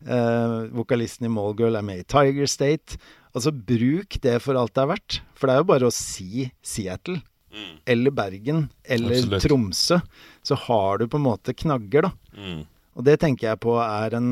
Eh, 0.07 0.53
vokalisten 0.71 1.27
i 1.27 1.31
Mallgirl 1.33 1.75
er 1.75 1.83
med 1.83 2.05
i 2.05 2.05
Tiger 2.07 2.47
State. 2.47 2.95
Altså, 3.35 3.51
bruk 3.51 4.15
det 4.23 4.37
for 4.39 4.55
alt 4.55 4.71
det 4.77 4.85
er 4.85 4.91
verdt. 4.93 5.17
For 5.35 5.49
det 5.49 5.57
er 5.57 5.59
jo 5.59 5.67
bare 5.67 5.89
å 5.89 5.91
si 5.91 6.45
Seattle. 6.63 7.19
Eller 7.89 8.15
Bergen. 8.15 8.69
Eller 8.87 9.17
Absolutt. 9.17 9.43
Tromsø. 9.43 9.99
Så 10.45 10.55
har 10.67 11.01
du 11.01 11.09
på 11.11 11.19
en 11.19 11.25
måte 11.25 11.55
knagger, 11.57 12.07
da. 12.07 12.39
Mm. 12.39 12.63
Og 12.95 13.05
det 13.07 13.19
tenker 13.21 13.49
jeg 13.51 13.61
på 13.63 13.75
er 13.83 14.15
en 14.17 14.31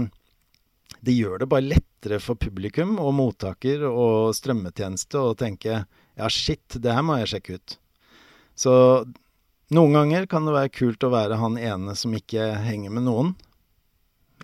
Det 1.03 1.13
gjør 1.13 1.39
det 1.43 1.47
bare 1.51 1.67
lettere 1.67 2.19
for 2.23 2.35
publikum 2.39 2.95
og 2.99 3.13
mottaker 3.17 3.83
og 3.89 4.33
strømmetjeneste 4.35 5.19
å 5.19 5.35
tenke 5.37 5.83
ja, 6.17 6.29
shit, 6.33 6.79
det 6.81 6.93
her 6.95 7.03
må 7.05 7.19
jeg 7.21 7.29
sjekke 7.35 7.57
ut. 7.59 7.75
Så 8.57 8.71
noen 9.75 9.93
ganger 9.93 10.25
kan 10.31 10.47
det 10.47 10.55
være 10.55 10.71
kult 10.73 11.03
å 11.05 11.11
være 11.13 11.37
han 11.37 11.57
ene 11.61 11.93
som 11.99 12.15
ikke 12.17 12.47
henger 12.65 12.93
med 12.95 13.05
noen. 13.05 13.35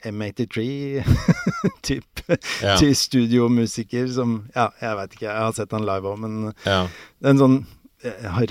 M83 0.04 1.04
type 1.88 2.38
Ja. 2.64 2.76
ty 2.80 2.92
studiomusiker 2.98 4.08
som 4.12 4.50
Ja, 4.56 4.70
jeg 4.82 4.98
veit 5.00 5.16
ikke, 5.16 5.28
jeg 5.30 5.44
har 5.46 5.54
sett 5.56 5.72
han 5.76 5.86
live 5.88 6.10
òg, 6.12 6.20
men 6.24 6.54
Ja. 6.66 6.88
en 7.24 7.38
sånn 7.40 7.58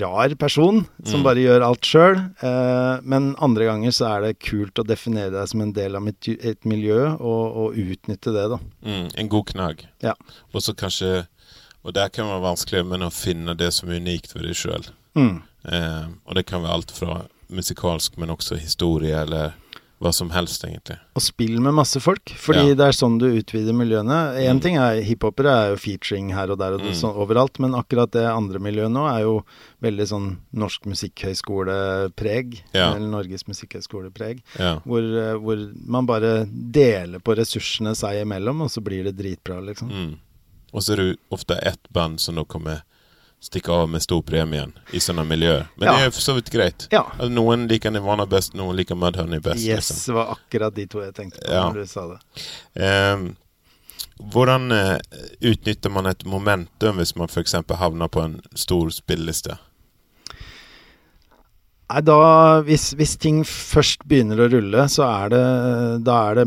rar 0.01 0.33
person 0.39 0.85
som 1.05 1.19
Mm. 1.21 1.23
bare 1.23 1.35
gjør 1.43 1.65
alt 1.67 1.81
sjøl. 1.85 2.15
Eh, 2.41 2.99
men 3.03 3.35
andre 3.39 3.65
ganger 3.65 3.91
så 3.91 4.07
er 4.17 4.21
det 4.21 4.39
kult 4.39 4.73
å 4.81 4.85
definere 4.87 5.31
deg 5.31 5.47
som 5.47 5.61
en 5.61 5.73
del 5.73 5.95
av 5.95 6.01
mitt, 6.01 6.27
et 6.27 6.63
miljø, 6.65 7.13
og, 7.19 7.55
og 7.55 7.75
utnytte 7.77 8.33
det, 8.33 8.49
da. 8.49 8.57
Mm, 8.85 9.09
en 9.17 9.29
god 9.29 9.45
knagg. 9.53 9.85
Ja. 10.01 10.13
Og 10.53 10.61
så 10.61 10.73
kanskje 10.75 11.27
Og 11.85 11.91
der 11.93 12.07
kan 12.07 12.23
det 12.25 12.31
være 12.31 12.45
vanskelig, 12.55 12.85
men 12.87 13.01
å 13.03 13.09
finne 13.11 13.57
det 13.59 13.73
som 13.73 13.89
er 13.91 13.99
unikt 13.99 14.31
ved 14.33 14.43
deg 14.45 14.55
sjøl. 14.55 14.85
Mm. 15.19 15.41
Eh, 15.67 16.05
og 16.25 16.35
det 16.35 16.45
kan 16.45 16.61
være 16.63 16.71
alt 16.77 16.91
fra 16.95 17.25
musikalsk, 17.51 18.15
men 18.17 18.29
også 18.29 18.55
historie, 18.57 19.13
eller 19.19 19.51
hva 20.03 20.11
som 20.13 20.29
helst, 20.35 20.65
egentlig. 20.67 20.97
Og 21.15 21.23
spill 21.23 21.61
med 21.63 21.73
masse 21.73 21.99
folk, 22.03 22.25
fordi 22.35 22.69
Ja. 22.69 22.75
det 22.75 22.85
er 22.89 22.91
sånn 22.97 23.17
du 23.17 23.25
utvider 23.31 23.71
miljøene. 23.73 24.35
Én 24.35 24.57
Mm. 24.57 24.61
ting 24.61 24.75
er 24.77 25.01
hiphopere 25.01 25.47
er 25.49 25.69
jo 25.71 25.77
featuring 25.77 26.33
her 26.33 26.51
og 26.51 26.57
der 26.59 26.73
og 26.73 26.81
Mm. 26.81 26.91
sånn 26.91 27.15
overalt, 27.15 27.57
men 27.59 27.71
akkurat 27.71 28.11
det 28.11 28.25
andre 28.25 28.59
miljøet 28.59 28.91
nå 28.91 29.07
er 29.09 29.21
jo 29.21 29.45
veldig 29.81 30.07
sånn 30.07 30.37
norsk 30.53 30.85
musikkhøyskolepreg. 30.85 32.61
Ja. 32.73 32.93
Eller 32.95 33.07
Norges 33.07 33.43
musikkhøyskolepreg. 33.47 34.41
Ja. 34.59 34.79
Hvor, 34.85 34.99
eh, 35.01 35.37
hvor 35.39 35.73
man 35.87 36.05
bare 36.05 36.45
deler 36.45 37.19
på 37.19 37.35
ressursene 37.37 37.95
seg 37.95 38.21
imellom, 38.25 38.61
og 38.61 38.69
så 38.69 38.83
blir 38.83 39.03
det 39.05 39.17
dritbra, 39.17 39.61
liksom. 39.65 39.89
Mm. 39.91 40.17
Og 40.73 40.81
så 40.81 40.93
er 40.93 40.95
det 40.97 41.05
jo 41.13 41.37
ofte 41.37 41.59
ett 41.63 41.87
band 41.93 42.19
som 42.19 42.35
nå 42.35 42.45
kommer 42.47 42.81
stikke 43.43 43.71
av 43.75 43.89
med 43.91 44.01
stor 44.03 44.21
premie 44.25 44.65
i 44.95 45.01
sånne 45.03 45.25
miljøer. 45.27 45.67
Men 45.77 45.87
Ja. 45.89 45.93
det 45.97 46.05
er 46.07 46.11
for 46.15 46.21
så 46.21 46.35
vidt 46.37 46.49
greit. 46.53 46.87
Ja. 46.91 47.03
Noen 47.27 47.67
liker 47.67 47.91
Nivana 47.91 48.25
best, 48.25 48.53
noen 48.55 48.75
liker 48.79 48.95
Mudhoney 48.95 49.39
best. 49.39 49.59
Yes, 49.65 49.89
Liksom. 49.91 50.03
det 50.05 50.15
var 50.19 50.31
akkurat 50.37 50.75
de 50.75 50.85
to 50.87 51.01
jeg 51.03 51.13
tenkte 51.13 51.39
på 51.45 51.51
Ja. 51.51 51.69
når 51.69 51.73
du 51.73 51.85
sa 51.87 52.07
det. 52.07 52.19
Um, 53.13 53.35
hvordan 54.31 54.71
uh, 54.71 54.97
utnytter 55.41 55.89
man 55.91 56.05
et 56.05 56.23
momentum 56.25 56.97
hvis 56.97 57.15
man 57.15 57.27
f.eks. 57.27 57.55
havner 57.69 58.07
på 58.07 58.21
en 58.23 58.41
stor 58.55 58.89
spilleliste? 58.89 59.57
Nei, 61.91 61.99
da, 62.07 62.15
hvis, 62.65 62.87
hvis 62.97 63.11
ting 63.21 63.41
først 63.45 64.05
begynner 64.09 64.39
å 64.41 64.47
rulle, 64.49 64.85
så 64.89 65.03
er 65.05 65.33
det, 65.33 65.41
da 66.07 66.15
er 66.29 66.39
det 66.39 66.45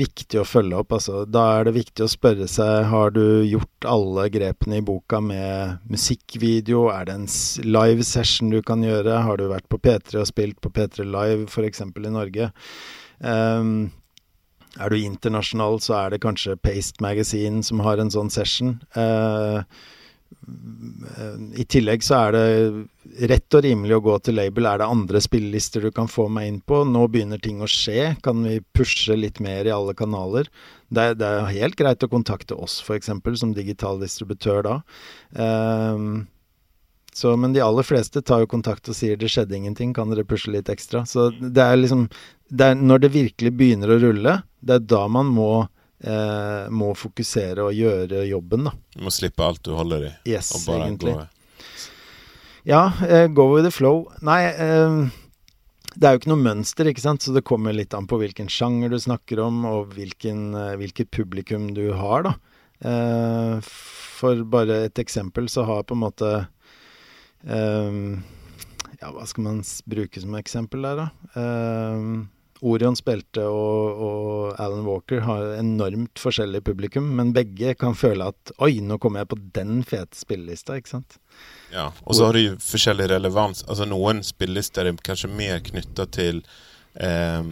viktig 0.00 0.40
å 0.42 0.44
følge 0.44 0.80
opp. 0.82 0.92
Altså. 0.98 1.22
Da 1.30 1.44
er 1.60 1.68
det 1.68 1.76
viktig 1.78 2.04
å 2.04 2.10
spørre 2.10 2.48
seg 2.50 2.90
har 2.90 3.14
du 3.14 3.46
gjort 3.46 3.88
alle 3.88 4.26
grepene 4.34 4.82
i 4.82 4.84
boka 4.84 5.22
med 5.24 5.78
musikkvideo. 5.88 6.88
Er 6.92 7.08
det 7.08 7.16
en 7.16 7.26
live 7.64 8.04
session 8.04 8.52
du 8.52 8.60
kan 8.66 8.84
gjøre? 8.84 9.22
Har 9.24 9.40
du 9.40 9.46
vært 9.54 9.70
på 9.72 9.80
P3 9.80 10.20
og 10.20 10.28
spilt 10.28 10.60
på 10.60 10.74
P3 10.74 11.06
Live, 11.06 11.46
f.eks. 11.48 11.84
i 11.86 12.14
Norge? 12.18 12.50
Um, 13.24 13.92
Er 14.74 14.90
du 14.90 14.98
internasjonal, 14.98 15.78
så 15.78 15.94
er 16.00 16.08
det 16.10 16.24
kanskje 16.24 16.58
Paste 16.58 16.98
Magazine 17.04 17.62
som 17.62 17.78
har 17.86 18.02
en 18.02 18.10
sånn 18.10 18.32
session. 18.34 18.80
Eh, 18.98 19.60
I 21.56 21.64
tillegg 21.70 22.02
så 22.04 22.16
er 22.18 22.34
det 22.34 23.28
rett 23.30 23.56
og 23.56 23.64
rimelig 23.64 23.96
å 23.96 24.02
gå 24.04 24.16
til 24.26 24.36
label. 24.38 24.66
Er 24.68 24.80
det 24.82 24.88
andre 24.90 25.20
spillelister 25.22 25.84
du 25.84 25.90
kan 25.94 26.10
få 26.10 26.26
meg 26.32 26.48
inn 26.50 26.60
på? 26.60 26.82
Nå 26.88 27.06
begynner 27.12 27.40
ting 27.42 27.62
å 27.64 27.70
skje. 27.70 28.14
Kan 28.24 28.42
vi 28.44 28.58
pushe 28.76 29.16
litt 29.16 29.40
mer 29.44 29.68
i 29.68 29.72
alle 29.74 29.94
kanaler? 29.96 30.50
Det 30.94 31.08
er, 31.08 31.16
det 31.18 31.30
er 31.30 31.50
helt 31.54 31.78
greit 31.78 32.04
å 32.04 32.10
kontakte 32.10 32.58
oss, 32.58 32.80
f.eks., 32.84 33.10
som 33.40 33.54
digital 33.56 34.00
distributør 34.02 34.62
da. 34.66 34.76
Um, 35.32 36.26
så, 37.14 37.36
men 37.38 37.54
de 37.54 37.62
aller 37.62 37.86
fleste 37.86 38.22
tar 38.26 38.42
jo 38.42 38.50
kontakt 38.50 38.90
og 38.90 38.96
sier 38.98 39.18
det 39.18 39.30
skjedde 39.30 39.54
ingenting, 39.54 39.94
kan 39.94 40.10
dere 40.10 40.26
pushe 40.26 40.50
litt 40.50 40.70
ekstra? 40.72 41.04
Så 41.06 41.30
det 41.38 41.62
er 41.62 41.78
liksom 41.78 42.08
det 42.54 42.66
er 42.70 42.74
Når 42.76 42.98
det 43.00 43.14
virkelig 43.14 43.52
begynner 43.56 43.94
å 43.94 44.00
rulle, 44.02 44.34
det 44.60 44.76
er 44.76 44.88
da 44.90 45.06
man 45.08 45.30
må, 45.32 45.66
eh, 46.02 46.68
må 46.70 46.92
fokusere 46.98 47.64
og 47.68 47.74
gjøre 47.76 48.24
jobben, 48.28 48.64
da. 48.70 48.72
Du 48.96 49.04
må 49.06 49.12
slippe 49.14 49.44
alt 49.46 49.62
du 49.62 49.74
holder 49.76 50.08
i, 50.08 50.12
Yes, 50.32 50.50
og 50.56 50.64
bare 50.66 50.88
egentlig. 50.88 51.14
gå 51.14 51.28
Ja, 52.64 52.92
eh, 53.06 53.26
go 53.28 53.50
with 53.54 53.64
the 53.66 53.70
flow. 53.70 54.06
Nei, 54.24 54.40
eh, 54.48 55.10
det 55.94 56.08
er 56.08 56.14
jo 56.16 56.22
ikke 56.22 56.32
noe 56.32 56.42
mønster, 56.42 56.88
ikke 56.90 57.04
sant, 57.04 57.22
så 57.22 57.34
det 57.34 57.44
kommer 57.44 57.72
litt 57.76 57.94
an 57.94 58.06
på 58.10 58.18
hvilken 58.18 58.48
sjanger 58.50 58.90
du 58.90 58.96
snakker 58.98 59.38
om, 59.44 59.64
og 59.68 59.92
hvilken, 59.94 60.54
eh, 60.56 60.76
hvilket 60.80 61.10
publikum 61.12 61.74
du 61.76 61.92
har, 61.92 62.22
da. 62.24 62.34
Eh, 62.84 63.60
for 63.64 64.42
bare 64.44 64.84
et 64.88 64.98
eksempel 65.00 65.46
så 65.48 65.64
har 65.64 65.84
på 65.84 65.94
en 65.94 66.02
måte 66.02 66.32
Ja, 69.00 69.10
hva 69.12 69.26
skal 69.28 69.44
man 69.44 69.58
bruke 69.90 70.20
som 70.20 70.32
eksempel 70.38 70.80
der, 70.86 70.96
da? 70.96 71.06
Eh, 71.36 72.24
Orion 72.64 72.96
belte 73.04 73.42
og, 73.44 74.00
og 74.06 74.60
Alan 74.62 74.86
Walker 74.88 75.20
har 75.26 75.50
enormt 75.58 76.18
forskjellig 76.22 76.62
publikum, 76.64 77.10
men 77.18 77.32
begge 77.36 77.74
kan 77.76 77.94
føle 77.98 78.30
at 78.32 78.52
Oi, 78.64 78.78
nå 78.80 78.96
kommer 79.02 79.20
jeg 79.22 79.28
på 79.34 79.38
den 79.58 79.82
fete 79.84 80.16
spillelista, 80.16 80.76
ikke 80.80 80.94
sant? 80.96 81.18
Ja, 81.74 81.90
og 82.04 82.14
så 82.16 82.28
har 82.30 82.32
du 82.38 82.42
jo 82.44 82.56
forskjellig 82.62 83.08
relevans. 83.12 83.64
Altså 83.68 83.86
Noen 83.90 84.22
spillelister 84.24 84.86
er 84.88 84.96
kanskje 85.04 85.28
mer 85.34 85.60
knytta 85.66 86.06
til 86.14 86.42
eh, 86.96 87.42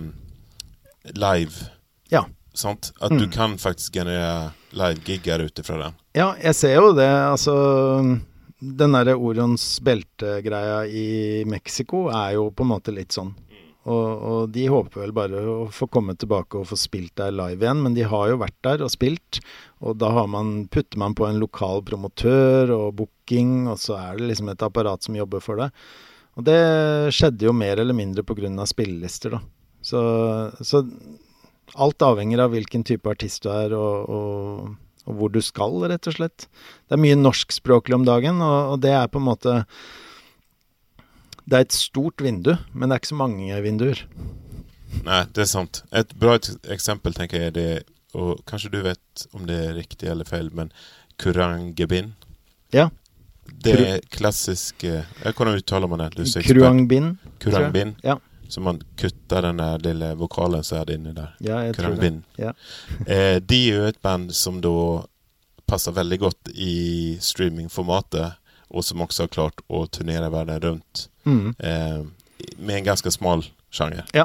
live. 1.19 1.69
Ja. 2.13 2.25
Sant? 2.55 2.93
At 3.01 3.11
Mm. 3.13 3.19
du 3.19 3.29
kan 3.33 3.59
faktisk 3.59 3.95
generere 3.95 4.53
live-gigger 4.77 5.41
ut 5.47 5.59
ifra 5.59 5.79
den. 5.87 5.95
Ja, 6.15 6.35
jeg 6.43 6.55
ser 6.55 6.75
jo 6.77 6.93
det. 6.93 7.09
Altså 7.09 7.55
Den 8.61 8.93
derre 8.95 9.17
Orions 9.17 9.81
belte-greia 9.83 10.85
i 10.87 11.43
Mexico 11.51 12.05
er 12.15 12.35
jo 12.37 12.51
på 12.55 12.63
en 12.63 12.69
måte 12.71 12.93
litt 12.95 13.11
sånn. 13.11 13.33
Og, 13.83 14.11
og 14.22 14.53
de 14.55 14.68
håper 14.70 15.01
vel 15.03 15.14
bare 15.16 15.41
å 15.43 15.57
få 15.74 15.89
komme 15.91 16.14
tilbake 16.14 16.61
og 16.61 16.68
få 16.70 16.78
spilt 16.78 17.16
der 17.18 17.35
live 17.35 17.64
igjen, 17.64 17.80
men 17.83 17.97
de 17.97 18.05
har 18.07 18.28
jo 18.30 18.39
vært 18.39 18.59
der 18.62 18.85
og 18.87 18.93
spilt. 18.95 19.41
Og 19.83 19.99
da 19.99 20.12
man, 20.30 20.68
putter 20.70 21.01
man 21.03 21.16
på 21.18 21.26
en 21.26 21.41
lokal 21.43 21.83
promotør 21.87 22.70
og 22.76 23.01
booking, 23.01 23.66
og 23.72 23.80
så 23.83 23.99
er 23.99 24.20
det 24.20 24.30
liksom 24.30 24.53
et 24.53 24.62
apparat 24.62 25.03
som 25.03 25.18
jobber 25.18 25.43
for 25.43 25.59
det. 25.59 25.72
Og 26.39 26.47
det 26.47 26.61
skjedde 27.12 27.49
jo 27.49 27.57
mer 27.57 27.83
eller 27.83 27.97
mindre 27.97 28.24
pga. 28.24 28.55
spillelister, 28.70 29.35
da. 29.37 29.43
Så, 29.83 30.01
så 30.62 30.85
alt 31.74 32.05
avhenger 32.07 32.45
av 32.45 32.55
hvilken 32.55 32.85
type 32.87 33.11
artist 33.11 33.43
du 33.43 33.51
er, 33.51 33.74
og, 33.74 34.07
og, 34.07 34.95
og 35.09 35.18
hvor 35.18 35.35
du 35.35 35.41
skal, 35.43 35.74
rett 35.91 36.07
og 36.07 36.16
slett. 36.20 36.47
Det 36.87 36.97
er 36.97 37.03
mye 37.03 37.18
norskspråklig 37.18 37.99
om 37.99 38.07
dagen, 38.07 38.39
og, 38.45 38.76
og 38.76 38.83
det 38.87 38.95
er 38.95 39.11
på 39.11 39.18
en 39.18 39.28
måte 39.33 39.59
Det 41.53 41.59
er 41.59 41.66
et 41.66 41.74
stort 41.76 42.22
vindu, 42.24 42.55
men 42.72 42.88
det 42.88 42.94
er 42.94 43.00
ikke 43.03 43.11
så 43.11 43.16
mange 43.20 43.57
vinduer. 43.61 43.98
Nei, 45.05 45.18
det 45.36 45.42
er 45.44 45.50
sant. 45.50 45.82
Et 45.92 46.14
bra 46.16 46.38
eksempel 46.72 47.12
tenker 47.16 47.42
jeg 47.42 47.50
er 47.50 47.57
det 47.57 47.66
Og 48.16 48.40
kanskje 48.48 48.70
du 48.72 48.82
vet 48.84 49.22
om 49.32 49.44
det 49.48 49.57
er 49.57 49.76
riktig 49.76 50.09
eller 50.09 50.28
feil, 50.28 50.50
men 50.53 50.72
Kurangebin. 51.20 52.14
Ja. 52.72 52.90
Det 53.64 53.72
er 53.72 54.00
klassisk 54.12 54.84
eh, 54.84 55.05
Hvordan 55.24 55.61
uttaler 55.61 55.88
man 55.88 56.05
det? 56.12 56.26
Kruangbin. 56.44 57.16
Kurangbin. 57.40 57.94
Ja. 58.03 58.18
Så 58.48 58.61
man 58.61 58.82
kutter 58.96 59.42
den 59.42 59.61
der 59.61 59.78
lille 59.78 60.14
vokalen 60.20 60.64
som 60.64 60.82
er 60.82 60.92
inni 60.96 61.12
der. 61.16 61.36
Ja, 61.40 61.62
jeg 61.64 61.76
tror 61.76 61.82
det. 61.82 62.00
Kurangbin. 62.00 62.24
Ja. 62.38 62.53
Eh, 63.07 63.40
de 63.40 63.61
er 63.68 63.76
jo 63.76 63.86
et 63.88 64.03
band 64.03 64.32
som 64.36 64.61
da 64.64 64.76
passer 65.68 65.92
veldig 65.96 66.18
godt 66.20 66.53
i 66.53 67.16
streamingformatet, 67.20 68.40
og 68.73 68.85
som 68.85 69.03
også 69.05 69.27
har 69.27 69.33
klart 69.35 69.61
å 69.68 69.85
turnere 69.93 70.31
verden 70.33 70.61
rundt 70.64 71.09
Mm. 71.25 71.55
eh, 71.62 72.01
med 72.59 72.77
en 72.81 72.85
ganske 72.89 73.11
smal 73.14 73.45
sjanger. 73.70 74.03
Ja. 74.16 74.25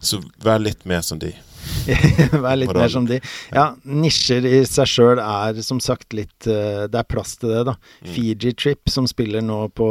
Så 0.00 0.22
vær 0.40 0.58
litt 0.62 0.84
mer 0.88 1.02
som 1.04 1.18
de. 1.18 1.34
Vær 2.44 2.54
litt 2.56 2.70
mer 2.72 2.88
som 2.92 3.06
de. 3.08 3.16
Ja, 3.52 3.74
nisjer 3.84 4.44
i 4.46 4.60
seg 4.68 4.86
sjøl 4.86 5.18
er 5.20 5.58
som 5.66 5.80
sagt 5.82 6.12
litt 6.14 6.46
eh, 6.46 6.84
Det 6.86 7.00
er 7.00 7.08
plass 7.10 7.34
til 7.40 7.50
det, 7.50 7.64
da. 7.66 7.74
Mm. 8.04 8.10
Fiji 8.14 8.52
Trip, 8.54 8.88
som 8.92 9.08
spiller 9.10 9.42
nå 9.42 9.64
på, 9.74 9.88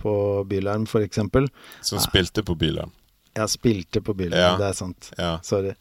på 0.00 0.14
Bylarm, 0.50 0.88
f.eks. 0.90 1.20
Som 1.86 2.02
spilte 2.02 2.42
på 2.42 2.56
Bylarm. 2.58 2.90
Ja, 3.38 3.46
spilte 3.46 4.00
på 4.02 4.16
Bylarm, 4.18 4.40
Ja. 4.42 4.56
det 4.58 4.66
er 4.72 4.76
sant. 4.80 5.12
Ja, 5.16 5.36
Sorry. 5.46 5.76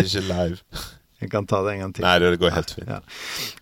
ikke 0.00 0.22
live. 0.30 0.58
Jeg 1.20 1.30
kan 1.30 1.44
ta 1.46 1.58
det 1.66 1.74
en 1.74 1.80
gang 1.84 1.92
til. 1.94 2.04
Nei, 2.06 2.18
det 2.18 2.38
går 2.40 2.50
helt 2.54 2.70
fint. 2.74 2.88
Ja. 2.88 3.00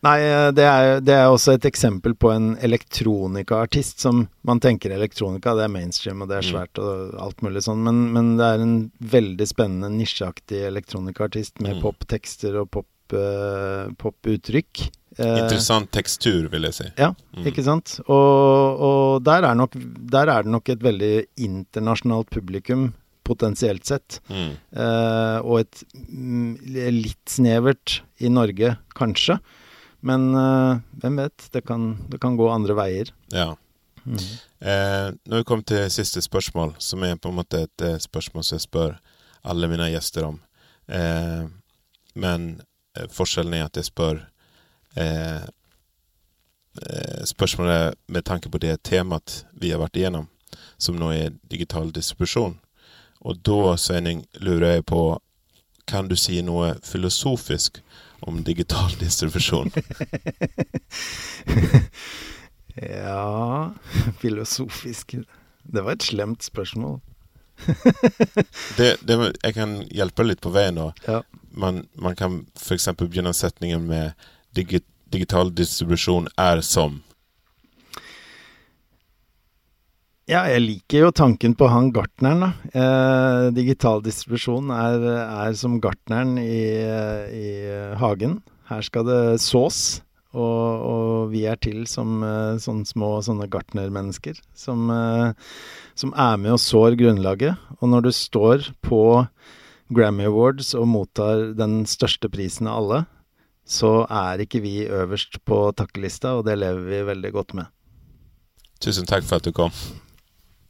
Nei, 0.06 0.18
eh, 0.22 0.50
det 0.54 0.64
er, 0.64 1.00
det 1.02 1.14
er 1.14 1.26
også 1.32 1.54
et 1.58 1.64
eksempel 1.66 2.14
på 2.14 2.30
en 2.34 2.52
elektronikaartist 2.62 4.00
som 4.00 4.28
Man 4.48 4.60
tenker 4.60 4.90
elektronika, 4.94 5.52
det 5.58 5.64
er 5.66 5.72
mainstream 5.74 6.22
og 6.22 6.28
det 6.30 6.38
er 6.38 6.46
Mm. 6.46 6.52
svært 6.54 6.78
og 6.80 7.18
alt 7.20 7.42
mulig 7.42 7.60
sånn, 7.66 7.82
men, 7.84 8.12
men 8.14 8.36
det 8.38 8.46
er 8.46 8.62
en 8.64 8.76
veldig 9.02 9.46
spennende 9.50 9.90
nisjeaktig 9.92 10.62
elektronikaartist 10.70 11.60
med 11.60 11.76
Mm. 11.76 11.82
poptekster 11.82 12.56
og 12.62 12.70
pop, 12.70 12.86
uh, 13.12 13.90
poputtrykk. 13.98 14.88
Eh, 15.18 15.38
Interessant 15.42 15.90
tekstur, 15.90 16.48
vil 16.48 16.62
jeg 16.62 16.74
si. 16.74 16.84
Ja, 16.96 17.10
Mm. 17.36 17.44
ikke 17.44 17.64
sant? 17.64 17.98
Og, 18.08 18.80
og 18.80 19.22
der, 19.24 19.42
er 19.44 19.54
nok, 19.54 19.72
der 19.74 20.28
er 20.28 20.42
det 20.44 20.52
nok 20.52 20.68
et 20.68 20.78
veldig 20.80 21.26
internasjonalt 21.36 22.30
publikum, 22.30 22.94
potensielt 23.28 23.86
sett. 23.88 24.18
Mm. 24.32 24.50
Eh, 24.56 25.38
og 25.44 25.60
et 25.62 25.84
mm, 25.94 26.50
litt 27.04 27.36
snevert 27.36 28.00
i 28.24 28.32
Norge, 28.32 28.74
kanskje. 28.98 29.38
Men 30.00 30.30
eh, 30.34 30.82
hvem 31.02 31.22
vet? 31.22 31.48
Det 31.52 31.64
kan, 31.66 31.90
det 32.10 32.20
kan 32.22 32.38
gå 32.38 32.48
andre 32.50 32.76
veier. 32.78 33.12
Ja. 33.34 33.52
Mm. 34.08 34.18
Eh, 34.18 35.06
nå 35.24 35.36
har 35.36 35.42
vi 35.42 35.48
kommet 35.48 35.68
til 35.68 35.86
siste 35.92 36.22
spørsmål, 36.24 36.74
som 36.82 37.04
er 37.04 37.18
på 37.20 37.30
en 37.30 37.38
måte 37.38 37.64
et 37.66 37.84
eh, 37.84 37.98
spørsmål 38.02 38.46
som 38.46 38.56
jeg 38.58 38.66
spør 38.66 38.98
alle 39.48 39.68
mine 39.70 39.90
gjester 39.92 40.28
om. 40.30 40.40
Eh, 40.88 41.44
men 42.18 42.48
eh, 42.96 43.08
forskjellen 43.12 43.58
er 43.58 43.66
at 43.66 43.78
jeg 43.78 43.90
spør 43.90 44.22
eh, 44.96 45.44
eh, 46.82 47.20
spørsmålet 47.28 47.98
med 48.06 48.26
tanke 48.26 48.50
på 48.50 48.62
det 48.62 48.78
temaet 48.88 49.42
vi 49.52 49.74
har 49.74 49.82
vært 49.82 49.98
igjennom, 50.00 50.30
som 50.78 50.98
nå 50.98 51.12
er 51.14 51.36
digital 51.50 51.92
distribusjon. 51.94 52.58
Og 53.20 53.40
da, 53.46 53.76
Sveining, 53.76 54.24
lurer 54.40 54.78
jeg 54.78 54.86
på 54.86 55.02
Kan 55.88 56.08
du 56.08 56.16
si 56.16 56.42
noe 56.44 56.74
filosofisk 56.84 57.80
om 58.20 58.42
digital 58.44 58.94
distribusjon? 59.02 59.72
Ja 62.78 63.72
Filosofisk 64.20 65.16
Det 65.62 65.82
var 65.82 65.92
et 65.96 66.02
slemt 66.02 66.42
spørsmål. 66.46 67.00
Det, 68.78 68.96
det, 69.02 69.16
jeg 69.42 69.54
kan 69.54 69.72
hjelpe 69.90 70.22
litt 70.22 70.40
på 70.40 70.52
veien 70.54 70.76
nå. 70.78 70.92
Ja. 71.08 71.22
Man, 71.50 71.88
man 71.98 72.14
kan 72.16 72.44
f.eks. 72.54 72.86
begynne 73.00 73.32
setningen 73.34 73.82
med 73.88 74.12
digi, 74.54 74.78
digital 75.10 75.50
distribusjon 75.50 76.28
er 76.38 76.62
som. 76.62 77.00
Ja, 80.28 80.42
jeg 80.44 80.60
liker 80.60 81.06
jo 81.06 81.12
tanken 81.16 81.54
på 81.56 81.70
han 81.72 81.86
gartneren, 81.96 82.42
da. 82.44 82.48
Eh, 82.76 83.46
digital 83.56 84.02
distribusjon 84.04 84.68
er, 84.74 85.06
er 85.24 85.54
som 85.56 85.78
gartneren 85.80 86.34
i, 86.36 86.66
i 87.32 87.48
hagen. 87.96 88.42
Her 88.68 88.84
skal 88.84 89.06
det 89.08 89.22
sås. 89.40 90.02
Og, 90.36 90.82
og 90.84 91.30
vi 91.32 91.46
er 91.48 91.56
til 91.56 91.86
som 91.88 92.20
eh, 92.20 92.58
sånne 92.60 92.84
små 92.84 93.14
sånne 93.24 93.46
gartnermennesker 93.48 94.36
som, 94.52 94.90
eh, 94.92 95.30
som 95.96 96.12
er 96.12 96.34
med 96.36 96.58
og 96.58 96.60
sår 96.60 96.98
grunnlaget. 97.00 97.56
Og 97.80 97.88
når 97.88 98.04
du 98.04 98.10
står 98.12 98.68
på 98.84 99.00
Grammy 99.88 100.26
Awards 100.28 100.74
og 100.76 100.90
mottar 100.92 101.54
den 101.56 101.80
største 101.88 102.28
prisen 102.28 102.68
av 102.68 102.82
alle, 102.82 102.98
så 103.64 104.02
er 104.04 104.44
ikke 104.44 104.60
vi 104.60 104.82
øverst 104.84 105.40
på 105.48 105.62
takkelista, 105.76 106.36
og 106.36 106.44
det 106.48 106.58
lever 106.60 106.84
vi 106.92 107.00
veldig 107.08 107.32
godt 107.32 107.56
med. 107.56 107.72
Tusen 108.84 109.08
takk 109.08 109.24
for 109.24 109.40
at 109.40 109.48
du 109.48 109.56
kom. 109.56 109.72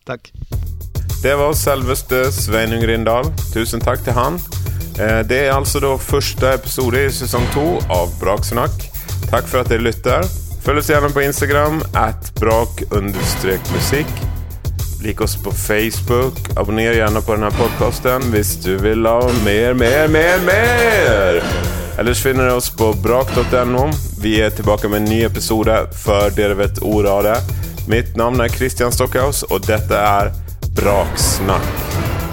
Takk. 0.08 0.32
Det 1.22 1.34
var 1.36 1.52
selveste 1.58 2.28
Sveinung 2.32 2.84
Rindal. 2.88 3.28
Tusen 3.52 3.82
takk 3.82 4.00
til 4.06 4.16
han. 4.16 4.38
Eh, 4.98 5.20
Det 5.28 5.40
er 5.46 5.52
altså 5.52 5.80
da 5.84 5.94
første 6.00 6.54
episode 6.54 7.04
i 7.04 7.10
sesong 7.12 7.44
to 7.54 7.66
av 7.92 8.12
Braksnakk. 8.20 8.88
Takk 9.28 9.46
for 9.50 9.60
at 9.60 9.68
dere 9.68 9.84
lytter. 9.84 10.24
Følg 10.64 10.80
oss 10.82 10.90
gjerne 10.90 11.12
på 11.12 11.22
Instagram 11.26 11.82
at 11.96 12.32
brak-musikk. 12.40 14.10
Lik 15.02 15.20
oss 15.22 15.36
på 15.36 15.52
Facebook. 15.54 16.38
Abonner 16.56 16.96
gjerne 16.96 17.22
på 17.22 17.36
denne 17.36 17.52
podkasten 17.54 18.30
hvis 18.32 18.56
du 18.64 18.72
vil 18.82 19.06
ha 19.06 19.20
mer, 19.44 19.74
mer, 19.78 20.08
mer, 20.10 20.40
mer! 20.48 21.38
Ellers 21.98 22.22
finner 22.22 22.48
dere 22.48 22.58
oss 22.58 22.70
på 22.70 22.92
brak.no. 23.02 23.88
Vi 24.22 24.40
er 24.42 24.50
tilbake 24.54 24.88
med 24.90 25.02
en 25.02 25.10
ny 25.12 25.22
episode 25.26 25.76
før 26.02 26.30
dere 26.34 26.58
vet 26.58 26.82
ordet 26.82 27.10
av 27.10 27.22
det. 27.26 27.38
Mitt 27.88 28.16
navn 28.16 28.40
er 28.40 28.48
Christian 28.52 28.92
Stockhaus, 28.92 29.46
og 29.48 29.62
dette 29.64 29.96
er 29.96 30.28
Braksnakk. 30.76 32.27